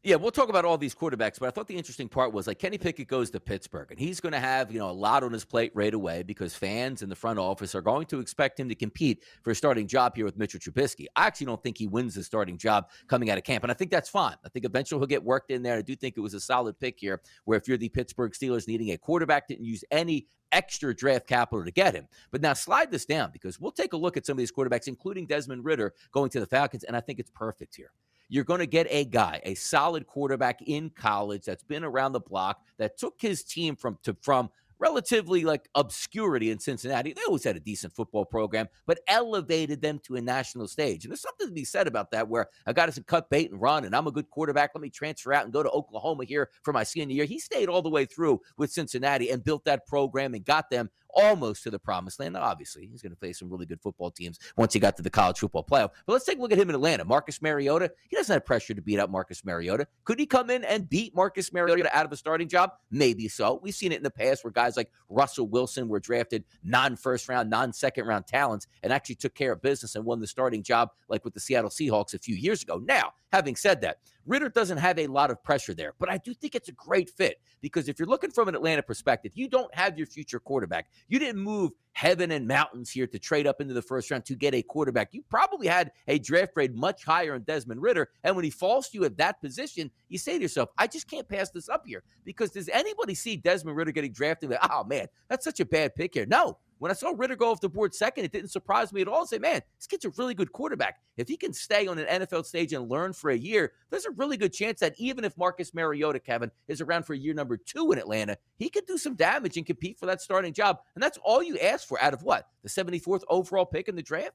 Yeah, 0.06 0.18
we'll 0.18 0.30
talk 0.30 0.50
about 0.50 0.66
all 0.66 0.78
these 0.78 0.94
quarterbacks, 0.94 1.40
but 1.40 1.48
I 1.48 1.50
thought 1.50 1.68
the 1.68 1.76
interesting 1.76 2.08
part 2.08 2.32
was 2.32 2.46
like 2.46 2.60
Kenny 2.60 2.78
Pickett 2.78 3.08
goes 3.08 3.32
to 3.32 3.40
Pittsburgh, 3.40 3.90
and 3.90 4.00
he's 4.00 4.20
going 4.20 4.34
to 4.34 4.40
have 4.40 4.72
you 4.72 4.78
know 4.78 4.88
a 4.88 4.92
lot 4.92 5.24
on 5.24 5.34
his 5.34 5.44
plate 5.44 5.72
right 5.74 5.96
away 5.96 6.22
because 6.22 6.54
fans 6.54 7.02
in 7.02 7.10
the 7.10 7.16
front 7.16 7.40
office 7.40 7.74
are 7.74 7.82
going 7.82 8.06
to 8.06 8.20
expect 8.20 8.60
him 8.60 8.70
to 8.70 8.76
compete 8.76 9.24
for 9.42 9.50
a 9.50 9.56
starting 9.56 9.88
job 9.88 10.16
here 10.16 10.24
with 10.24 10.38
Mitchell 10.38 10.60
Trubisky. 10.60 11.08
I 11.16 11.26
actually 11.26 11.48
don't 11.48 11.64
think 11.64 11.80
he 11.80 11.88
wins 11.88 12.14
the 12.14 12.24
starting 12.24 12.60
job 12.60 12.88
coming 13.08 13.32
out 13.32 13.40
of 13.40 13.46
camp, 13.46 13.64
and 13.64 13.72
I 13.72 13.74
think 13.74 13.90
that's 13.90 14.08
fine. 14.08 14.36
I 14.46 14.50
think 14.50 14.64
eventually 14.64 15.00
he'll 15.00 15.08
get 15.08 15.24
worked 15.24 15.50
in 15.50 15.64
there. 15.64 15.78
I 15.78 15.82
do 15.82 15.96
think 15.96 16.18
it 16.18 16.22
was 16.22 16.36
a 16.36 16.40
solid 16.40 16.80
pick 16.80 17.00
here, 17.00 17.20
where 17.46 17.58
if 17.58 17.68
you're 17.68 17.76
the 17.76 17.90
Pittsburgh 17.90 18.34
Steelers 18.34 18.68
needing 18.68 18.92
a 18.92 19.00
quarterback, 19.00 19.48
didn't 19.48 19.66
use 19.66 19.84
any 19.90 20.28
extra 20.52 20.96
draft 20.96 21.26
capital 21.26 21.66
to 21.66 21.72
get 21.72 21.96
him. 21.96 22.08
But 22.30 22.44
now 22.44 22.54
slide 22.54 22.92
this 22.92 23.08
down 23.08 23.32
because 23.34 23.60
we'll 23.60 23.72
take 23.72 23.94
a 23.94 23.98
look 23.98 24.18
at 24.18 24.28
some 24.28 24.34
of 24.34 24.38
these 24.38 24.52
quarterbacks, 24.52 24.88
including 24.88 25.26
Desmond 25.26 25.66
Ridder 25.66 25.96
going 26.12 26.30
to 26.30 26.40
the 26.40 26.46
Falcons, 26.46 26.84
and 26.84 26.96
I 26.96 27.00
think 27.00 27.18
it's 27.18 27.32
perfect 27.32 27.76
here 27.76 27.90
you're 28.30 28.44
going 28.44 28.60
to 28.60 28.68
get 28.68 28.88
a 28.90 29.06
guy, 29.06 29.42
a 29.44 29.56
solid 29.56 30.08
quarterback 30.08 30.62
in 30.62 30.90
college 30.90 31.44
that's 31.46 31.64
been 31.64 31.84
around 31.84 32.14
the 32.14 32.20
block, 32.20 32.62
that 32.78 32.98
took 32.98 33.16
his 33.20 33.44
team 33.44 33.76
from 33.76 33.98
to 34.04 34.16
from 34.22 34.50
relatively 34.80 35.44
like 35.44 35.70
obscurity 35.76 36.52
in 36.52 36.60
Cincinnati. 36.60 37.14
They 37.14 37.22
always 37.28 37.44
had 37.44 37.56
a 37.56 37.62
decent 37.62 37.94
football 37.94 38.26
program, 38.26 38.68
but 38.86 39.00
elevated 39.08 39.82
them 39.82 40.00
to 40.04 40.16
a 40.16 40.22
national 40.22 40.68
stage. 40.68 41.06
And 41.06 41.12
there's 41.12 41.22
something 41.22 41.48
to 41.48 41.54
be 41.54 41.66
said 41.66 41.88
about 41.88 42.12
that 42.12 42.28
where 42.28 42.48
a 42.66 42.74
guy 42.74 42.86
doesn't 42.86 43.08
cut 43.08 43.30
bait 43.30 43.52
and 43.52 43.62
run, 43.62 43.86
and 43.86 43.96
I'm 43.96 44.08
a 44.08 44.12
good 44.12 44.30
quarterback. 44.30 44.72
Let 44.74 44.82
me 44.82 44.90
transfer 44.90 45.34
out 45.34 45.46
and 45.46 45.54
go 45.54 45.64
to 45.64 45.70
Oklahoma 45.70 46.26
here 46.26 46.50
for 46.64 46.74
my 46.74 46.84
senior 46.84 47.16
year. 47.16 47.26
He 47.26 47.40
stayed 47.40 47.70
all 47.70 47.82
the 47.82 47.90
way 47.90 48.06
through 48.06 48.42
with 48.58 48.72
Cincinnati 48.72 49.30
and 49.30 49.44
built 49.44 49.66
that 49.66 49.88
program 49.88 50.34
and 50.34 50.44
got 50.44 50.70
them 50.70 50.90
almost 51.16 51.64
to 51.64 51.72
the 51.72 51.80
promised 51.80 52.20
land. 52.20 52.34
Now, 52.34 52.42
obviously, 52.42 52.88
he's 52.88 53.02
going 53.02 53.12
to 53.12 53.18
play 53.18 53.34
some 53.34 53.50
really 53.50 53.66
good 53.66 53.82
football 53.82 54.12
teams 54.12 54.40
once 54.58 54.74
he 54.74 54.80
got 54.80 54.96
to 54.98 55.02
the 55.02 55.10
college 55.10 55.40
football 55.40 55.64
playoff. 55.64 55.92
But 56.06 56.14
let's 56.14 56.26
take 56.26 56.38
a 56.38 56.42
look 56.42 56.52
at 56.52 56.58
him 56.58 56.70
in 56.70 56.76
Atlanta. 56.76 57.06
Marcus 57.06 57.42
Mariota, 57.42 57.92
he 58.10 58.16
doesn't 58.16 58.34
have 58.34 58.46
pressure 58.46 58.74
to 58.74 58.82
beat 58.82 59.00
out 59.00 59.10
Marcus 59.10 59.44
Mariota. 59.46 59.88
Could 60.04 60.20
he 60.20 60.26
come 60.26 60.50
in 60.50 60.64
and 60.64 60.90
beat 60.90 61.16
Marcus 61.16 61.52
Mariota 61.54 61.96
out 61.96 62.06
of 62.06 62.12
a 62.12 62.18
starting 62.18 62.48
job? 62.48 62.72
Maybe 62.92 63.28
so. 63.28 63.60
We've 63.64 63.74
seen 63.74 63.92
it 63.92 63.98
in 63.98 64.04
the 64.04 64.12
past 64.12 64.44
where 64.44 64.52
guys 64.52 64.78
like 64.78 64.92
Russell 65.10 65.48
Wilson 65.48 65.88
were 65.88 66.00
drafted 66.00 66.44
non 66.64 66.96
first 66.96 67.30
round, 67.30 67.50
non 67.50 67.74
second 67.74 68.06
round 68.06 68.28
talents 68.28 68.68
and 68.84 68.92
actually 68.92 69.16
took 69.16 69.34
care 69.34 69.54
of 69.54 69.62
business 69.62 69.96
and 69.96 70.06
won 70.06 70.20
the 70.20 70.28
starting 70.28 70.64
job, 70.64 70.92
like 71.10 71.24
with 71.24 71.34
the 71.34 71.40
Seattle 71.40 71.70
Seahawks 71.70 72.14
a 72.14 72.20
few 72.20 72.36
years 72.36 72.62
ago. 72.62 72.82
Now, 72.86 73.14
having 73.36 73.56
said 73.56 73.82
that, 73.82 73.98
Ridder 74.26 74.50
doesn't 74.50 74.78
have 74.78 74.98
a 74.98 75.08
lot 75.08 75.30
of 75.30 75.44
pressure 75.44 75.74
there, 75.74 75.94
but 76.00 76.10
I 76.10 76.18
do 76.18 76.34
think 76.34 76.56
it's 76.56 76.70
a 76.70 76.72
great 76.72 77.10
fit 77.12 77.40
because 77.62 77.88
if 77.88 78.00
you're 78.00 78.08
looking 78.08 78.32
from 78.32 78.48
an 78.48 78.56
Atlanta 78.56 78.82
perspective, 78.82 79.34
you 79.36 79.48
don't 79.48 79.74
have 79.76 79.98
your 79.98 80.08
future 80.08 80.40
quarterback. 80.40 80.88
You 81.10 81.20
didn't 81.20 81.44
move 81.44 81.72
heaven 81.92 82.32
and 82.32 82.48
mountains 82.48 82.90
here 82.90 83.08
to 83.08 83.20
trade 83.20 83.46
up 83.46 83.62
into 83.62 83.74
the 83.74 83.82
first 83.82 84.10
round 84.10 84.26
to 84.26 84.36
get 84.36 84.56
a 84.56 84.64
quarterback. 84.64 85.10
You 85.12 85.24
probably 85.30 85.68
had 85.68 85.92
a 86.08 86.18
draft 86.18 86.56
grade 86.56 86.76
much 86.76 87.04
higher 87.06 87.36
on 87.36 87.44
Desmond 87.44 87.82
Ridder. 87.82 88.10
And 88.24 88.36
when 88.36 88.46
he 88.46 88.52
falls 88.52 88.90
to 88.90 88.98
you 88.98 89.06
at 89.06 89.18
that 89.18 89.40
position, 89.42 89.92
you 90.10 90.18
say 90.18 90.38
to 90.38 90.42
yourself, 90.42 90.70
I 90.78 90.88
just 90.88 91.10
can't 91.10 91.28
pass 91.28 91.52
this 91.52 91.70
up 91.70 91.84
here 91.86 92.04
because 92.24 92.52
does 92.52 92.70
anybody 92.70 93.16
see 93.16 93.36
Desmond 93.38 93.78
Ridder 93.78 93.92
getting 93.92 94.12
drafted? 94.12 94.58
Oh 94.72 94.84
man, 94.86 95.08
that's 95.30 95.44
such 95.44 95.60
a 95.60 95.66
bad 95.66 95.96
pick 95.96 96.16
here. 96.16 96.26
No, 96.26 96.58
when 96.80 96.92
I 96.92 96.94
saw 96.94 97.14
Ridder 97.16 97.36
go 97.36 97.52
off 97.52 97.62
the 97.62 97.70
board 97.70 97.94
second, 97.94 98.26
it 98.26 98.32
didn't 98.32 98.52
surprise 98.52 98.92
me 98.92 99.02
at 99.02 99.08
all. 99.08 99.24
I 99.24 99.26
say, 99.26 99.40
man, 99.40 99.62
this 99.78 99.88
kid's 99.88 100.06
a 100.06 100.10
really 100.18 100.34
good 100.34 100.52
quarterback. 100.52 101.00
If 101.18 101.28
he 101.28 101.38
can 101.38 101.54
stay 101.54 101.88
on 101.88 101.98
an 101.98 102.22
NFL 102.22 102.46
stage 102.46 102.74
and 102.74 102.90
learn 102.90 103.14
for 103.14 103.30
a 103.32 103.38
year, 103.38 103.72
there's 103.90 104.06
a 104.06 104.12
really 104.12 104.38
good 104.38 104.54
chance 104.54 104.80
that 104.82 104.94
even 104.98 105.24
if 105.24 105.38
Marcus 105.38 105.74
Mariota, 105.74 106.20
Kevin, 106.20 106.52
is 106.68 106.82
around 106.82 107.06
for 107.06 107.14
year 107.14 107.34
number 107.34 107.58
two 107.58 107.92
in 107.92 108.00
Atlanta, 108.00 108.38
he 108.58 108.70
could 108.70 108.86
do 108.86 108.98
some 108.98 109.16
damage 109.16 109.58
and 109.58 109.66
compete 109.66 109.98
for 109.98 110.06
that 110.06 110.22
starting 110.22 110.54
job. 110.54 110.80
And 110.96 111.04
that's 111.04 111.18
all 111.24 111.42
you 111.42 111.58
ask 111.60 111.88
for 111.88 112.02
out 112.02 112.14
of 112.14 112.24
what? 112.24 112.48
The 112.64 112.70
74th 112.70 113.24
overall 113.30 113.66
pick 113.66 113.88
in 113.88 113.96
the 113.96 114.04
draft? 114.04 114.34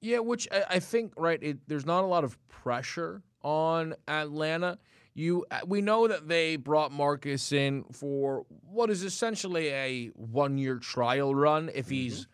Yeah, 0.00 0.20
which 0.20 0.48
I, 0.50 0.78
think, 0.78 1.12
right, 1.16 1.42
it, 1.42 1.58
there's 1.68 1.84
not 1.84 2.04
a 2.04 2.06
lot 2.06 2.24
of 2.24 2.38
pressure 2.48 3.22
on 3.42 3.94
Atlanta. 4.08 4.78
You, 5.14 5.44
uh, 5.50 5.60
we 5.66 5.80
know 5.80 6.06
that 6.06 6.28
they 6.28 6.56
brought 6.56 6.92
Marcus 6.92 7.52
in 7.52 7.84
for 7.92 8.46
what 8.70 8.90
is 8.90 9.02
essentially 9.02 9.68
a 9.68 10.06
one-year 10.14 10.76
trial 10.78 11.34
run. 11.34 11.68
If 11.74 11.86
mm-hmm. 11.86 11.94
he's 11.94 12.26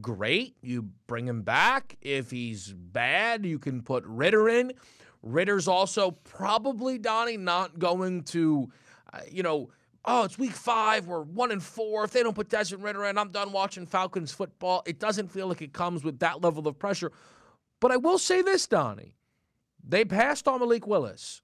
great, 0.00 0.56
you 0.62 0.90
bring 1.06 1.26
him 1.26 1.42
back. 1.42 1.96
If 2.00 2.30
he's 2.30 2.72
bad, 2.72 3.44
you 3.44 3.58
can 3.58 3.82
put 3.82 4.04
Ridder 4.06 4.48
in. 4.48 4.72
Ridder's 5.22 5.68
also 5.68 6.12
probably 6.12 6.98
Donnie 6.98 7.36
not 7.36 7.78
going 7.78 8.22
to, 8.24 8.70
uh, 9.12 9.20
you 9.30 9.42
know, 9.42 9.70
oh, 10.04 10.24
it's 10.24 10.38
week 10.38 10.52
five, 10.52 11.06
we're 11.06 11.22
one 11.22 11.50
and 11.50 11.62
four. 11.62 12.04
If 12.04 12.12
they 12.12 12.22
don't 12.22 12.34
put 12.34 12.48
Desmond 12.48 12.84
Ridder 12.84 13.04
in, 13.06 13.18
I'm 13.18 13.30
done 13.30 13.52
watching 13.52 13.86
Falcons 13.86 14.32
football. 14.32 14.82
It 14.86 14.98
doesn't 14.98 15.28
feel 15.28 15.48
like 15.48 15.60
it 15.60 15.72
comes 15.74 16.04
with 16.04 16.20
that 16.20 16.42
level 16.42 16.66
of 16.66 16.78
pressure. 16.78 17.12
But 17.80 17.90
I 17.90 17.96
will 17.96 18.18
say 18.18 18.40
this, 18.40 18.66
Donnie. 18.66 19.14
They 19.86 20.04
passed 20.04 20.48
on 20.48 20.60
Malik 20.60 20.86
Willis. 20.86 21.42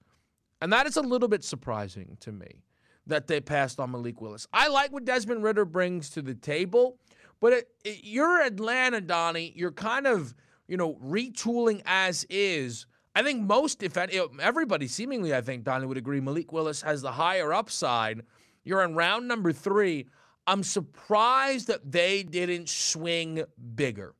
And 0.61 0.73
that 0.73 0.87
is 0.87 0.97
a 0.97 1.01
little 1.01 1.27
bit 1.27 1.43
surprising 1.43 2.17
to 2.21 2.31
me 2.31 2.63
that 3.05 3.27
they 3.27 3.39
passed 3.39 3.79
on 3.79 3.91
Malik 3.91 4.21
Willis. 4.21 4.47
I 4.51 4.67
like 4.67 4.91
what 4.91 5.05
Desmond 5.05 5.43
Ridder 5.43 5.65
brings 5.65 6.09
to 6.11 6.21
the 6.21 6.35
table, 6.35 6.97
but 7.39 7.53
it, 7.53 7.67
it, 7.83 7.99
you're 8.03 8.41
Atlanta, 8.41 9.01
Donnie. 9.01 9.53
You're 9.55 9.71
kind 9.71 10.07
of, 10.07 10.35
you 10.67 10.77
know, 10.77 10.95
retooling 10.95 11.81
as 11.85 12.25
is. 12.29 12.85
I 13.15 13.23
think 13.23 13.41
most, 13.43 13.81
if 13.81 13.97
everybody 13.97 14.87
seemingly, 14.87 15.33
I 15.33 15.41
think, 15.41 15.63
Donnie 15.63 15.85
would 15.85 15.97
agree, 15.97 16.19
Malik 16.19 16.51
Willis 16.51 16.81
has 16.81 17.01
the 17.01 17.11
higher 17.11 17.53
upside. 17.53 18.23
You're 18.63 18.83
in 18.83 18.95
round 18.95 19.27
number 19.27 19.53
three. 19.53 20.07
I'm 20.45 20.63
surprised 20.63 21.67
that 21.67 21.91
they 21.91 22.23
didn't 22.23 22.69
swing 22.69 23.43
bigger. 23.75 24.13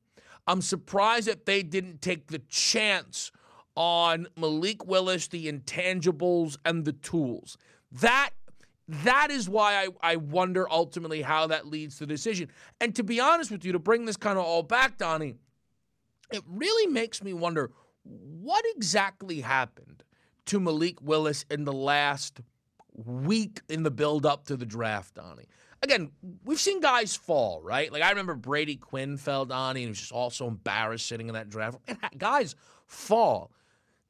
I'm 0.47 0.61
surprised 0.61 1.27
that 1.27 1.45
they 1.45 1.61
didn't 1.61 2.01
take 2.01 2.27
the 2.27 2.39
chance 2.39 3.31
on 3.77 4.27
Malik 4.35 4.85
Willis, 4.85 5.27
the 5.27 5.49
intangibles 5.51 6.57
and 6.65 6.83
the 6.83 6.93
tools. 6.93 7.57
That 7.91 8.31
that 8.89 9.29
is 9.31 9.47
why 9.49 9.85
I, 10.01 10.13
I 10.13 10.15
wonder 10.15 10.69
ultimately 10.69 11.21
how 11.21 11.47
that 11.47 11.67
leads 11.67 11.95
to 11.97 12.05
the 12.05 12.13
decision. 12.13 12.49
And 12.79 12.95
to 12.95 13.03
be 13.03 13.19
honest 13.19 13.51
with 13.51 13.65
you, 13.65 13.73
to 13.73 13.79
bring 13.79 14.05
this 14.05 14.17
kind 14.17 14.37
of 14.39 14.45
all 14.45 14.63
back, 14.63 14.97
Donnie, 14.97 15.35
it 16.31 16.41
really 16.47 16.91
makes 16.91 17.21
me 17.21 17.33
wonder 17.33 17.71
what 18.03 18.63
exactly 18.75 19.41
happened 19.41 20.03
to 20.45 20.59
Malik 20.59 21.01
Willis 21.01 21.45
in 21.51 21.65
the 21.65 21.73
last 21.73 22.39
week 22.95 23.61
in 23.69 23.83
the 23.83 23.91
build 23.91 24.25
up 24.25 24.45
to 24.45 24.55
the 24.55 24.65
draft, 24.65 25.15
Donnie. 25.15 25.45
again, 25.83 26.09
we've 26.45 26.59
seen 26.59 26.79
guys 26.79 27.15
fall, 27.15 27.61
right? 27.61 27.91
Like 27.91 28.01
I 28.01 28.09
remember 28.09 28.35
Brady 28.35 28.77
Quinn 28.77 29.17
fell, 29.17 29.45
Donnie, 29.45 29.81
and 29.81 29.87
he 29.87 29.89
was 29.89 29.99
just 29.99 30.11
all 30.11 30.29
so 30.29 30.47
embarrassed 30.47 31.05
sitting 31.05 31.27
in 31.27 31.33
that 31.33 31.49
draft. 31.49 31.77
guys 32.17 32.55
fall. 32.85 33.51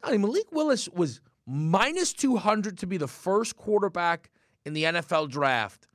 Donnie, 0.04 0.18
Malik 0.18 0.52
Willis 0.52 0.88
was 0.90 1.22
minus 1.46 2.14
200 2.14 2.78
to 2.80 2.88
be 2.88 2.98
the 2.98 3.08
first 3.08 3.56
quarterback 3.56 4.30
in 4.66 4.74
the 4.74 4.84
NFL 4.84 5.30
draft 5.30 5.88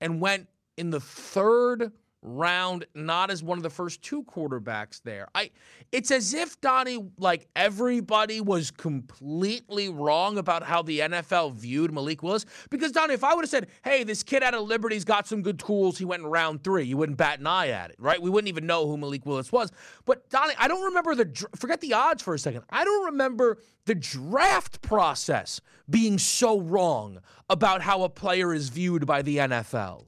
and 0.00 0.20
went 0.20 0.48
in 0.76 0.90
the 0.90 1.00
third 1.00 1.92
round 2.22 2.84
not 2.94 3.30
as 3.30 3.42
one 3.42 3.58
of 3.58 3.62
the 3.62 3.70
first 3.70 4.02
two 4.02 4.24
quarterbacks 4.24 5.00
there. 5.02 5.28
I 5.34 5.50
it's 5.92 6.10
as 6.10 6.34
if 6.34 6.60
Donnie 6.60 7.10
like 7.18 7.46
everybody 7.54 8.40
was 8.40 8.70
completely 8.70 9.88
wrong 9.88 10.36
about 10.36 10.62
how 10.62 10.82
the 10.82 11.00
NFL 11.00 11.54
viewed 11.54 11.92
Malik 11.92 12.22
Willis 12.22 12.44
because 12.70 12.92
Donnie 12.92 13.14
if 13.14 13.22
I 13.22 13.34
would 13.34 13.42
have 13.44 13.50
said, 13.50 13.68
"Hey, 13.84 14.02
this 14.04 14.22
kid 14.22 14.42
out 14.42 14.54
of 14.54 14.66
Liberty's 14.66 15.04
got 15.04 15.26
some 15.28 15.42
good 15.42 15.58
tools. 15.58 15.98
He 15.98 16.04
went 16.04 16.22
in 16.22 16.28
round 16.28 16.64
3." 16.64 16.84
You 16.84 16.96
wouldn't 16.96 17.18
bat 17.18 17.38
an 17.38 17.46
eye 17.46 17.68
at 17.68 17.90
it, 17.90 17.96
right? 17.98 18.20
We 18.20 18.30
wouldn't 18.30 18.48
even 18.48 18.66
know 18.66 18.86
who 18.86 18.96
Malik 18.96 19.24
Willis 19.24 19.52
was. 19.52 19.70
But 20.04 20.28
Donnie, 20.28 20.54
I 20.58 20.68
don't 20.68 20.84
remember 20.84 21.14
the 21.14 21.48
forget 21.56 21.80
the 21.80 21.94
odds 21.94 22.22
for 22.22 22.34
a 22.34 22.38
second. 22.38 22.64
I 22.70 22.84
don't 22.84 23.06
remember 23.06 23.58
the 23.86 23.94
draft 23.94 24.82
process 24.82 25.60
being 25.88 26.18
so 26.18 26.60
wrong 26.60 27.20
about 27.48 27.80
how 27.80 28.02
a 28.02 28.08
player 28.08 28.52
is 28.52 28.68
viewed 28.68 29.06
by 29.06 29.22
the 29.22 29.38
NFL. 29.38 30.07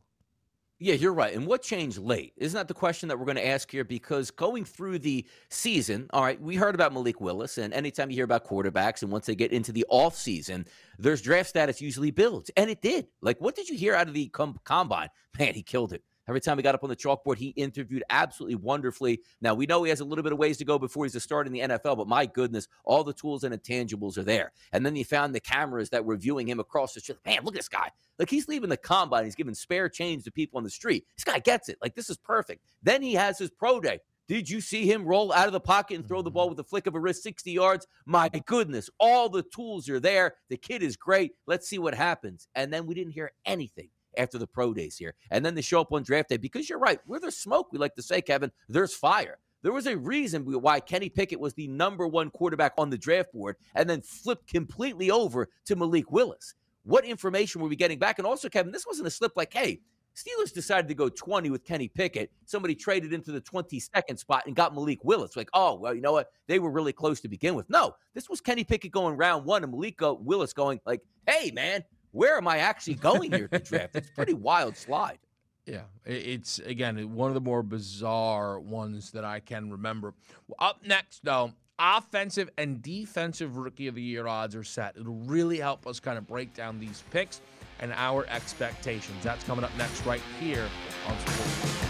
Yeah, 0.82 0.94
you're 0.94 1.12
right. 1.12 1.34
And 1.34 1.46
what 1.46 1.60
changed 1.60 1.98
late? 1.98 2.32
Isn't 2.38 2.56
that 2.56 2.66
the 2.66 2.72
question 2.72 3.10
that 3.10 3.18
we're 3.18 3.26
going 3.26 3.36
to 3.36 3.46
ask 3.46 3.70
here? 3.70 3.84
Because 3.84 4.30
going 4.30 4.64
through 4.64 5.00
the 5.00 5.26
season, 5.50 6.08
all 6.14 6.22
right, 6.22 6.40
we 6.40 6.56
heard 6.56 6.74
about 6.74 6.94
Malik 6.94 7.20
Willis, 7.20 7.58
and 7.58 7.74
anytime 7.74 8.08
you 8.08 8.16
hear 8.16 8.24
about 8.24 8.46
quarterbacks, 8.46 9.02
and 9.02 9.12
once 9.12 9.26
they 9.26 9.34
get 9.34 9.52
into 9.52 9.72
the 9.72 9.84
off 9.90 10.16
season, 10.16 10.64
there's 10.98 11.20
draft 11.20 11.50
status 11.50 11.82
usually 11.82 12.10
builds, 12.10 12.50
and 12.56 12.70
it 12.70 12.80
did. 12.80 13.08
Like, 13.20 13.42
what 13.42 13.56
did 13.56 13.68
you 13.68 13.76
hear 13.76 13.94
out 13.94 14.08
of 14.08 14.14
the 14.14 14.28
com- 14.28 14.58
combine? 14.64 15.10
Man, 15.38 15.52
he 15.52 15.62
killed 15.62 15.92
it. 15.92 16.02
Every 16.30 16.40
time 16.40 16.58
he 16.58 16.62
got 16.62 16.76
up 16.76 16.84
on 16.84 16.90
the 16.90 16.94
chalkboard, 16.94 17.38
he 17.38 17.48
interviewed 17.48 18.04
absolutely 18.08 18.54
wonderfully. 18.54 19.20
Now, 19.40 19.52
we 19.52 19.66
know 19.66 19.82
he 19.82 19.90
has 19.90 19.98
a 19.98 20.04
little 20.04 20.22
bit 20.22 20.32
of 20.32 20.38
ways 20.38 20.58
to 20.58 20.64
go 20.64 20.78
before 20.78 21.04
he's 21.04 21.16
a 21.16 21.20
start 21.20 21.48
in 21.48 21.52
the 21.52 21.58
NFL, 21.58 21.96
but 21.96 22.06
my 22.06 22.24
goodness, 22.24 22.68
all 22.84 23.02
the 23.02 23.12
tools 23.12 23.42
and 23.42 23.52
intangibles 23.52 24.16
are 24.16 24.22
there. 24.22 24.52
And 24.70 24.86
then 24.86 24.94
he 24.94 25.02
found 25.02 25.34
the 25.34 25.40
cameras 25.40 25.90
that 25.90 26.04
were 26.04 26.16
viewing 26.16 26.48
him 26.48 26.60
across 26.60 26.94
the 26.94 27.00
street. 27.00 27.18
Man, 27.26 27.40
look 27.42 27.56
at 27.56 27.58
this 27.58 27.68
guy. 27.68 27.90
Like 28.20 28.30
he's 28.30 28.46
leaving 28.46 28.68
the 28.68 28.76
combine. 28.76 29.24
He's 29.24 29.34
giving 29.34 29.54
spare 29.54 29.88
change 29.88 30.22
to 30.22 30.30
people 30.30 30.58
on 30.58 30.62
the 30.62 30.70
street. 30.70 31.04
This 31.16 31.24
guy 31.24 31.40
gets 31.40 31.68
it. 31.68 31.78
Like 31.82 31.96
this 31.96 32.08
is 32.08 32.16
perfect. 32.16 32.64
Then 32.80 33.02
he 33.02 33.14
has 33.14 33.36
his 33.36 33.50
pro 33.50 33.80
day. 33.80 33.98
Did 34.28 34.48
you 34.48 34.60
see 34.60 34.88
him 34.88 35.04
roll 35.04 35.32
out 35.32 35.48
of 35.48 35.52
the 35.52 35.58
pocket 35.58 35.96
and 35.96 36.06
throw 36.06 36.22
the 36.22 36.30
ball 36.30 36.44
mm-hmm. 36.44 36.50
with 36.50 36.64
a 36.64 36.68
flick 36.68 36.86
of 36.86 36.94
a 36.94 37.00
wrist 37.00 37.24
60 37.24 37.50
yards? 37.50 37.88
My 38.06 38.28
goodness, 38.46 38.88
all 39.00 39.28
the 39.28 39.42
tools 39.42 39.88
are 39.88 39.98
there. 39.98 40.36
The 40.48 40.56
kid 40.56 40.84
is 40.84 40.96
great. 40.96 41.32
Let's 41.48 41.68
see 41.68 41.80
what 41.80 41.92
happens. 41.92 42.46
And 42.54 42.72
then 42.72 42.86
we 42.86 42.94
didn't 42.94 43.14
hear 43.14 43.32
anything 43.44 43.88
after 44.16 44.38
the 44.38 44.46
pro 44.46 44.72
days 44.74 44.96
here. 44.96 45.14
And 45.30 45.44
then 45.44 45.54
they 45.54 45.62
show 45.62 45.80
up 45.80 45.92
on 45.92 46.02
draft 46.02 46.28
day 46.28 46.36
because 46.36 46.68
you're 46.68 46.78
right. 46.78 47.00
Where 47.06 47.20
there's 47.20 47.36
smoke, 47.36 47.72
we 47.72 47.78
like 47.78 47.94
to 47.96 48.02
say, 48.02 48.20
Kevin, 48.20 48.50
there's 48.68 48.94
fire. 48.94 49.38
There 49.62 49.72
was 49.72 49.86
a 49.86 49.96
reason 49.96 50.44
why 50.44 50.80
Kenny 50.80 51.10
Pickett 51.10 51.38
was 51.38 51.54
the 51.54 51.68
number 51.68 52.06
one 52.06 52.30
quarterback 52.30 52.72
on 52.78 52.88
the 52.88 52.96
draft 52.96 53.32
board 53.32 53.56
and 53.74 53.88
then 53.90 54.00
flipped 54.00 54.46
completely 54.46 55.10
over 55.10 55.48
to 55.66 55.76
Malik 55.76 56.10
Willis. 56.10 56.54
What 56.84 57.04
information 57.04 57.60
were 57.60 57.68
we 57.68 57.76
getting 57.76 57.98
back? 57.98 58.18
And 58.18 58.26
also, 58.26 58.48
Kevin, 58.48 58.72
this 58.72 58.86
wasn't 58.86 59.06
a 59.06 59.10
slip 59.10 59.32
like, 59.36 59.52
hey, 59.52 59.80
Steelers 60.16 60.52
decided 60.52 60.88
to 60.88 60.94
go 60.94 61.08
20 61.08 61.50
with 61.50 61.64
Kenny 61.64 61.88
Pickett. 61.88 62.32
Somebody 62.44 62.74
traded 62.74 63.12
into 63.12 63.32
the 63.32 63.40
22nd 63.40 64.18
spot 64.18 64.44
and 64.46 64.56
got 64.56 64.74
Malik 64.74 65.04
Willis. 65.04 65.36
Like, 65.36 65.48
oh, 65.54 65.74
well, 65.74 65.94
you 65.94 66.00
know 66.00 66.12
what? 66.12 66.30
They 66.46 66.58
were 66.58 66.70
really 66.70 66.92
close 66.92 67.20
to 67.20 67.28
begin 67.28 67.54
with. 67.54 67.68
No, 67.70 67.94
this 68.14 68.28
was 68.28 68.40
Kenny 68.40 68.64
Pickett 68.64 68.92
going 68.92 69.16
round 69.16 69.44
one 69.44 69.62
and 69.62 69.72
Malik 69.72 70.00
Willis 70.00 70.52
going, 70.52 70.80
like, 70.84 71.02
hey, 71.26 71.50
man, 71.52 71.84
where 72.12 72.36
am 72.36 72.48
I 72.48 72.58
actually 72.58 72.94
going 72.94 73.32
here 73.32 73.48
to 73.48 73.58
draft? 73.58 73.96
It's 73.96 74.08
a 74.08 74.12
pretty 74.12 74.34
wild 74.34 74.76
slide. 74.76 75.18
Yeah, 75.66 75.82
it's 76.04 76.58
again 76.58 77.14
one 77.14 77.28
of 77.28 77.34
the 77.34 77.40
more 77.40 77.62
bizarre 77.62 78.58
ones 78.58 79.12
that 79.12 79.24
I 79.24 79.40
can 79.40 79.70
remember. 79.70 80.14
Up 80.58 80.80
next, 80.84 81.24
though, 81.24 81.52
offensive 81.78 82.50
and 82.58 82.82
defensive 82.82 83.56
rookie 83.56 83.86
of 83.86 83.94
the 83.94 84.02
year 84.02 84.26
odds 84.26 84.56
are 84.56 84.64
set. 84.64 84.96
It'll 84.96 85.14
really 85.14 85.58
help 85.58 85.86
us 85.86 86.00
kind 86.00 86.18
of 86.18 86.26
break 86.26 86.54
down 86.54 86.80
these 86.80 87.04
picks 87.10 87.40
and 87.78 87.92
our 87.94 88.26
expectations. 88.28 89.22
That's 89.22 89.44
coming 89.44 89.64
up 89.64 89.76
next, 89.76 90.04
right 90.04 90.22
here 90.40 90.68
on 91.06 91.18
Sports. 91.20 91.89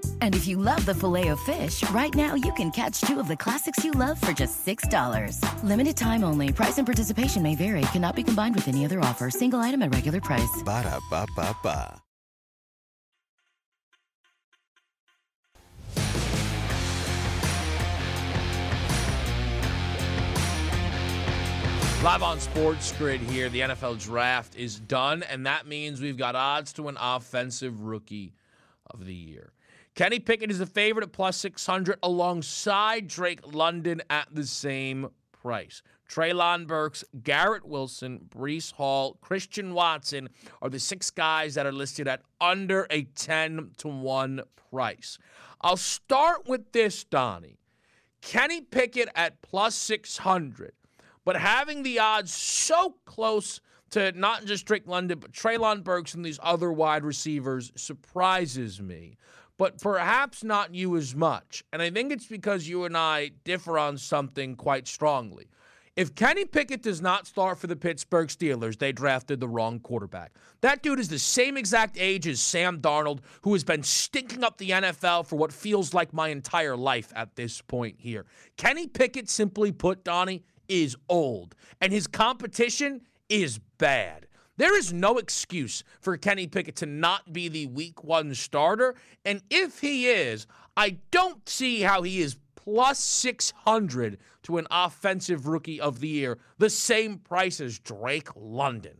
And 0.21 0.33
if 0.33 0.47
you 0.47 0.57
love 0.57 0.85
the 0.85 0.95
filet 0.95 1.27
of 1.27 1.39
fish, 1.41 1.83
right 1.89 2.13
now 2.15 2.35
you 2.35 2.53
can 2.53 2.71
catch 2.71 3.01
two 3.01 3.19
of 3.19 3.27
the 3.27 3.35
classics 3.35 3.83
you 3.83 3.91
love 3.91 4.21
for 4.21 4.31
just 4.31 4.65
$6. 4.65 5.63
Limited 5.63 5.97
time 5.97 6.23
only. 6.23 6.53
Price 6.53 6.77
and 6.77 6.87
participation 6.87 7.43
may 7.43 7.55
vary. 7.55 7.81
Cannot 7.93 8.15
be 8.15 8.23
combined 8.23 8.55
with 8.55 8.67
any 8.67 8.85
other 8.85 9.01
offer. 9.01 9.29
Single 9.29 9.59
item 9.59 9.81
at 9.81 9.93
regular 9.93 10.21
price. 10.21 10.63
Ba 10.63 10.83
da 10.83 10.99
ba 11.09 11.27
ba 11.35 11.55
ba. 11.61 12.01
Live 22.03 22.23
on 22.23 22.39
Sports 22.39 22.91
Grid 22.93 23.21
here. 23.21 23.47
The 23.47 23.59
NFL 23.59 23.99
draft 23.99 24.55
is 24.55 24.79
done, 24.79 25.21
and 25.21 25.45
that 25.45 25.67
means 25.67 26.01
we've 26.01 26.17
got 26.17 26.35
odds 26.35 26.73
to 26.73 26.87
an 26.87 26.97
offensive 26.99 27.83
rookie 27.83 28.33
of 28.89 29.05
the 29.05 29.13
year. 29.13 29.51
Kenny 30.01 30.17
Pickett 30.17 30.49
is 30.49 30.59
a 30.59 30.65
favorite 30.65 31.03
at 31.03 31.11
plus 31.11 31.37
600 31.37 31.99
alongside 32.01 33.07
Drake 33.07 33.41
London 33.53 34.01
at 34.09 34.27
the 34.33 34.47
same 34.47 35.09
price. 35.31 35.83
Treylon 36.09 36.65
Burks, 36.65 37.03
Garrett 37.21 37.67
Wilson, 37.67 38.27
Breece 38.27 38.73
Hall, 38.73 39.19
Christian 39.21 39.75
Watson 39.75 40.29
are 40.59 40.71
the 40.71 40.79
six 40.79 41.11
guys 41.11 41.53
that 41.53 41.67
are 41.67 41.71
listed 41.71 42.07
at 42.07 42.23
under 42.41 42.87
a 42.89 43.03
10 43.03 43.73
to 43.77 43.89
1 43.89 44.41
price. 44.71 45.19
I'll 45.61 45.77
start 45.77 46.47
with 46.47 46.71
this, 46.71 47.03
Donnie. 47.03 47.59
Kenny 48.23 48.59
Pickett 48.59 49.09
at 49.13 49.43
plus 49.43 49.75
600, 49.75 50.71
but 51.23 51.37
having 51.37 51.83
the 51.83 51.99
odds 51.99 52.33
so 52.33 52.95
close 53.05 53.61
to 53.91 54.11
not 54.13 54.45
just 54.45 54.65
Drake 54.65 54.87
London, 54.87 55.19
but 55.19 55.31
Treylon 55.31 55.83
Burks 55.83 56.15
and 56.15 56.25
these 56.25 56.39
other 56.41 56.71
wide 56.71 57.03
receivers 57.03 57.71
surprises 57.75 58.81
me. 58.81 59.15
But 59.61 59.79
perhaps 59.79 60.43
not 60.43 60.73
you 60.73 60.97
as 60.97 61.13
much. 61.13 61.63
And 61.71 61.83
I 61.83 61.91
think 61.91 62.11
it's 62.11 62.25
because 62.25 62.67
you 62.67 62.85
and 62.85 62.97
I 62.97 63.29
differ 63.43 63.77
on 63.77 63.95
something 63.99 64.55
quite 64.55 64.87
strongly. 64.87 65.49
If 65.95 66.15
Kenny 66.15 66.45
Pickett 66.45 66.81
does 66.81 66.99
not 66.99 67.27
start 67.27 67.59
for 67.59 67.67
the 67.67 67.75
Pittsburgh 67.75 68.29
Steelers, 68.29 68.79
they 68.79 68.91
drafted 68.91 69.39
the 69.39 69.47
wrong 69.47 69.79
quarterback. 69.79 70.31
That 70.61 70.81
dude 70.81 70.99
is 70.99 71.09
the 71.09 71.19
same 71.19 71.57
exact 71.57 71.95
age 71.99 72.27
as 72.27 72.41
Sam 72.41 72.81
Darnold, 72.81 73.19
who 73.43 73.53
has 73.53 73.63
been 73.63 73.83
stinking 73.83 74.43
up 74.43 74.57
the 74.57 74.71
NFL 74.71 75.27
for 75.27 75.35
what 75.35 75.53
feels 75.53 75.93
like 75.93 76.11
my 76.11 76.29
entire 76.29 76.75
life 76.75 77.13
at 77.15 77.35
this 77.35 77.61
point 77.61 77.97
here. 77.99 78.25
Kenny 78.57 78.87
Pickett, 78.87 79.29
simply 79.29 79.71
put, 79.71 80.03
Donnie, 80.03 80.43
is 80.69 80.97
old, 81.07 81.53
and 81.79 81.93
his 81.93 82.07
competition 82.07 83.01
is 83.29 83.59
bad. 83.77 84.25
There 84.57 84.77
is 84.77 84.93
no 84.93 85.17
excuse 85.17 85.83
for 85.99 86.17
Kenny 86.17 86.47
Pickett 86.47 86.75
to 86.77 86.85
not 86.85 87.33
be 87.33 87.47
the 87.47 87.67
week 87.67 88.03
one 88.03 88.35
starter. 88.35 88.95
And 89.25 89.41
if 89.49 89.79
he 89.79 90.07
is, 90.07 90.45
I 90.75 90.97
don't 91.09 91.47
see 91.47 91.81
how 91.81 92.03
he 92.03 92.21
is 92.21 92.37
plus 92.55 92.99
600 92.99 94.17
to 94.43 94.57
an 94.57 94.67
offensive 94.69 95.47
rookie 95.47 95.81
of 95.81 95.99
the 95.99 96.07
year, 96.07 96.37
the 96.57 96.69
same 96.69 97.17
price 97.17 97.59
as 97.59 97.79
Drake 97.79 98.29
London. 98.35 98.97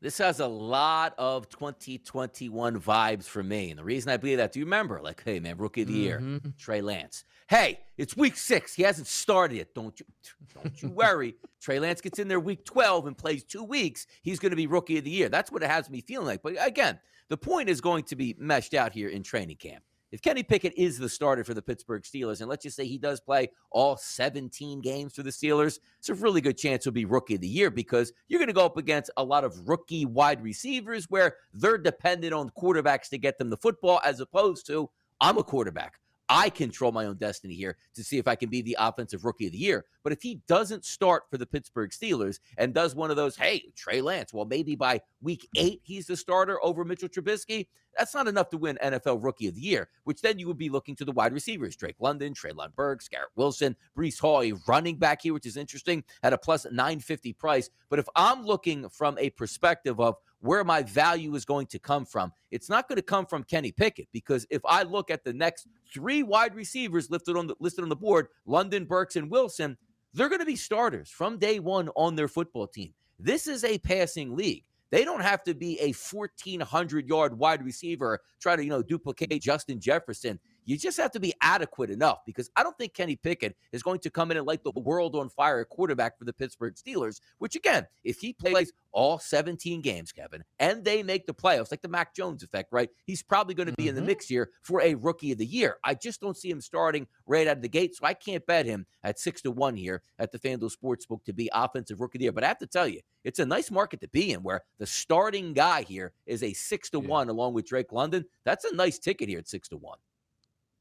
This 0.00 0.18
has 0.18 0.40
a 0.40 0.46
lot 0.46 1.14
of 1.16 1.48
2021 1.48 2.78
vibes 2.78 3.24
for 3.24 3.42
me. 3.42 3.70
And 3.70 3.78
the 3.78 3.84
reason 3.84 4.12
I 4.12 4.18
believe 4.18 4.36
that, 4.36 4.52
do 4.52 4.58
you 4.58 4.66
remember? 4.66 5.00
Like, 5.02 5.22
hey, 5.24 5.40
man, 5.40 5.56
rookie 5.56 5.82
of 5.82 5.88
the 5.88 5.94
year, 5.94 6.20
mm-hmm. 6.20 6.50
Trey 6.58 6.82
Lance. 6.82 7.24
Hey, 7.54 7.78
it's 7.96 8.16
week 8.16 8.36
six. 8.36 8.74
He 8.74 8.82
hasn't 8.82 9.06
started 9.06 9.58
yet. 9.58 9.74
Don't 9.74 9.98
you 10.00 10.06
don't 10.54 10.82
you 10.82 10.88
worry. 10.88 11.36
Trey 11.60 11.78
Lance 11.78 12.00
gets 12.00 12.18
in 12.18 12.26
there 12.26 12.40
week 12.40 12.64
12 12.64 13.06
and 13.06 13.16
plays 13.16 13.44
two 13.44 13.62
weeks. 13.62 14.08
He's 14.22 14.40
going 14.40 14.50
to 14.50 14.56
be 14.56 14.66
rookie 14.66 14.98
of 14.98 15.04
the 15.04 15.10
year. 15.10 15.28
That's 15.28 15.52
what 15.52 15.62
it 15.62 15.70
has 15.70 15.88
me 15.88 16.00
feeling 16.00 16.26
like. 16.26 16.42
But 16.42 16.56
again, 16.60 16.98
the 17.28 17.36
point 17.36 17.68
is 17.68 17.80
going 17.80 18.04
to 18.04 18.16
be 18.16 18.34
meshed 18.38 18.74
out 18.74 18.92
here 18.92 19.08
in 19.08 19.22
training 19.22 19.58
camp 19.58 19.84
if 20.14 20.22
Kenny 20.22 20.44
Pickett 20.44 20.74
is 20.76 20.96
the 20.96 21.08
starter 21.08 21.42
for 21.42 21.54
the 21.54 21.62
Pittsburgh 21.62 22.04
Steelers, 22.04 22.40
and 22.40 22.48
let's 22.48 22.62
just 22.62 22.76
say 22.76 22.86
he 22.86 22.98
does 22.98 23.18
play 23.18 23.48
all 23.72 23.96
17 23.96 24.80
games 24.80 25.12
for 25.12 25.24
the 25.24 25.30
Steelers, 25.30 25.80
it's 25.98 26.08
a 26.08 26.14
really 26.14 26.40
good 26.40 26.56
chance 26.56 26.84
he'll 26.84 26.92
be 26.92 27.04
rookie 27.04 27.34
of 27.34 27.40
the 27.40 27.48
year 27.48 27.68
because 27.68 28.12
you're 28.28 28.38
going 28.38 28.46
to 28.46 28.54
go 28.54 28.64
up 28.64 28.76
against 28.76 29.10
a 29.16 29.24
lot 29.24 29.42
of 29.42 29.68
rookie 29.68 30.06
wide 30.06 30.40
receivers 30.40 31.10
where 31.10 31.34
they're 31.52 31.78
dependent 31.78 32.32
on 32.32 32.48
quarterbacks 32.50 33.08
to 33.08 33.18
get 33.18 33.38
them 33.38 33.50
the 33.50 33.56
football, 33.56 34.00
as 34.04 34.20
opposed 34.20 34.66
to 34.68 34.88
I'm 35.20 35.36
a 35.36 35.42
quarterback. 35.42 35.94
I 36.28 36.48
control 36.48 36.92
my 36.92 37.06
own 37.06 37.16
destiny 37.16 37.54
here 37.54 37.76
to 37.94 38.04
see 38.04 38.18
if 38.18 38.26
I 38.28 38.34
can 38.34 38.48
be 38.48 38.62
the 38.62 38.76
offensive 38.78 39.24
rookie 39.24 39.46
of 39.46 39.52
the 39.52 39.58
year. 39.58 39.84
But 40.02 40.12
if 40.12 40.22
he 40.22 40.40
doesn't 40.46 40.84
start 40.84 41.24
for 41.30 41.38
the 41.38 41.46
Pittsburgh 41.46 41.90
Steelers 41.90 42.40
and 42.56 42.72
does 42.72 42.94
one 42.94 43.10
of 43.10 43.16
those, 43.16 43.36
hey, 43.36 43.72
Trey 43.76 44.00
Lance, 44.00 44.32
well, 44.32 44.44
maybe 44.44 44.76
by 44.76 45.00
week 45.20 45.48
eight 45.56 45.80
he's 45.84 46.06
the 46.06 46.16
starter 46.16 46.62
over 46.64 46.84
Mitchell 46.84 47.08
Trubisky, 47.08 47.66
that's 47.96 48.14
not 48.14 48.28
enough 48.28 48.50
to 48.50 48.58
win 48.58 48.78
NFL 48.82 49.22
Rookie 49.22 49.48
of 49.48 49.54
the 49.54 49.60
Year, 49.60 49.88
which 50.04 50.20
then 50.20 50.38
you 50.38 50.46
would 50.48 50.58
be 50.58 50.68
looking 50.68 50.96
to 50.96 51.04
the 51.04 51.12
wide 51.12 51.32
receivers 51.32 51.76
Drake 51.76 51.96
London, 52.00 52.34
Treylon 52.34 52.74
Burks, 52.74 53.08
Garrett 53.08 53.30
Wilson, 53.36 53.76
Breece 53.96 54.20
Hall, 54.20 54.42
a 54.42 54.52
running 54.66 54.96
back 54.96 55.22
here, 55.22 55.32
which 55.32 55.46
is 55.46 55.56
interesting 55.56 56.02
at 56.22 56.32
a 56.32 56.38
plus 56.38 56.64
950 56.64 57.32
price. 57.34 57.70
But 57.88 57.98
if 57.98 58.08
I'm 58.16 58.44
looking 58.44 58.88
from 58.88 59.16
a 59.18 59.30
perspective 59.30 60.00
of 60.00 60.16
where 60.44 60.62
my 60.62 60.82
value 60.82 61.34
is 61.34 61.46
going 61.46 61.66
to 61.66 61.78
come 61.78 62.04
from. 62.04 62.30
It's 62.50 62.68
not 62.68 62.86
going 62.86 62.96
to 62.96 63.02
come 63.02 63.24
from 63.24 63.44
Kenny 63.44 63.72
Pickett 63.72 64.08
because 64.12 64.46
if 64.50 64.60
I 64.66 64.82
look 64.82 65.10
at 65.10 65.24
the 65.24 65.32
next 65.32 65.66
three 65.92 66.22
wide 66.22 66.54
receivers 66.54 67.10
listed 67.10 67.34
on 67.34 67.46
the 67.46 67.54
listed 67.60 67.82
on 67.82 67.88
the 67.88 67.96
board, 67.96 68.28
London, 68.44 68.84
Burks, 68.84 69.16
and 69.16 69.30
Wilson, 69.30 69.78
they're 70.12 70.28
going 70.28 70.40
to 70.40 70.46
be 70.46 70.54
starters 70.54 71.08
from 71.08 71.38
day 71.38 71.60
one 71.60 71.88
on 71.96 72.14
their 72.14 72.28
football 72.28 72.66
team. 72.66 72.92
This 73.18 73.46
is 73.46 73.64
a 73.64 73.78
passing 73.78 74.36
league. 74.36 74.64
They 74.90 75.02
don't 75.02 75.22
have 75.22 75.42
to 75.44 75.54
be 75.54 75.80
a 75.80 75.94
1400 75.94 77.08
yard 77.08 77.38
wide 77.38 77.64
receiver 77.64 78.20
try 78.38 78.54
to 78.54 78.62
you 78.62 78.68
know 78.68 78.82
duplicate 78.82 79.40
Justin 79.40 79.80
Jefferson. 79.80 80.38
You 80.64 80.78
just 80.78 80.98
have 80.98 81.10
to 81.12 81.20
be 81.20 81.34
adequate 81.40 81.90
enough 81.90 82.20
because 82.24 82.50
I 82.56 82.62
don't 82.62 82.76
think 82.78 82.94
Kenny 82.94 83.16
Pickett 83.16 83.56
is 83.72 83.82
going 83.82 84.00
to 84.00 84.10
come 84.10 84.30
in 84.30 84.36
and 84.36 84.46
light 84.46 84.64
the 84.64 84.72
world 84.72 85.14
on 85.14 85.28
fire 85.28 85.60
a 85.60 85.64
quarterback 85.64 86.18
for 86.18 86.24
the 86.24 86.32
Pittsburgh 86.32 86.74
Steelers, 86.74 87.20
which 87.38 87.56
again, 87.56 87.86
if 88.02 88.18
he 88.18 88.32
plays 88.32 88.72
all 88.92 89.18
17 89.18 89.82
games, 89.82 90.12
Kevin, 90.12 90.44
and 90.58 90.84
they 90.84 91.02
make 91.02 91.26
the 91.26 91.34
playoffs, 91.34 91.70
like 91.70 91.82
the 91.82 91.88
Mac 91.88 92.14
Jones 92.14 92.42
effect, 92.42 92.72
right? 92.72 92.88
He's 93.04 93.22
probably 93.22 93.54
going 93.54 93.66
to 93.66 93.72
be 93.74 93.84
mm-hmm. 93.84 93.88
in 93.90 93.94
the 93.96 94.00
mm-hmm. 94.00 94.08
mix 94.08 94.28
here 94.28 94.50
for 94.62 94.80
a 94.80 94.94
rookie 94.94 95.32
of 95.32 95.38
the 95.38 95.46
year. 95.46 95.76
I 95.84 95.94
just 95.94 96.20
don't 96.20 96.36
see 96.36 96.50
him 96.50 96.60
starting 96.60 97.06
right 97.26 97.46
out 97.46 97.56
of 97.56 97.62
the 97.62 97.68
gate, 97.68 97.94
so 97.94 98.06
I 98.06 98.14
can't 98.14 98.46
bet 98.46 98.66
him 98.66 98.86
at 99.02 99.18
six 99.18 99.42
to 99.42 99.50
one 99.50 99.76
here 99.76 100.02
at 100.18 100.32
the 100.32 100.38
FanDuel 100.38 100.72
Sportsbook 100.74 101.24
to 101.24 101.32
be 101.32 101.50
offensive 101.52 102.00
rookie 102.00 102.18
of 102.18 102.20
the 102.20 102.24
year. 102.24 102.32
But 102.32 102.44
I 102.44 102.48
have 102.48 102.58
to 102.58 102.66
tell 102.66 102.88
you, 102.88 103.00
it's 103.24 103.38
a 103.38 103.46
nice 103.46 103.70
market 103.70 104.00
to 104.00 104.08
be 104.08 104.32
in 104.32 104.42
where 104.42 104.62
the 104.78 104.86
starting 104.86 105.52
guy 105.52 105.82
here 105.82 106.12
is 106.26 106.42
a 106.42 106.52
six 106.52 106.90
to 106.90 107.00
yeah. 107.00 107.08
one 107.08 107.28
along 107.28 107.54
with 107.54 107.66
Drake 107.66 107.92
London. 107.92 108.24
That's 108.44 108.64
a 108.64 108.74
nice 108.74 108.98
ticket 108.98 109.28
here 109.28 109.38
at 109.38 109.48
six 109.48 109.68
to 109.68 109.76
one. 109.76 109.98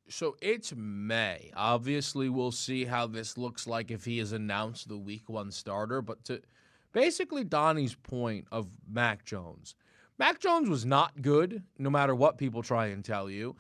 So 0.10 0.36
it's 0.41 0.74
May. 0.76 1.51
Obviously, 1.56 2.30
we'll 2.30 2.51
see 2.51 2.86
how 2.86 3.08
this 3.08 3.38
looks 3.38 3.66
like 3.66 3.89
if 3.89 4.06
he 4.06 4.20
is 4.20 4.32
announced 4.34 4.89
the 4.89 4.97
week 4.97 5.30
one 5.30 5.51
starter. 5.51 6.01
But 6.01 6.24
to 6.26 6.41
basically 6.91 7.43
Donnie's 7.43 7.95
point 7.95 8.45
of 8.51 8.68
Mac 8.88 9.24
Jones, 9.26 9.76
Mac 10.20 10.39
Jones 10.39 10.70
was 10.70 10.86
not 10.86 11.22
good, 11.22 11.64
no 11.78 11.89
matter 11.89 12.14
what 12.14 12.38
people 12.38 12.62
try 12.62 12.88
and 12.88 13.04
tell 13.04 13.30
you. 13.30 13.56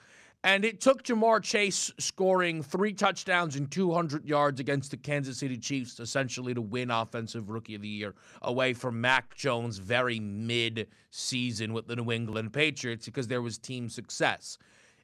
And 0.45 0.65
it 0.65 0.81
took 0.81 1.03
Ja'Marr 1.03 1.41
Chase 1.41 1.89
scoring 1.99 2.61
three 2.61 2.91
touchdowns 2.91 3.55
and 3.55 3.71
200 3.71 4.25
yards 4.25 4.59
against 4.59 4.91
the 4.91 4.97
Kansas 4.97 5.37
City 5.37 5.57
Chiefs, 5.57 6.01
essentially 6.01 6.53
to 6.53 6.61
win 6.61 6.91
Offensive 6.91 7.49
Rookie 7.49 7.75
of 7.75 7.81
the 7.81 7.87
Year, 7.87 8.13
away 8.41 8.73
from 8.73 8.99
Mac 8.99 9.35
Jones' 9.35 9.77
very 9.77 10.19
mid 10.19 10.89
season 11.11 11.71
with 11.71 11.87
the 11.87 11.95
New 11.95 12.11
England 12.11 12.51
Patriots 12.51 13.05
because 13.05 13.29
there 13.29 13.41
was 13.41 13.57
team 13.57 13.87
success. 13.87 14.57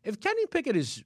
If 0.03 0.19
Kenny 0.19 0.45
Pickett 0.45 0.75
is 0.75 1.05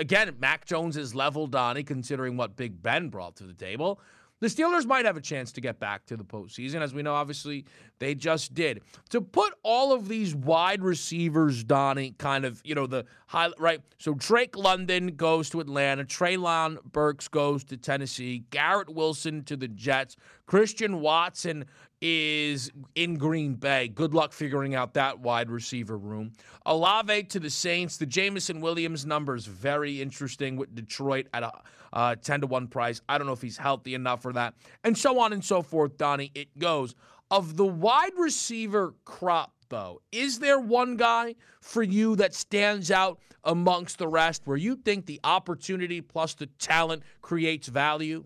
again, 0.00 0.34
Mac 0.40 0.64
Jones 0.64 0.96
is 0.96 1.14
level, 1.14 1.46
Donnie, 1.46 1.84
considering 1.84 2.36
what 2.36 2.56
Big 2.56 2.82
Ben 2.82 3.08
brought 3.08 3.36
to 3.36 3.44
the 3.44 3.52
table. 3.52 4.00
The 4.40 4.46
Steelers 4.46 4.86
might 4.86 5.04
have 5.04 5.18
a 5.18 5.20
chance 5.20 5.52
to 5.52 5.60
get 5.60 5.78
back 5.78 6.06
to 6.06 6.16
the 6.16 6.24
postseason. 6.24 6.80
As 6.80 6.94
we 6.94 7.02
know, 7.02 7.12
obviously, 7.12 7.66
they 7.98 8.14
just 8.14 8.54
did. 8.54 8.80
To 9.10 9.20
put 9.20 9.52
all 9.62 9.92
of 9.92 10.08
these 10.08 10.34
wide 10.34 10.82
receivers, 10.82 11.62
Donnie, 11.62 12.14
kind 12.16 12.46
of, 12.46 12.62
you 12.64 12.74
know, 12.74 12.86
the 12.86 13.04
high, 13.26 13.50
right? 13.58 13.82
So 13.98 14.14
Drake 14.14 14.56
London 14.56 15.08
goes 15.08 15.50
to 15.50 15.60
Atlanta. 15.60 16.04
Treylon 16.04 16.82
Burks 16.90 17.28
goes 17.28 17.64
to 17.64 17.76
Tennessee. 17.76 18.44
Garrett 18.48 18.88
Wilson 18.88 19.44
to 19.44 19.58
the 19.58 19.68
Jets. 19.68 20.16
Christian 20.46 21.00
Watson 21.00 21.66
is 22.00 22.70
in 22.94 23.16
Green 23.16 23.54
Bay. 23.54 23.88
Good 23.88 24.14
luck 24.14 24.32
figuring 24.32 24.74
out 24.74 24.94
that 24.94 25.20
wide 25.20 25.50
receiver 25.50 25.98
room. 25.98 26.32
Olave 26.64 27.24
to 27.24 27.40
the 27.40 27.50
Saints. 27.50 27.96
The 27.96 28.06
Jameson 28.06 28.60
Williams 28.60 29.04
number 29.04 29.34
is 29.34 29.46
very 29.46 30.00
interesting 30.00 30.56
with 30.56 30.74
Detroit 30.74 31.26
at 31.34 31.42
a 31.42 31.52
uh, 31.92 32.14
10 32.14 32.42
to 32.42 32.46
1 32.46 32.68
price. 32.68 33.00
I 33.08 33.18
don't 33.18 33.26
know 33.26 33.32
if 33.32 33.42
he's 33.42 33.56
healthy 33.56 33.94
enough 33.94 34.22
for 34.22 34.32
that. 34.32 34.54
And 34.84 34.96
so 34.96 35.18
on 35.18 35.32
and 35.32 35.44
so 35.44 35.62
forth, 35.62 35.96
Donnie. 35.96 36.30
It 36.34 36.56
goes. 36.58 36.94
Of 37.30 37.56
the 37.56 37.66
wide 37.66 38.12
receiver 38.16 38.94
crop, 39.04 39.52
though, 39.68 40.00
is 40.10 40.40
there 40.40 40.58
one 40.58 40.96
guy 40.96 41.36
for 41.60 41.82
you 41.82 42.16
that 42.16 42.34
stands 42.34 42.90
out 42.90 43.20
amongst 43.44 43.98
the 43.98 44.08
rest 44.08 44.42
where 44.44 44.56
you 44.56 44.76
think 44.76 45.06
the 45.06 45.20
opportunity 45.22 46.00
plus 46.00 46.34
the 46.34 46.46
talent 46.46 47.02
creates 47.22 47.68
value? 47.68 48.24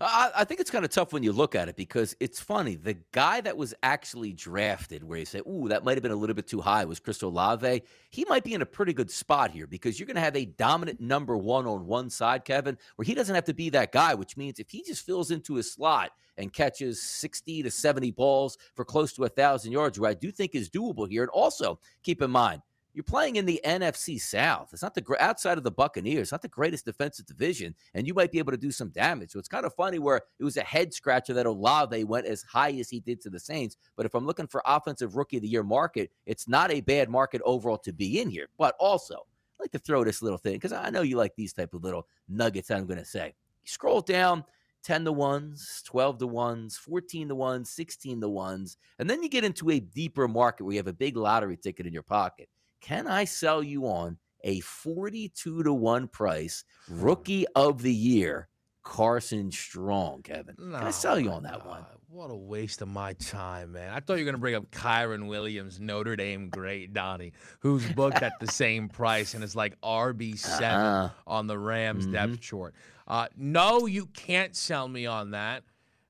I, 0.00 0.30
I, 0.36 0.44
think 0.44 0.60
it's 0.60 0.70
kind 0.70 0.84
of 0.84 0.90
tough 0.90 1.12
when 1.12 1.22
you 1.22 1.32
look 1.32 1.54
at 1.54 1.68
it 1.68 1.76
because 1.76 2.16
it's 2.20 2.40
funny. 2.40 2.76
The 2.76 2.98
guy 3.12 3.40
that 3.40 3.56
was 3.56 3.74
actually 3.82 4.32
drafted, 4.32 5.02
where 5.02 5.18
you 5.18 5.24
say, 5.24 5.40
"Ooh, 5.48 5.68
that 5.68 5.84
might 5.84 5.96
have 5.96 6.02
been 6.02 6.12
a 6.12 6.16
little 6.16 6.34
bit 6.34 6.46
too 6.46 6.60
high," 6.60 6.84
was 6.84 7.00
Chris 7.00 7.22
Olave. 7.22 7.82
He 8.10 8.24
might 8.28 8.44
be 8.44 8.54
in 8.54 8.62
a 8.62 8.66
pretty 8.66 8.92
good 8.92 9.10
spot 9.10 9.50
here 9.50 9.66
because 9.66 9.98
you're 9.98 10.06
going 10.06 10.16
to 10.16 10.20
have 10.20 10.36
a 10.36 10.44
dominant 10.44 11.00
number 11.00 11.36
one 11.36 11.66
on 11.66 11.86
one 11.86 12.10
side, 12.10 12.44
Kevin, 12.44 12.76
where 12.96 13.04
he 13.04 13.14
doesn't 13.14 13.34
have 13.34 13.44
to 13.44 13.54
be 13.54 13.70
that 13.70 13.92
guy. 13.92 14.14
Which 14.14 14.36
means 14.36 14.58
if 14.58 14.70
he 14.70 14.82
just 14.82 15.04
fills 15.04 15.30
into 15.30 15.54
his 15.54 15.72
slot 15.72 16.10
and 16.38 16.52
catches 16.52 17.02
60 17.02 17.62
to 17.62 17.70
70 17.70 18.10
balls 18.10 18.58
for 18.74 18.84
close 18.84 19.12
to 19.14 19.24
a 19.24 19.28
thousand 19.28 19.72
yards, 19.72 19.96
who 19.96 20.06
I 20.06 20.14
do 20.14 20.30
think 20.30 20.54
is 20.54 20.68
doable 20.68 21.08
here. 21.08 21.22
And 21.22 21.30
also 21.30 21.78
keep 22.02 22.20
in 22.22 22.30
mind 22.30 22.62
you're 22.96 23.04
playing 23.04 23.36
in 23.36 23.44
the 23.44 23.60
NFC 23.62 24.18
South. 24.18 24.70
It's 24.72 24.80
not 24.80 24.94
the 24.94 25.04
outside 25.20 25.58
of 25.58 25.64
the 25.64 25.70
Buccaneers, 25.70 26.32
not 26.32 26.40
the 26.40 26.48
greatest 26.48 26.86
defensive 26.86 27.26
division, 27.26 27.74
and 27.92 28.06
you 28.06 28.14
might 28.14 28.32
be 28.32 28.38
able 28.38 28.52
to 28.52 28.58
do 28.58 28.70
some 28.72 28.88
damage. 28.88 29.32
So 29.32 29.38
it's 29.38 29.50
kind 29.50 29.66
of 29.66 29.74
funny 29.74 29.98
where 29.98 30.22
it 30.38 30.44
was 30.44 30.56
a 30.56 30.62
head 30.62 30.94
scratcher 30.94 31.34
that 31.34 31.44
Olave 31.44 32.04
went 32.04 32.24
as 32.24 32.42
high 32.42 32.72
as 32.72 32.88
he 32.88 33.00
did 33.00 33.20
to 33.20 33.28
the 33.28 33.38
Saints. 33.38 33.76
But 33.96 34.06
if 34.06 34.14
I'm 34.14 34.24
looking 34.24 34.46
for 34.46 34.62
offensive 34.64 35.14
rookie 35.14 35.36
of 35.36 35.42
the 35.42 35.48
year 35.48 35.62
market, 35.62 36.10
it's 36.24 36.48
not 36.48 36.70
a 36.70 36.80
bad 36.80 37.10
market 37.10 37.42
overall 37.44 37.76
to 37.78 37.92
be 37.92 38.18
in 38.22 38.30
here. 38.30 38.48
But 38.56 38.74
also, 38.80 39.16
I 39.16 39.62
like 39.62 39.72
to 39.72 39.78
throw 39.78 40.02
this 40.02 40.22
little 40.22 40.38
thing 40.38 40.54
because 40.54 40.72
I 40.72 40.88
know 40.88 41.02
you 41.02 41.18
like 41.18 41.36
these 41.36 41.52
type 41.52 41.74
of 41.74 41.84
little 41.84 42.08
nuggets. 42.30 42.70
I'm 42.70 42.86
going 42.86 42.98
to 42.98 43.04
say, 43.04 43.34
you 43.62 43.68
scroll 43.68 44.00
down. 44.00 44.42
10 44.84 45.04
to 45.04 45.12
1s, 45.12 45.82
12 45.82 46.18
to 46.18 46.28
1s, 46.28 46.76
14 46.76 47.28
to 47.28 47.34
1s, 47.34 47.66
16 47.66 48.20
to 48.20 48.28
1s. 48.28 48.76
And 49.00 49.10
then 49.10 49.20
you 49.20 49.28
get 49.28 49.42
into 49.42 49.70
a 49.70 49.80
deeper 49.80 50.28
market 50.28 50.62
where 50.62 50.74
you 50.74 50.78
have 50.78 50.86
a 50.86 50.92
big 50.92 51.16
lottery 51.16 51.56
ticket 51.56 51.88
in 51.88 51.92
your 51.92 52.04
pocket. 52.04 52.48
Can 52.86 53.08
I 53.08 53.24
sell 53.24 53.64
you 53.64 53.86
on 53.86 54.16
a 54.44 54.60
42 54.60 55.64
to 55.64 55.72
1 55.72 56.06
price 56.06 56.62
rookie 56.88 57.44
of 57.56 57.82
the 57.82 57.92
year, 57.92 58.46
Carson 58.84 59.50
Strong, 59.50 60.22
Kevin? 60.22 60.54
No, 60.56 60.78
Can 60.78 60.86
I 60.86 60.92
sell 60.92 61.18
you 61.18 61.32
on 61.32 61.42
that 61.42 61.66
one? 61.66 61.84
What 62.08 62.30
a 62.30 62.36
waste 62.36 62.82
of 62.82 62.88
my 62.88 63.14
time, 63.14 63.72
man. 63.72 63.92
I 63.92 63.98
thought 63.98 64.18
you 64.18 64.20
were 64.20 64.30
going 64.30 64.34
to 64.34 64.40
bring 64.40 64.54
up 64.54 64.70
Kyren 64.70 65.26
Williams, 65.26 65.80
Notre 65.80 66.14
Dame 66.14 66.48
great, 66.48 66.92
Donnie, 66.92 67.32
who's 67.58 67.84
booked 67.90 68.22
at 68.22 68.34
the 68.38 68.46
same 68.46 68.88
price 68.88 69.34
and 69.34 69.42
is 69.42 69.56
like 69.56 69.76
RB7 69.80 70.62
uh-uh. 70.62 71.10
on 71.26 71.48
the 71.48 71.58
Rams 71.58 72.04
mm-hmm. 72.04 72.12
depth 72.12 72.40
chart. 72.40 72.72
Uh, 73.08 73.26
no, 73.36 73.86
you 73.86 74.06
can't 74.06 74.54
sell 74.54 74.86
me 74.86 75.06
on 75.06 75.32
that. 75.32 75.64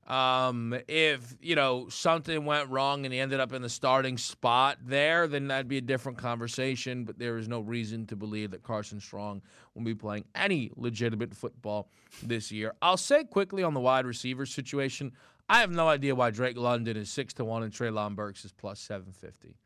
Um, 0.07 0.73
if 0.87 1.35
you 1.41 1.55
know 1.55 1.89
something 1.89 2.45
went 2.45 2.69
wrong 2.69 3.03
and 3.03 3.13
he 3.13 3.19
ended 3.19 3.41
up 3.41 3.51
in 3.51 3.61
the 3.61 3.69
starting 3.69 4.17
spot 4.17 4.77
there, 4.85 5.27
then 5.27 5.49
that'd 5.49 5.67
be 5.67 5.79
a 5.79 5.81
different 5.81 6.17
conversation. 6.17 7.03
But 7.03 7.19
there 7.19 7.37
is 7.37 7.49
no 7.49 7.59
reason 7.59 8.05
to 8.07 8.15
believe 8.15 8.51
that 8.51 8.63
Carson 8.63 9.01
Strong 9.01 9.41
will 9.75 9.83
be 9.83 9.93
playing 9.93 10.23
any 10.33 10.71
legitimate 10.77 11.35
football 11.35 11.89
this 12.23 12.53
year. 12.53 12.73
I'll 12.81 12.95
say 12.95 13.25
quickly 13.25 13.63
on 13.63 13.73
the 13.73 13.81
wide 13.81 14.05
receiver 14.05 14.45
situation. 14.45 15.11
I 15.49 15.59
have 15.59 15.71
no 15.71 15.89
idea 15.89 16.15
why 16.15 16.31
Drake 16.31 16.57
London 16.57 16.95
is 16.95 17.09
six 17.09 17.33
to 17.35 17.45
one 17.45 17.63
and 17.63 17.73
Treylon 17.73 18.15
Burks 18.15 18.45
is 18.45 18.53
plus 18.53 18.79
seven 18.79 19.11
fifty. 19.11 19.57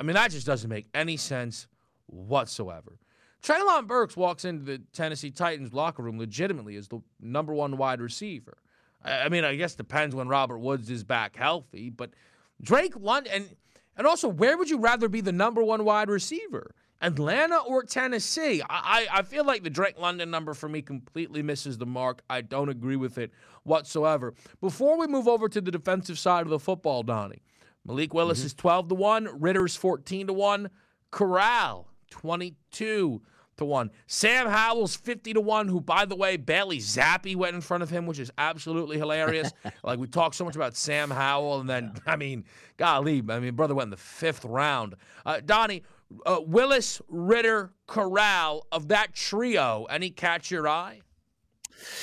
I 0.00 0.04
mean 0.04 0.14
that 0.14 0.30
just 0.30 0.46
doesn't 0.46 0.70
make 0.70 0.88
any 0.94 1.18
sense 1.18 1.66
whatsoever. 2.06 2.98
Treylon 3.42 3.86
Burks 3.86 4.16
walks 4.16 4.44
into 4.44 4.64
the 4.64 4.78
Tennessee 4.92 5.30
Titans 5.30 5.74
locker 5.74 6.02
room 6.02 6.18
legitimately 6.18 6.76
as 6.76 6.88
the 6.88 7.00
number 7.20 7.52
one 7.52 7.76
wide 7.76 8.00
receiver. 8.00 8.56
I 9.04 9.28
mean, 9.28 9.44
I 9.44 9.54
guess 9.56 9.74
depends 9.74 10.14
when 10.14 10.28
Robert 10.28 10.58
Woods 10.58 10.90
is 10.90 11.04
back 11.04 11.36
healthy, 11.36 11.90
but 11.90 12.10
Drake 12.60 12.94
London 12.96 13.32
and 13.32 13.56
and 13.96 14.06
also 14.06 14.28
where 14.28 14.56
would 14.56 14.70
you 14.70 14.78
rather 14.78 15.08
be 15.08 15.20
the 15.20 15.32
number 15.32 15.62
one 15.62 15.84
wide 15.84 16.08
receiver? 16.08 16.74
Atlanta 17.02 17.58
or 17.58 17.82
Tennessee? 17.82 18.62
I, 18.70 19.08
I 19.12 19.22
feel 19.22 19.44
like 19.44 19.64
the 19.64 19.70
Drake 19.70 19.98
London 19.98 20.30
number 20.30 20.54
for 20.54 20.68
me 20.68 20.82
completely 20.82 21.42
misses 21.42 21.76
the 21.76 21.86
mark. 21.86 22.22
I 22.30 22.42
don't 22.42 22.68
agree 22.68 22.96
with 22.96 23.18
it 23.18 23.32
whatsoever. 23.64 24.34
Before 24.60 24.96
we 24.96 25.08
move 25.08 25.26
over 25.26 25.48
to 25.48 25.60
the 25.60 25.72
defensive 25.72 26.18
side 26.18 26.42
of 26.42 26.50
the 26.50 26.60
football, 26.60 27.02
Donnie, 27.02 27.42
Malik 27.84 28.14
Willis 28.14 28.38
mm-hmm. 28.38 28.46
is 28.46 28.54
12 28.54 28.88
to 28.90 28.94
1, 28.94 29.40
Ridder's 29.40 29.74
14 29.74 30.28
to 30.28 30.32
1, 30.32 30.70
Corral 31.10 31.88
22 32.10 33.20
to 33.56 33.64
1. 33.64 33.90
Sam 34.06 34.48
Howell's 34.48 34.96
50 34.96 35.34
to 35.34 35.40
1, 35.40 35.68
who, 35.68 35.80
by 35.80 36.04
the 36.04 36.16
way, 36.16 36.36
Bailey 36.36 36.78
Zappe 36.78 37.36
went 37.36 37.54
in 37.54 37.60
front 37.60 37.82
of 37.82 37.90
him, 37.90 38.06
which 38.06 38.18
is 38.18 38.30
absolutely 38.38 38.98
hilarious. 38.98 39.52
like, 39.84 39.98
we 39.98 40.06
talk 40.06 40.34
so 40.34 40.44
much 40.44 40.56
about 40.56 40.76
Sam 40.76 41.10
Howell, 41.10 41.60
and 41.60 41.68
then, 41.68 41.94
I 42.06 42.16
mean, 42.16 42.44
golly, 42.76 43.22
I 43.28 43.40
mean, 43.40 43.54
brother 43.54 43.74
went 43.74 43.86
in 43.86 43.90
the 43.90 43.96
fifth 43.96 44.44
round. 44.44 44.94
Uh, 45.26 45.40
Donnie, 45.44 45.82
uh, 46.26 46.40
Willis, 46.44 47.00
Ridder, 47.08 47.72
Corral, 47.86 48.66
of 48.72 48.88
that 48.88 49.14
trio, 49.14 49.86
any 49.90 50.10
catch 50.10 50.50
your 50.50 50.68
eye? 50.68 51.00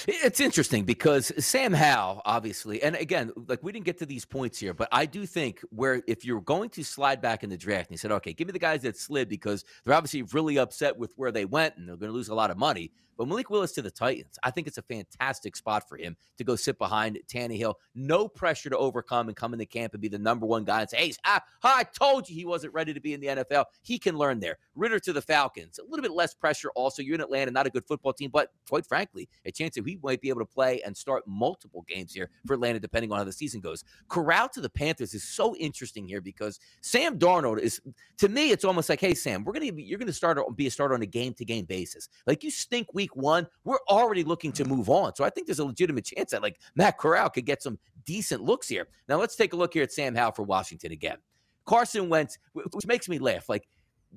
It's 0.08 0.40
interesting 0.40 0.84
because 0.84 1.32
Sam 1.44 1.74
Howell, 1.74 2.22
obviously, 2.26 2.82
and 2.82 2.96
again, 2.96 3.32
like 3.48 3.64
we 3.64 3.72
didn't 3.72 3.86
get 3.86 3.98
to 4.00 4.06
these 4.06 4.26
points 4.26 4.60
here, 4.60 4.74
but 4.74 4.88
I 4.92 5.06
do 5.06 5.26
think 5.26 5.62
where 5.70 6.02
if 6.08 6.26
you're 6.26 6.42
going 6.42 6.70
to 6.72 6.84
slide 6.84 7.22
back 7.22 7.44
in 7.44 7.50
the 7.50 7.58
draft 7.58 7.90
and 7.90 7.92
you 7.92 7.98
said, 7.98 8.12
okay, 8.12 8.34
give 8.34 8.48
me 8.48 8.52
the 8.52 8.60
guys 8.60 8.82
that 8.82 8.98
slid 8.98 9.30
because 9.30 9.64
they're 9.84 9.94
obviously 9.94 10.24
really 10.24 10.58
upset 10.58 10.98
with 10.98 11.12
where 11.16 11.32
they 11.32 11.46
went 11.46 11.78
and 11.78 11.88
they're 11.88 11.98
going 11.98 12.12
to 12.12 12.16
lose 12.16 12.30
a 12.30 12.36
lot 12.36 12.52
of 12.52 12.58
money. 12.58 12.92
But 13.20 13.28
Malik 13.28 13.50
Willis 13.50 13.74
to 13.74 13.82
the 13.82 13.92
Titans, 13.92 14.40
I 14.44 14.50
think 14.50 14.66
it's 14.66 14.78
a 14.78 14.82
fantastic 14.82 15.58
spot 15.58 15.90
for 15.90 15.98
him 15.98 16.16
to 16.38 16.46
go 16.46 16.56
sit 16.56 16.78
behind 16.78 17.20
Tannehill. 17.28 17.74
No 17.94 18.30
pressure 18.30 18.70
to 18.70 18.78
overcome 18.78 19.28
and 19.28 19.36
come 19.36 19.52
into 19.52 19.66
camp 19.66 19.94
and 19.94 20.02
be 20.02 20.08
the 20.08 20.18
number 20.18 20.46
one 20.46 20.64
guy 20.64 20.80
and 20.80 20.90
say, 20.90 20.98
hey, 20.98 21.14
I, 21.26 21.42
I 21.62 21.84
told 21.84 22.30
you 22.30 22.36
he 22.36 22.46
wasn't 22.46 22.74
ready 22.74 22.94
to 22.94 23.02
be 23.02 23.14
in 23.14 23.20
the 23.20 23.28
NFL. 23.28 23.66
He 23.82 24.00
can 24.00 24.18
learn 24.18 24.40
there. 24.40 24.58
Ridder 24.74 25.00
to 25.00 25.12
the 25.12 25.22
Falcons, 25.22 25.80
a 25.80 25.84
little 25.84 26.02
bit 26.02 26.14
less 26.14 26.34
pressure 26.34 26.70
also. 26.78 27.02
You're 27.02 27.16
in 27.16 27.22
Atlanta, 27.22 27.52
not 27.52 27.68
a 27.68 27.70
good 27.70 27.86
football 27.86 28.14
team, 28.14 28.30
but 28.32 28.54
quite 28.70 28.86
frankly, 28.86 29.28
a 29.44 29.52
chance 29.52 29.76
that 29.76 29.86
he 29.86 30.00
might 30.02 30.22
be 30.22 30.30
able 30.30 30.40
to 30.40 30.46
play 30.46 30.82
and 30.86 30.96
start 30.96 31.24
multiple 31.28 31.84
games 31.90 32.14
here 32.14 32.30
for 32.48 32.54
Atlanta, 32.54 32.80
depending 32.80 33.12
on 33.12 33.18
how 33.18 33.26
the 33.26 33.34
season 33.34 33.60
goes. 33.60 33.84
Corral 34.08 34.48
to 34.48 34.62
the 34.62 34.70
Panthers 34.70 35.14
is 35.14 35.26
so 35.26 35.58
interesting 35.58 36.08
here 36.08 36.22
because 36.22 36.58
Sam 36.80 37.20
Darnold 37.20 37.60
is, 37.60 37.82
to 38.20 38.30
me, 38.30 38.52
it's 38.52 38.64
almost 38.64 38.88
like, 38.88 39.02
hey, 39.02 39.14
Sam, 39.14 39.44
we're 39.44 39.52
going 39.52 39.76
to 39.76 39.84
you're 39.84 40.00
going 40.00 40.08
to 40.08 40.14
start 40.14 40.40
be 40.56 40.68
a 40.68 40.72
starter 40.72 40.94
on 40.94 41.02
a 41.02 41.06
game 41.06 41.34
to 41.34 41.44
game 41.44 41.66
basis. 41.66 42.08
Like 42.26 42.46
you 42.46 42.52
stink 42.52 42.94
week 42.94 43.09
week 43.10 43.22
one, 43.22 43.48
we're 43.64 43.80
already 43.88 44.24
looking 44.24 44.52
to 44.54 44.66
move 44.66 44.90
on. 44.90 45.16
So 45.16 45.24
I 45.24 45.30
think 45.30 45.48
there's 45.48 45.60
a 45.60 45.66
legitimate 45.66 46.06
chance 46.06 46.32
that 46.32 46.42
like 46.42 46.60
Matt 46.76 46.98
Corral 46.98 47.30
could 47.30 47.46
get 47.46 47.62
some 47.62 47.78
decent 48.06 48.44
looks 48.44 48.68
here. 48.68 48.88
Now 49.08 49.18
let's 49.18 49.36
take 49.36 49.54
a 49.54 49.56
look 49.56 49.74
here 49.74 49.84
at 49.84 49.92
Sam 49.92 50.16
Howell 50.16 50.34
for 50.34 50.44
Washington 50.44 50.92
again. 50.92 51.18
Carson 51.66 52.10
Wentz, 52.10 52.38
which 52.54 52.88
makes 52.88 53.08
me 53.08 53.20
laugh. 53.20 53.48
Like 53.48 53.68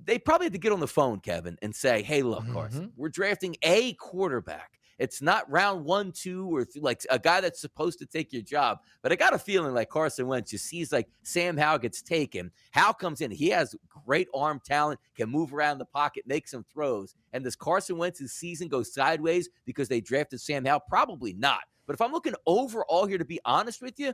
they 0.05 0.19
probably 0.19 0.47
had 0.47 0.55
to 0.55 0.59
get 0.59 0.73
on 0.73 0.81
the 0.81 0.89
phone, 0.89 1.21
Kevin, 1.21 1.59
and 1.61 1.75
say, 1.75 2.03
"Hey, 2.03 2.23
look, 2.23 2.51
Carson, 2.51 2.85
mm-hmm. 2.85 3.01
we're 3.01 3.11
drafting 3.11 3.57
a 3.63 3.93
quarterback. 3.95 4.79
It's 5.03 5.21
not 5.21 5.51
round 5.51 5.85
one, 5.85 6.13
two, 6.13 6.47
or 6.47 6.65
like 6.77 7.03
a 7.11 7.19
guy 7.19 7.41
that's 7.41 7.61
supposed 7.61 7.99
to 7.99 8.07
take 8.07 8.33
your 8.33 8.43
job. 8.43 8.79
But 9.03 9.11
I 9.11 9.17
got 9.17 9.35
a 9.35 9.39
feeling 9.39 9.75
like 9.75 9.89
Carson 9.89 10.29
Wentz 10.29 10.53
just 10.53 10.67
sees 10.67 10.93
like 10.93 11.09
Sam 11.25 11.57
Howell 11.57 11.81
gets 11.81 12.03
taken. 12.03 12.53
Howell 12.71 12.95
comes 12.95 13.21
in. 13.21 13.33
He 13.33 13.49
has 13.49 13.75
great 14.07 14.29
arm 14.33 14.61
talent, 14.65 15.01
can 15.17 15.29
move 15.29 15.53
around 15.53 15.79
the 15.79 15.87
pocket, 15.87 16.23
make 16.29 16.47
some 16.47 16.65
throws. 16.73 17.17
And 17.33 17.43
does 17.43 17.57
Carson 17.57 17.99
Wentz's 17.99 18.33
season 18.33 18.69
go 18.69 18.85
sideways 18.85 19.49
because 19.67 19.89
they 19.89 20.01
drafted 20.01 20.41
Sam 20.41 20.65
Howell? 20.65 20.85
Probably 20.89 21.33
not. 21.33 21.63
But 21.85 21.95
if 21.95 22.01
I'm 22.01 22.13
looking 22.13 22.37
overall 22.47 23.07
here, 23.07 23.19
to 23.19 23.25
be 23.25 23.41
honest 23.45 23.83
with 23.83 23.99
you, 23.99 24.13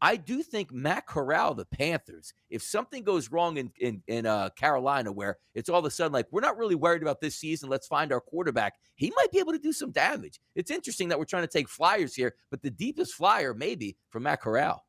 I 0.00 0.16
do 0.16 0.42
think 0.42 0.72
Matt 0.72 1.06
Corral, 1.06 1.54
the 1.54 1.66
Panthers, 1.66 2.32
if 2.48 2.62
something 2.62 3.04
goes 3.04 3.30
wrong 3.30 3.56
in 3.58 3.70
in, 3.80 4.02
in 4.06 4.26
uh, 4.26 4.50
Carolina, 4.50 5.12
where 5.12 5.38
it's 5.54 5.68
all 5.68 5.78
of 5.78 5.84
a 5.84 5.90
sudden 5.90 6.12
like 6.12 6.26
we're 6.30 6.40
not 6.40 6.56
really 6.56 6.74
worried 6.74 7.02
about 7.02 7.20
this 7.20 7.36
season, 7.36 7.68
let's 7.68 7.86
find 7.86 8.12
our 8.12 8.20
quarterback. 8.20 8.74
He 8.94 9.12
might 9.16 9.30
be 9.30 9.38
able 9.38 9.52
to 9.52 9.58
do 9.58 9.72
some 9.72 9.90
damage. 9.90 10.40
It's 10.54 10.70
interesting 10.70 11.08
that 11.08 11.18
we're 11.18 11.24
trying 11.24 11.44
to 11.44 11.48
take 11.48 11.68
flyers 11.68 12.14
here, 12.14 12.34
but 12.50 12.62
the 12.62 12.70
deepest 12.70 13.14
flyer 13.14 13.54
maybe 13.54 13.96
from 14.08 14.24
Matt 14.24 14.40
Corral. 14.40 14.84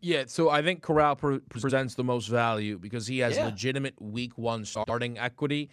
Yeah, 0.00 0.24
so 0.28 0.48
I 0.48 0.62
think 0.62 0.82
Corral 0.82 1.16
pre- 1.16 1.40
presents 1.40 1.94
the 1.94 2.04
most 2.04 2.28
value 2.28 2.78
because 2.78 3.06
he 3.06 3.18
has 3.18 3.36
yeah. 3.36 3.46
legitimate 3.46 4.00
week 4.00 4.38
one 4.38 4.64
starting 4.64 5.18
equity. 5.18 5.70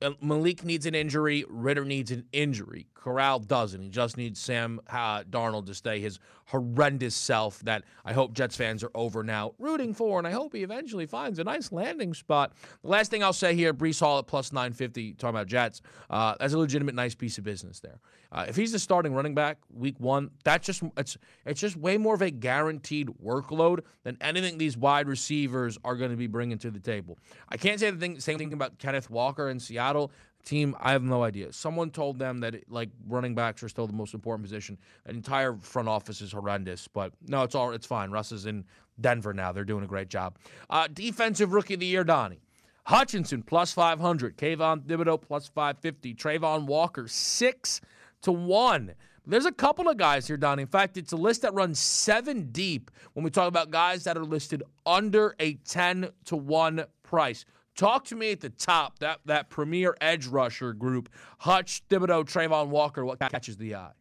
Uh, 0.00 0.10
Malik 0.20 0.64
needs 0.64 0.86
an 0.86 0.94
injury. 0.94 1.44
Ridder 1.48 1.84
needs 1.84 2.10
an 2.10 2.24
injury. 2.32 2.86
Corral 2.94 3.40
doesn't. 3.40 3.82
He 3.82 3.88
just 3.88 4.16
needs 4.16 4.38
Sam 4.38 4.80
uh, 4.88 5.24
Darnold 5.24 5.66
to 5.66 5.74
stay 5.74 6.00
his 6.00 6.18
horrendous 6.46 7.14
self 7.14 7.58
that 7.60 7.82
I 8.04 8.12
hope 8.12 8.32
Jets 8.34 8.56
fans 8.56 8.84
are 8.84 8.90
over 8.94 9.24
now 9.24 9.54
rooting 9.58 9.94
for, 9.94 10.18
and 10.18 10.26
I 10.26 10.30
hope 10.30 10.54
he 10.54 10.62
eventually 10.62 11.06
finds 11.06 11.38
a 11.38 11.44
nice 11.44 11.72
landing 11.72 12.14
spot. 12.14 12.52
The 12.82 12.88
last 12.88 13.10
thing 13.10 13.24
I'll 13.24 13.32
say 13.32 13.54
here, 13.54 13.74
Breece 13.74 14.00
Hall 14.00 14.18
at 14.18 14.26
plus 14.26 14.52
950, 14.52 15.14
talking 15.14 15.30
about 15.30 15.46
Jets, 15.46 15.82
uh, 16.10 16.34
that's 16.38 16.52
a 16.52 16.58
legitimate 16.58 16.94
nice 16.94 17.14
piece 17.14 17.38
of 17.38 17.44
business 17.44 17.80
there. 17.80 17.98
Uh, 18.30 18.46
if 18.48 18.56
he's 18.56 18.72
the 18.72 18.78
starting 18.78 19.14
running 19.14 19.34
back 19.34 19.58
week 19.74 19.98
one, 19.98 20.30
that's 20.42 20.66
just 20.66 20.82
it's 20.96 21.18
it's 21.44 21.60
just 21.60 21.76
way 21.76 21.98
more 21.98 22.14
of 22.14 22.22
a 22.22 22.30
guaranteed 22.30 23.08
workload 23.22 23.80
than 24.04 24.16
anything 24.22 24.56
these 24.56 24.76
wide 24.76 25.06
receivers 25.06 25.76
are 25.84 25.96
going 25.96 26.10
to 26.10 26.16
be 26.16 26.26
bringing 26.26 26.56
to 26.58 26.70
the 26.70 26.80
table. 26.80 27.18
I 27.50 27.58
can't 27.58 27.78
say 27.78 27.90
the 27.90 27.98
thing, 27.98 28.20
same 28.20 28.38
thing 28.38 28.52
about 28.54 28.78
Kenneth 28.78 29.10
Walker 29.10 29.50
in 29.50 29.60
Seattle. 29.72 30.12
Team, 30.44 30.74
I 30.80 30.90
have 30.90 31.04
no 31.04 31.22
idea. 31.22 31.52
Someone 31.52 31.90
told 31.90 32.18
them 32.18 32.40
that 32.40 32.68
like 32.68 32.90
running 33.06 33.34
backs 33.34 33.62
are 33.62 33.68
still 33.68 33.86
the 33.86 33.92
most 33.92 34.12
important 34.12 34.44
position. 34.44 34.76
An 35.06 35.14
entire 35.14 35.54
front 35.54 35.88
office 35.88 36.20
is 36.20 36.32
horrendous, 36.32 36.88
but 36.88 37.12
no, 37.28 37.44
it's 37.44 37.54
all 37.54 37.70
it's 37.70 37.86
fine. 37.86 38.10
Russ 38.10 38.32
is 38.32 38.46
in 38.46 38.64
Denver 39.00 39.32
now. 39.32 39.52
They're 39.52 39.64
doing 39.64 39.84
a 39.84 39.86
great 39.86 40.08
job. 40.08 40.36
Uh, 40.68 40.88
defensive 40.92 41.52
rookie 41.52 41.74
of 41.74 41.80
the 41.80 41.86
year, 41.86 42.02
Donnie. 42.02 42.40
Hutchinson 42.86 43.44
plus 43.44 43.72
500, 43.72 44.36
Kayvon 44.36 44.82
Thibodeaux 44.82 45.22
plus 45.22 45.46
550, 45.46 46.14
Travon 46.16 46.66
Walker 46.66 47.06
six 47.06 47.80
to 48.22 48.32
one. 48.32 48.94
There's 49.24 49.46
a 49.46 49.52
couple 49.52 49.88
of 49.88 49.96
guys 49.96 50.26
here, 50.26 50.36
Donnie. 50.36 50.62
In 50.62 50.68
fact, 50.68 50.96
it's 50.96 51.12
a 51.12 51.16
list 51.16 51.42
that 51.42 51.54
runs 51.54 51.78
seven 51.78 52.50
deep 52.50 52.90
when 53.12 53.22
we 53.22 53.30
talk 53.30 53.46
about 53.46 53.70
guys 53.70 54.02
that 54.02 54.16
are 54.16 54.24
listed 54.24 54.64
under 54.84 55.36
a 55.38 55.54
10 55.54 56.10
to 56.24 56.34
1 56.34 56.84
price. 57.04 57.44
Talk 57.76 58.04
to 58.06 58.16
me 58.16 58.32
at 58.32 58.40
the 58.40 58.50
top, 58.50 58.98
that, 58.98 59.20
that 59.24 59.48
premier 59.48 59.96
edge 60.00 60.26
rusher 60.26 60.72
group, 60.72 61.08
Hutch, 61.38 61.82
Thibodeaux, 61.88 62.24
Travon 62.24 62.68
Walker, 62.68 63.04
what 63.04 63.18
catches 63.18 63.56
the 63.56 63.76
eye? 63.76 63.92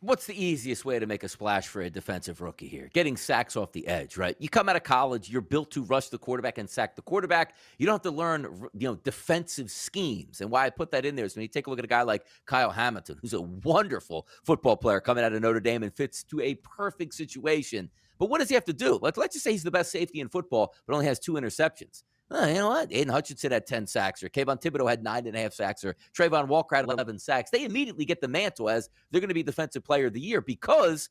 What's 0.00 0.26
the 0.26 0.40
easiest 0.40 0.84
way 0.84 0.98
to 0.98 1.06
make 1.06 1.24
a 1.24 1.28
splash 1.28 1.68
for 1.68 1.80
a 1.80 1.90
defensive 1.90 2.40
rookie 2.40 2.68
here? 2.68 2.90
Getting 2.92 3.16
sacks 3.16 3.56
off 3.56 3.72
the 3.72 3.86
edge, 3.88 4.16
right? 4.16 4.36
You 4.38 4.48
come 4.48 4.68
out 4.68 4.76
of 4.76 4.82
college, 4.82 5.30
you're 5.30 5.40
built 5.40 5.70
to 5.72 5.82
rush 5.82 6.08
the 6.10 6.18
quarterback 6.18 6.58
and 6.58 6.68
sack 6.68 6.96
the 6.96 7.02
quarterback. 7.02 7.54
You 7.78 7.86
don't 7.86 7.94
have 7.94 8.02
to 8.02 8.10
learn, 8.10 8.68
you 8.74 8.88
know, 8.88 8.94
defensive 8.94 9.70
schemes. 9.70 10.40
And 10.40 10.50
why 10.50 10.66
I 10.66 10.70
put 10.70 10.90
that 10.90 11.04
in 11.04 11.16
there 11.16 11.24
is 11.24 11.34
when 11.34 11.42
you 11.42 11.48
take 11.48 11.66
a 11.66 11.70
look 11.70 11.78
at 11.78 11.84
a 11.84 11.88
guy 11.88 12.02
like 12.02 12.26
Kyle 12.44 12.70
Hamilton, 12.70 13.18
who's 13.20 13.32
a 13.32 13.40
wonderful 13.40 14.28
football 14.44 14.76
player 14.76 15.00
coming 15.00 15.24
out 15.24 15.32
of 15.32 15.40
Notre 15.40 15.60
Dame 15.60 15.82
and 15.82 15.94
fits 15.94 16.22
to 16.24 16.40
a 16.40 16.54
perfect 16.56 17.14
situation. 17.14 17.90
But 18.18 18.30
what 18.30 18.38
does 18.38 18.48
he 18.48 18.54
have 18.54 18.66
to 18.66 18.74
do? 18.74 18.98
Like, 19.00 19.16
let's 19.16 19.34
just 19.34 19.44
say 19.44 19.52
he's 19.52 19.62
the 19.62 19.70
best 19.70 19.90
safety 19.90 20.20
in 20.20 20.28
football, 20.28 20.74
but 20.86 20.94
only 20.94 21.06
has 21.06 21.18
two 21.18 21.32
interceptions. 21.32 22.02
Oh, 22.30 22.46
you 22.46 22.54
know 22.54 22.68
what? 22.68 22.92
Aidan 22.92 23.12
Hutchinson 23.12 23.52
had 23.52 23.66
10 23.66 23.86
sacks, 23.86 24.22
or 24.22 24.28
Kayvon 24.28 24.60
Thibodeaux 24.60 24.88
had 24.90 25.02
nine 25.02 25.26
and 25.26 25.36
a 25.36 25.40
half 25.40 25.52
sacks, 25.52 25.84
or 25.84 25.94
Travon 26.16 26.48
Walker 26.48 26.74
had 26.74 26.84
11 26.84 27.20
sacks. 27.20 27.50
They 27.50 27.64
immediately 27.64 28.04
get 28.04 28.20
the 28.20 28.28
mantle 28.28 28.68
as 28.68 28.90
they're 29.10 29.20
going 29.20 29.28
to 29.28 29.34
be 29.34 29.44
Defensive 29.44 29.84
Player 29.84 30.06
of 30.06 30.12
the 30.12 30.20
Year 30.20 30.40
because 30.40 31.08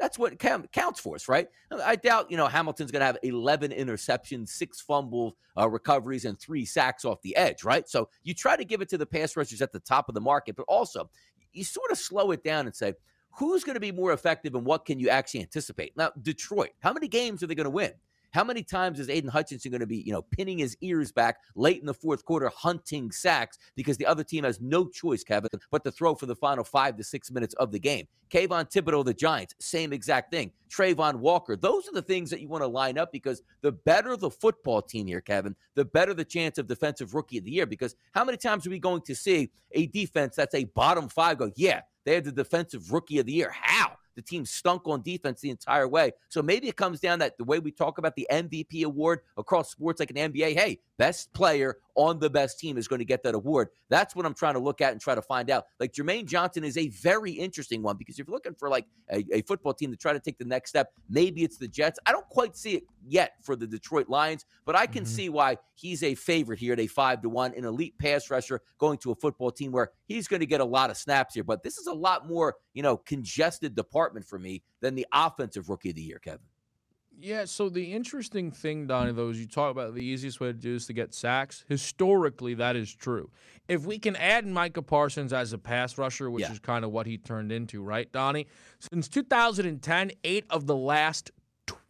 that's 0.00 0.18
what 0.18 0.38
counts 0.38 1.00
for 1.00 1.14
us, 1.14 1.28
right? 1.28 1.48
I 1.84 1.96
doubt, 1.96 2.30
you 2.30 2.36
know, 2.36 2.46
Hamilton's 2.46 2.90
going 2.90 3.00
to 3.00 3.06
have 3.06 3.18
11 3.22 3.72
interceptions, 3.72 4.48
six 4.48 4.80
fumble 4.80 5.36
uh, 5.56 5.68
recoveries, 5.68 6.24
and 6.24 6.38
three 6.38 6.64
sacks 6.64 7.04
off 7.04 7.20
the 7.22 7.36
edge, 7.36 7.64
right? 7.64 7.88
So 7.88 8.08
you 8.22 8.34
try 8.34 8.56
to 8.56 8.64
give 8.64 8.80
it 8.80 8.88
to 8.90 8.98
the 8.98 9.06
pass 9.06 9.36
rushers 9.36 9.60
at 9.60 9.72
the 9.72 9.80
top 9.80 10.08
of 10.08 10.14
the 10.14 10.20
market, 10.20 10.56
but 10.56 10.64
also 10.68 11.10
you 11.52 11.64
sort 11.64 11.90
of 11.90 11.98
slow 11.98 12.30
it 12.30 12.44
down 12.44 12.66
and 12.66 12.74
say, 12.74 12.94
who's 13.32 13.64
going 13.64 13.74
to 13.74 13.80
be 13.80 13.92
more 13.92 14.12
effective 14.12 14.54
and 14.54 14.64
what 14.64 14.84
can 14.84 14.98
you 14.98 15.08
actually 15.08 15.40
anticipate? 15.40 15.96
Now, 15.96 16.10
Detroit, 16.22 16.70
how 16.80 16.92
many 16.92 17.08
games 17.08 17.42
are 17.42 17.46
they 17.46 17.54
going 17.54 17.64
to 17.64 17.70
win? 17.70 17.92
How 18.32 18.44
many 18.44 18.62
times 18.62 19.00
is 19.00 19.08
Aidan 19.08 19.30
Hutchinson 19.30 19.70
going 19.70 19.80
to 19.80 19.86
be, 19.86 19.98
you 19.98 20.12
know, 20.12 20.22
pinning 20.22 20.58
his 20.58 20.76
ears 20.80 21.12
back 21.12 21.38
late 21.54 21.80
in 21.80 21.86
the 21.86 21.94
fourth 21.94 22.24
quarter, 22.24 22.50
hunting 22.54 23.10
sacks 23.10 23.58
because 23.74 23.96
the 23.96 24.06
other 24.06 24.22
team 24.22 24.44
has 24.44 24.60
no 24.60 24.86
choice, 24.86 25.24
Kevin, 25.24 25.50
but 25.70 25.82
to 25.84 25.90
throw 25.90 26.14
for 26.14 26.26
the 26.26 26.36
final 26.36 26.64
five 26.64 26.96
to 26.96 27.04
six 27.04 27.30
minutes 27.30 27.54
of 27.54 27.72
the 27.72 27.78
game? 27.78 28.06
Kayvon 28.30 28.70
Thibodeaux, 28.70 29.04
the 29.04 29.14
Giants, 29.14 29.54
same 29.58 29.92
exact 29.92 30.30
thing. 30.30 30.52
Travon 30.68 31.16
Walker, 31.16 31.56
those 31.56 31.88
are 31.88 31.92
the 31.92 32.02
things 32.02 32.28
that 32.30 32.40
you 32.40 32.48
want 32.48 32.62
to 32.62 32.68
line 32.68 32.98
up 32.98 33.10
because 33.10 33.42
the 33.62 33.72
better 33.72 34.16
the 34.16 34.30
football 34.30 34.82
team 34.82 35.06
here, 35.06 35.22
Kevin, 35.22 35.56
the 35.74 35.84
better 35.84 36.12
the 36.12 36.24
chance 36.24 36.58
of 36.58 36.66
defensive 36.66 37.14
rookie 37.14 37.38
of 37.38 37.44
the 37.44 37.50
year. 37.50 37.66
Because 37.66 37.96
how 38.12 38.24
many 38.24 38.36
times 38.36 38.66
are 38.66 38.70
we 38.70 38.78
going 38.78 39.02
to 39.02 39.14
see 39.14 39.50
a 39.72 39.86
defense 39.86 40.36
that's 40.36 40.54
a 40.54 40.64
bottom 40.64 41.08
five 41.08 41.38
go, 41.38 41.50
yeah, 41.56 41.80
they 42.04 42.14
had 42.14 42.24
the 42.24 42.32
defensive 42.32 42.92
rookie 42.92 43.18
of 43.18 43.26
the 43.26 43.32
year? 43.32 43.50
How? 43.50 43.97
The 44.18 44.22
team 44.22 44.44
stunk 44.44 44.82
on 44.86 45.02
defense 45.02 45.40
the 45.40 45.50
entire 45.50 45.86
way. 45.86 46.10
So 46.28 46.42
maybe 46.42 46.66
it 46.66 46.74
comes 46.74 46.98
down 46.98 47.20
that 47.20 47.38
the 47.38 47.44
way 47.44 47.60
we 47.60 47.70
talk 47.70 47.98
about 47.98 48.16
the 48.16 48.26
MVP 48.32 48.82
award 48.82 49.20
across 49.36 49.70
sports 49.70 50.00
like 50.00 50.10
an 50.10 50.16
NBA, 50.16 50.56
hey, 50.56 50.80
best 50.96 51.32
player 51.32 51.78
on 51.98 52.20
the 52.20 52.30
best 52.30 52.60
team 52.60 52.78
is 52.78 52.86
going 52.86 53.00
to 53.00 53.04
get 53.04 53.24
that 53.24 53.34
award. 53.34 53.68
That's 53.88 54.14
what 54.14 54.24
I'm 54.24 54.32
trying 54.32 54.54
to 54.54 54.60
look 54.60 54.80
at 54.80 54.92
and 54.92 55.00
try 55.00 55.16
to 55.16 55.20
find 55.20 55.50
out. 55.50 55.66
Like 55.80 55.92
Jermaine 55.92 56.26
Johnson 56.26 56.62
is 56.62 56.78
a 56.78 56.88
very 56.90 57.32
interesting 57.32 57.82
one 57.82 57.96
because 57.96 58.20
if 58.20 58.26
you're 58.26 58.34
looking 58.34 58.54
for 58.54 58.68
like 58.68 58.86
a, 59.10 59.24
a 59.32 59.42
football 59.42 59.74
team 59.74 59.90
to 59.90 59.96
try 59.96 60.12
to 60.12 60.20
take 60.20 60.38
the 60.38 60.44
next 60.44 60.70
step, 60.70 60.92
maybe 61.10 61.42
it's 61.42 61.56
the 61.58 61.66
Jets. 61.66 61.98
I 62.06 62.12
don't 62.12 62.28
quite 62.28 62.56
see 62.56 62.76
it 62.76 62.84
yet 63.04 63.32
for 63.42 63.56
the 63.56 63.66
Detroit 63.66 64.08
Lions, 64.08 64.46
but 64.64 64.76
I 64.76 64.86
can 64.86 65.02
mm-hmm. 65.02 65.12
see 65.12 65.28
why 65.28 65.56
he's 65.74 66.04
a 66.04 66.14
favorite 66.14 66.60
here 66.60 66.72
at 66.72 66.80
a 66.80 66.86
five 66.86 67.20
to 67.22 67.28
one, 67.28 67.52
an 67.54 67.64
elite 67.64 67.98
pass 67.98 68.30
rusher 68.30 68.62
going 68.78 68.98
to 68.98 69.10
a 69.10 69.16
football 69.16 69.50
team 69.50 69.72
where 69.72 69.90
he's 70.06 70.28
going 70.28 70.40
to 70.40 70.46
get 70.46 70.60
a 70.60 70.64
lot 70.64 70.90
of 70.90 70.96
snaps 70.96 71.34
here. 71.34 71.44
But 71.44 71.64
this 71.64 71.78
is 71.78 71.88
a 71.88 71.92
lot 71.92 72.28
more, 72.28 72.54
you 72.74 72.82
know, 72.84 72.96
congested 72.96 73.74
department 73.74 74.24
for 74.24 74.38
me 74.38 74.62
than 74.80 74.94
the 74.94 75.06
offensive 75.12 75.68
rookie 75.68 75.90
of 75.90 75.96
the 75.96 76.02
year, 76.02 76.20
Kevin. 76.20 76.46
Yeah, 77.20 77.46
so 77.46 77.68
the 77.68 77.92
interesting 77.92 78.52
thing, 78.52 78.86
Donnie, 78.86 79.10
though, 79.12 79.30
is 79.30 79.40
you 79.40 79.46
talk 79.46 79.72
about 79.72 79.94
the 79.94 80.04
easiest 80.04 80.38
way 80.38 80.48
to 80.48 80.52
do 80.52 80.76
is 80.76 80.86
to 80.86 80.92
get 80.92 81.12
sacks. 81.12 81.64
Historically, 81.68 82.54
that 82.54 82.76
is 82.76 82.94
true. 82.94 83.30
If 83.66 83.84
we 83.84 83.98
can 83.98 84.14
add 84.14 84.46
Micah 84.46 84.82
Parsons 84.82 85.32
as 85.32 85.52
a 85.52 85.58
pass 85.58 85.98
rusher, 85.98 86.30
which 86.30 86.42
yeah. 86.42 86.52
is 86.52 86.60
kind 86.60 86.84
of 86.84 86.92
what 86.92 87.06
he 87.06 87.18
turned 87.18 87.50
into, 87.50 87.82
right, 87.82 88.10
Donnie? 88.12 88.46
Since 88.92 89.08
2010, 89.08 90.12
eight 90.22 90.44
of 90.48 90.66
the 90.66 90.76
last 90.76 91.32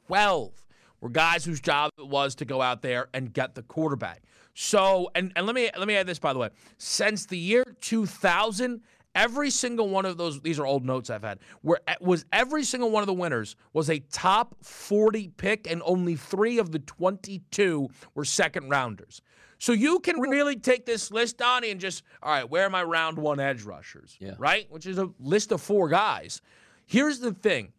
12 0.07 0.65
were 1.01 1.11
guys 1.11 1.45
whose 1.45 1.61
job 1.61 1.91
it 1.99 2.09
was 2.09 2.35
to 2.37 2.47
go 2.47 2.63
out 2.63 2.81
there 2.81 3.09
and 3.13 3.33
get 3.33 3.55
the 3.55 3.63
quarterback. 3.63 4.23
So, 4.55 5.11
and, 5.15 5.33
and 5.37 5.47
let 5.47 5.55
me 5.55 5.71
let 5.79 5.87
me 5.87 5.95
add 5.95 6.07
this 6.07 6.19
by 6.19 6.33
the 6.33 6.39
way. 6.41 6.49
Since 6.79 7.27
the 7.27 7.39
year 7.39 7.65
2000, 7.81 8.81
Every 9.19 9.51
single 9.51 9.89
one 9.89 10.07
of 10.07 10.17
those, 10.17 10.41
these 10.41 10.61
are 10.61 10.67
old 10.67 10.85
notes 10.85 11.11
I've 11.11 11.25
had, 11.25 11.41
where 11.63 11.81
eh, 11.89 11.97
was 12.01 12.25
every 12.33 12.63
single 12.63 12.93
one 12.93 13.03
of 13.03 13.09
the 13.09 13.15
winners 13.15 13.57
was 13.73 13.91
a 13.91 13.99
top 13.99 14.55
40 14.63 15.33
pick, 15.37 15.69
and 15.69 15.83
only 15.85 16.15
three 16.15 16.59
of 16.59 16.71
the 16.71 16.79
22 16.79 17.89
were 18.15 18.25
second 18.25 18.69
rounders. 18.69 19.21
So 19.59 19.73
you 19.73 19.99
can 19.99 20.21
really 20.21 20.55
take 20.55 20.87
this 20.87 21.11
list, 21.11 21.39
Donnie, 21.39 21.71
and 21.71 21.81
just, 21.81 22.05
all 22.23 22.31
right, 22.31 22.49
where 22.49 22.67
are 22.67 22.71
my 22.71 22.85
round 22.85 23.19
one 23.19 23.41
edge 23.41 23.65
rushers? 23.65 24.17
Yeah. 24.21 24.35
Right? 24.39 24.71
Which 24.71 24.87
is 24.87 24.99
a 24.99 25.11
list 25.19 25.51
of 25.51 25.61
four 25.61 25.89
guys. 25.89 26.41
Here's 26.87 27.19
the 27.19 27.35
thing 27.35 27.73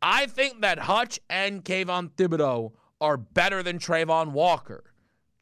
I 0.00 0.24
think 0.24 0.62
that 0.62 0.78
Hutch 0.78 1.20
and 1.28 1.62
Kayvon 1.62 2.12
Thibodeaux 2.12 2.72
are 2.98 3.18
better 3.18 3.62
than 3.62 3.78
Travon 3.78 4.32
Walker. 4.32 4.84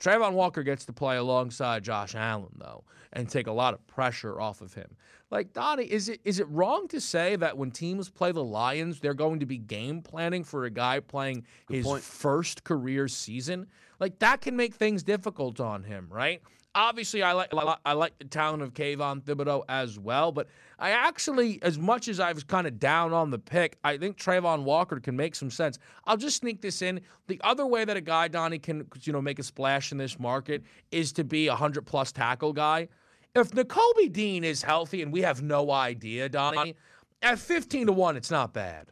Travon 0.01 0.33
Walker 0.33 0.63
gets 0.63 0.85
to 0.87 0.93
play 0.93 1.17
alongside 1.17 1.85
Josh 1.85 2.15
Allen, 2.15 2.55
though, 2.59 2.85
and 3.13 3.29
take 3.29 3.47
a 3.47 3.53
lot 3.53 3.75
of 3.75 3.87
pressure 3.87 4.41
off 4.41 4.61
of 4.61 4.75
him. 4.75 4.97
Like 5.31 5.53
Donnie, 5.53 5.85
is 5.85 6.09
it 6.09 6.21
is 6.25 6.39
it 6.39 6.49
wrong 6.49 6.87
to 6.89 7.01
say 7.01 7.35
that 7.37 7.57
when 7.59 7.71
teams 7.71 8.09
play 8.09 8.31
the 8.31 8.45
Lions, 8.45 9.01
they're 9.01 9.15
going 9.15 9.41
to 9.41 9.47
be 9.47 9.59
game 9.59 10.01
planning 10.03 10.45
for 10.45 10.67
a 10.67 10.71
guy 10.71 11.01
playing 11.01 11.45
Good 11.67 11.79
his 11.79 11.87
point. 11.87 12.03
first 12.05 12.63
career 12.63 13.09
season? 13.09 13.67
Like 13.99 14.19
that 14.21 14.41
can 14.41 14.55
make 14.55 14.75
things 14.75 15.03
difficult 15.03 15.59
on 15.59 15.83
him, 15.83 16.07
right? 16.11 16.43
Obviously, 16.77 17.23
I 17.23 17.33
like 17.33 17.53
I 17.87 17.95
like 17.95 18.19
the 18.19 18.27
talent 18.27 18.63
of 18.63 18.75
Kayvon 18.75 19.23
Thibodeaux 19.23 19.65
as 19.67 19.99
well, 19.99 20.31
but 20.31 20.47
I 20.79 20.91
actually, 20.91 21.59
as 21.63 21.79
much 21.79 22.07
as 22.07 22.21
I 22.21 22.33
was 22.33 22.45
kind 22.45 22.67
of 22.67 22.79
down 22.79 23.15
on 23.15 23.31
the 23.31 23.39
pick, 23.39 23.79
I 23.83 23.97
think 23.97 24.19
Travon 24.19 24.63
Walker 24.63 25.01
can 25.01 25.17
make 25.17 25.35
some 25.35 25.51
sense. 25.51 25.79
I'll 26.05 26.19
just 26.19 26.37
sneak 26.37 26.61
this 26.61 26.83
in. 26.83 27.01
The 27.29 27.41
other 27.43 27.67
way 27.67 27.87
that 27.87 27.97
a 27.97 28.03
guy 28.03 28.29
Donnie 28.29 28.59
can, 28.59 28.87
you 29.01 29.13
know, 29.15 29.23
make 29.23 29.39
a 29.39 29.43
splash 29.43 29.91
in 29.91 29.97
this 29.97 30.19
market 30.19 30.65
is 30.91 31.13
to 31.15 31.25
be 31.25 31.47
a 31.47 31.57
hundred 31.57 31.87
plus 31.87 32.13
tackle 32.13 32.53
guy. 32.53 32.89
If 33.35 33.53
Nakobe 33.53 34.13
Dean 34.13 34.45
is 34.45 34.63
healthy 34.63 35.01
and 35.01 35.11
we 35.11 35.23
have 35.23 35.43
no 35.43 35.71
idea, 35.71 36.29
Donnie, 36.29 36.77
at 37.23 37.39
15 37.39 37.87
to 37.87 37.93
1, 37.93 38.17
it's 38.19 38.31
not 38.31 38.53
bad. 38.53 38.89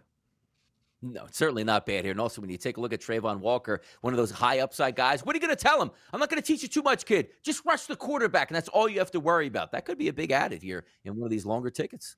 No, 1.04 1.26
it's 1.26 1.36
certainly 1.36 1.64
not 1.64 1.84
bad 1.84 2.04
here. 2.04 2.12
And 2.12 2.20
also, 2.20 2.40
when 2.40 2.48
you 2.48 2.56
take 2.56 2.78
a 2.78 2.80
look 2.80 2.94
at 2.94 3.00
Travon 3.00 3.40
Walker, 3.40 3.82
one 4.00 4.14
of 4.14 4.16
those 4.16 4.30
high 4.30 4.60
upside 4.60 4.96
guys, 4.96 5.22
what 5.22 5.34
are 5.34 5.36
you 5.36 5.40
going 5.40 5.54
to 5.54 5.62
tell 5.62 5.80
him? 5.80 5.90
I'm 6.14 6.18
not 6.18 6.30
going 6.30 6.40
to 6.40 6.46
teach 6.46 6.62
you 6.62 6.68
too 6.68 6.82
much, 6.82 7.04
kid. 7.04 7.28
Just 7.42 7.62
rush 7.66 7.84
the 7.84 7.94
quarterback, 7.94 8.48
and 8.48 8.56
that's 8.56 8.68
all 8.70 8.88
you 8.88 9.00
have 9.00 9.10
to 9.10 9.20
worry 9.20 9.46
about. 9.46 9.72
That 9.72 9.84
could 9.84 9.98
be 9.98 10.08
a 10.08 10.14
big 10.14 10.30
added 10.30 10.62
here 10.62 10.86
in 11.04 11.14
one 11.16 11.26
of 11.26 11.30
these 11.30 11.44
longer 11.44 11.68
tickets. 11.68 12.16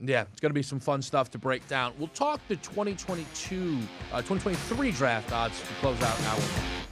Yeah, 0.00 0.22
it's 0.32 0.40
going 0.40 0.50
to 0.50 0.54
be 0.54 0.64
some 0.64 0.80
fun 0.80 1.00
stuff 1.00 1.30
to 1.30 1.38
break 1.38 1.66
down. 1.68 1.92
We'll 1.96 2.08
talk 2.08 2.40
the 2.48 2.56
2022, 2.56 3.78
uh, 4.12 4.16
2023 4.16 4.90
draft 4.90 5.30
odds 5.32 5.60
to 5.60 5.66
close 5.74 6.02
out 6.02 6.20
our. 6.22 6.91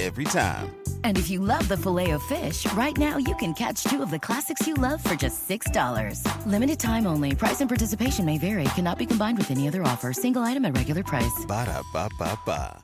every 0.00 0.24
time. 0.24 0.74
And 1.04 1.16
if 1.16 1.30
you 1.30 1.40
love 1.40 1.66
the 1.68 1.76
filet 1.76 2.10
of 2.10 2.22
fish, 2.24 2.70
right 2.72 2.96
now 2.98 3.16
you 3.16 3.34
can 3.36 3.54
catch 3.54 3.84
two 3.84 4.02
of 4.02 4.10
the 4.10 4.18
classics 4.18 4.66
you 4.66 4.74
love 4.74 5.02
for 5.02 5.14
just 5.14 5.48
$6. 5.48 6.20
Limited 6.46 6.78
time 6.78 7.06
only. 7.06 7.34
Price 7.34 7.60
and 7.60 7.70
participation 7.70 8.26
may 8.26 8.38
vary. 8.38 8.64
Cannot 8.74 8.98
be 8.98 9.06
combined 9.06 9.38
with 9.38 9.50
any 9.50 9.68
other 9.68 9.82
offer. 9.82 10.12
Single 10.12 10.42
item 10.42 10.64
at 10.64 10.76
regular 10.76 11.02
price. 11.02 11.44
Ba 11.46 11.64
da 11.64 11.82
ba 11.92 12.10
ba 12.18 12.38
ba. 12.44 12.82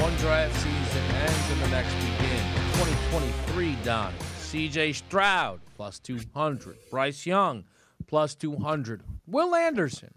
One 0.00 0.16
draft 0.16 0.54
season 0.56 1.16
ends 1.16 1.50
and 1.52 1.62
the 1.62 1.68
next 1.68 1.94
begins. 1.94 2.54
2023 2.78 3.76
Donnie. 3.84 4.16
CJ 4.40 4.94
Stroud 4.94 5.60
plus 5.76 5.98
200. 6.00 6.76
Bryce 6.90 7.24
Young 7.24 7.64
plus 8.06 8.34
200. 8.34 9.02
Will 9.26 9.54
Anderson 9.54 10.12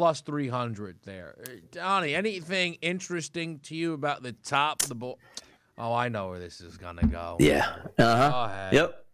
plus 0.00 0.22
300 0.22 0.96
there. 1.04 1.36
Uh, 1.46 1.50
Donnie, 1.72 2.14
anything 2.14 2.78
interesting 2.80 3.58
to 3.58 3.74
you 3.74 3.92
about 3.92 4.22
the 4.22 4.32
top 4.32 4.82
of 4.82 4.88
the 4.88 4.94
board? 4.94 5.18
Oh, 5.76 5.92
I 5.92 6.08
know 6.08 6.30
where 6.30 6.38
this 6.38 6.62
is 6.62 6.78
going 6.78 6.96
to 6.96 7.06
go. 7.06 7.36
Yeah. 7.38 7.70
Uh 7.98 8.30
huh. 8.30 8.68
Yep. 8.72 9.06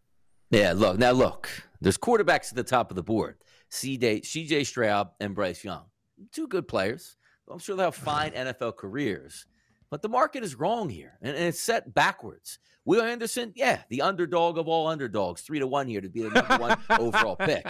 Yeah, 0.53 0.74
look. 0.76 0.97
Now, 0.97 1.11
look. 1.11 1.49
There's 1.80 1.99
quarterbacks 1.99 2.51
at 2.51 2.55
the 2.55 2.62
top 2.62 2.93
of 2.93 2.95
the 2.95 3.03
board 3.03 3.39
CJ, 3.72 4.22
CJ 4.22 4.64
Stroud 4.64 5.09
and 5.18 5.34
Bryce 5.34 5.64
Young. 5.64 5.87
two 6.30 6.47
good 6.47 6.68
players. 6.68 7.16
I'm 7.51 7.59
sure 7.59 7.74
they'll 7.74 7.87
have 7.87 7.97
fine 7.97 8.30
NFL 8.37 8.76
careers. 8.76 9.45
But 9.91 10.03
the 10.03 10.09
market 10.09 10.45
is 10.45 10.55
wrong 10.55 10.89
here, 10.89 11.18
and, 11.20 11.34
and 11.37 11.47
it's 11.47 11.59
set 11.59 11.93
backwards. 11.95 12.61
Will 12.84 13.03
Anderson, 13.03 13.53
yeah, 13.57 13.80
the 13.91 14.03
underdog 14.03 14.57
of 14.57 14.68
all 14.68 14.87
underdogs, 14.87 15.41
three 15.41 15.59
to 15.59 15.66
one 15.66 15.89
here 15.89 16.01
to 16.01 16.09
be 16.09 16.22
the 16.22 16.30
number 16.30 16.59
one 16.59 16.78
overall 17.01 17.34
pick. 17.34 17.66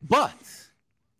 But 0.00 0.32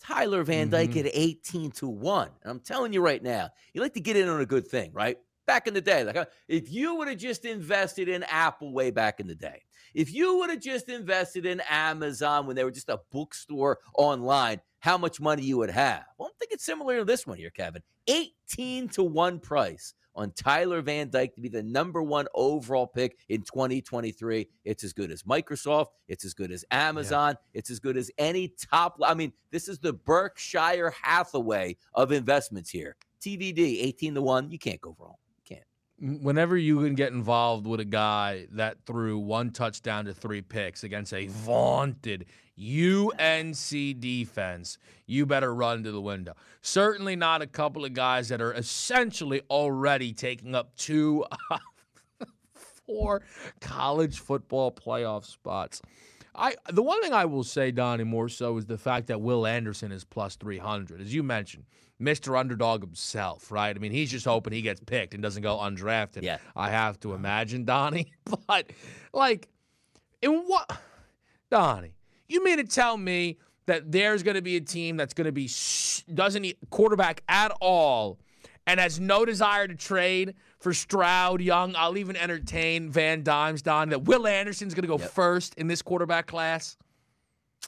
Tyler 0.07 0.45
Van 0.45 0.69
Dyke 0.69 0.91
mm-hmm. 0.91 1.07
at 1.07 1.13
18 1.15 1.71
to 1.73 1.89
1. 1.89 2.29
And 2.43 2.51
I'm 2.51 2.61
telling 2.61 2.93
you 2.93 3.01
right 3.01 3.23
now, 3.23 3.51
you 3.73 3.81
like 3.81 3.95
to 3.95 4.01
get 4.01 4.17
in 4.17 4.29
on 4.29 4.41
a 4.41 4.47
good 4.47 4.67
thing, 4.67 4.93
right? 4.93 5.19
Back 5.47 5.67
in 5.67 5.75
the 5.75 5.81
day, 5.81 6.05
like 6.05 6.17
uh, 6.17 6.27
if 6.49 6.71
you 6.71 6.97
would 6.97 7.09
have 7.09 7.19
just 7.19 7.45
invested 7.45 8.09
in 8.09 8.25
Apple 8.25 8.73
way 8.73 8.91
back 8.91 9.21
in 9.21 9.27
the 9.27 9.35
day, 9.35 9.63
if 9.95 10.13
you 10.13 10.39
would 10.39 10.51
have 10.51 10.61
just 10.61 10.89
invested 10.89 11.47
in 11.47 11.61
Amazon 11.69 12.47
when 12.47 12.57
they 12.57 12.65
were 12.65 12.71
just 12.71 12.89
a 12.89 13.01
bookstore 13.11 13.79
online, 13.95 14.61
how 14.81 14.99
much 14.99 15.21
money 15.21 15.43
you 15.43 15.57
would 15.59 15.71
have. 15.71 16.05
Well, 16.19 16.29
I'm 16.29 16.35
thinking 16.39 16.59
similar 16.59 16.99
to 16.99 17.05
this 17.05 17.27
one 17.27 17.39
here, 17.39 17.51
Kevin. 17.51 17.83
18 18.07 18.89
to 18.91 19.03
1 19.03 19.41
price 19.41 19.95
on 20.17 20.33
Tyler 20.33 20.81
Van 20.81 21.11
Dyke 21.11 21.35
to 21.35 21.41
be 21.41 21.49
the 21.49 21.62
number 21.62 22.03
one 22.03 22.27
overall 22.35 22.87
pick 22.87 23.19
in 23.29 23.43
2023. 23.43 24.49
It's 24.64 24.83
as 24.83 24.93
good 24.93 25.11
as 25.11 25.23
Microsoft. 25.23 25.89
It's 26.09 26.25
as 26.25 26.35
good 26.35 26.51
as 26.51 26.64
Amazon. 26.71 27.37
Yeah. 27.53 27.59
It's 27.59 27.71
as 27.71 27.79
good 27.79 27.97
as 27.97 28.11
any 28.19 28.49
top. 28.71 28.99
I 29.05 29.14
mean, 29.14 29.33
this 29.51 29.69
is 29.69 29.79
the 29.79 29.93
Berkshire 29.93 30.93
Hathaway 31.03 31.77
of 31.95 32.12
investments 32.12 32.71
here. 32.71 32.97
TVD, 33.21 33.85
18 33.85 34.14
to 34.14 34.23
1. 34.23 34.51
You 34.51 34.59
can't 34.59 34.81
go 34.81 34.97
wrong 34.99 35.14
You 35.37 35.57
can't. 35.57 36.23
whenever 36.23 36.57
you 36.57 36.83
can 36.83 36.95
get 36.95 37.12
involved 37.12 37.67
with 37.67 37.81
a 37.81 37.85
guy 37.85 38.47
that 38.53 38.79
threw 38.87 39.19
one 39.19 39.51
touchdown 39.51 40.07
to 40.07 40.14
three 40.14 40.43
picks 40.43 40.85
against 40.85 41.12
a 41.12 41.27
mm. 41.27 41.31
vaunted 41.31 42.27
UNC 42.59 44.01
defense, 44.01 44.79
you 45.07 45.27
better 45.27 45.55
run 45.55 45.83
to 45.85 45.93
the 45.93 46.01
window. 46.01 46.35
Certainly 46.63 47.17
not 47.17 47.43
a 47.43 47.47
couple 47.47 47.85
of 47.85 47.93
guys 47.93 48.29
that 48.29 48.41
are 48.41 48.53
essentially 48.53 49.43
already 49.51 50.13
taking 50.13 50.55
up 50.55 50.75
two, 50.77 51.25
four 52.87 53.23
college 53.61 54.21
football 54.21 54.73
playoff 54.73 55.25
spots. 55.25 55.83
I 56.35 56.55
the 56.71 56.83
one 56.83 57.01
thing 57.03 57.13
I 57.13 57.25
will 57.25 57.45
say, 57.45 57.71
Donnie, 57.71 58.05
more 58.05 58.29
so 58.29 58.57
is 58.59 58.67
the 58.67 58.79
fact 58.79 59.07
that 59.09 59.21
Will 59.21 59.47
Anderson 59.47 59.93
is 59.93 60.05
plus 60.05 60.37
three 60.37 60.59
hundred, 60.59 61.01
as 61.01 61.15
you 61.15 61.23
mentioned. 61.23 61.65
Mr. 62.01 62.39
Underdog 62.39 62.83
himself, 62.83 63.51
right? 63.51 63.75
I 63.75 63.79
mean, 63.79 63.93
he's 63.93 64.11
just 64.11 64.27
hoping 64.27 64.53
he 64.53 64.61
gets 64.61 64.81
picked 64.81 65.15
and 65.15 65.23
doesn't 65.23 65.43
go 65.43 65.57
undrafted. 65.57 66.23
Yeah. 66.23 66.39
I 66.55 66.69
have 66.69 67.01
to 67.01 67.15
imagine, 67.15 67.65
Donnie. 67.65 68.13
But, 68.47 68.71
like, 69.15 69.49
in 70.21 70.43
what, 70.43 70.79
Donnie, 71.51 71.95
you 72.29 72.45
mean 72.45 72.59
to 72.59 72.64
tell 72.64 72.97
me 72.97 73.39
that 73.66 73.91
there's 73.91 74.22
going 74.22 74.37
to 74.37 74.43
be 74.43 74.57
a 74.57 74.61
team 74.61 74.97
that's 74.97 75.14
going 75.14 75.27
to 75.27 75.33
be, 75.33 75.51
doesn't 76.14 76.43
need 76.43 76.57
quarterback 76.70 77.22
at 77.29 77.53
all 77.61 78.18
and 78.66 78.81
has 78.81 78.99
no 78.99 79.24
desire 79.24 79.68
to 79.68 79.74
trade 79.74 80.35
for 80.59 80.72
Stroud, 80.72 81.41
Young? 81.41 81.74
I'll 81.77 81.97
even 81.97 82.16
entertain 82.16 82.91
Van 82.91 83.22
Dimes, 83.22 83.62
Don, 83.62 83.91
that 83.91 84.05
Will 84.05 84.27
Anderson's 84.27 84.74
going 84.74 84.83
to 84.83 84.89
go 84.89 84.99
yep. 84.99 85.11
first 85.11 85.55
in 85.57 85.66
this 85.66 85.83
quarterback 85.83 86.27
class? 86.27 86.77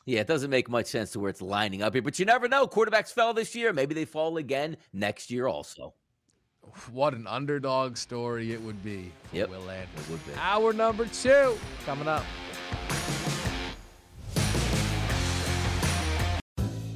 Yeah, 0.04 0.20
it 0.20 0.26
doesn't 0.26 0.50
make 0.50 0.70
much 0.70 0.86
sense 0.86 1.12
to 1.12 1.20
where 1.20 1.30
it's 1.30 1.42
lining 1.42 1.82
up 1.82 1.92
here, 1.92 2.02
but 2.02 2.18
you 2.18 2.24
never 2.24 2.48
know. 2.48 2.66
Quarterbacks 2.66 3.12
fell 3.12 3.34
this 3.34 3.54
year. 3.54 3.72
Maybe 3.72 3.94
they 3.94 4.04
fall 4.04 4.38
again 4.38 4.76
next 4.92 5.30
year 5.30 5.46
also. 5.46 5.94
What 6.90 7.14
an 7.14 7.26
underdog 7.26 7.96
story 7.96 8.52
it 8.52 8.62
would 8.62 8.82
be. 8.82 9.12
Yep. 9.32 9.50
Will 9.50 9.70
Anderson. 9.70 9.98
It 9.98 10.10
would 10.10 10.26
be. 10.26 10.32
Hour 10.38 10.72
number 10.72 11.06
two 11.06 11.58
coming 11.84 12.08
up. 12.08 12.24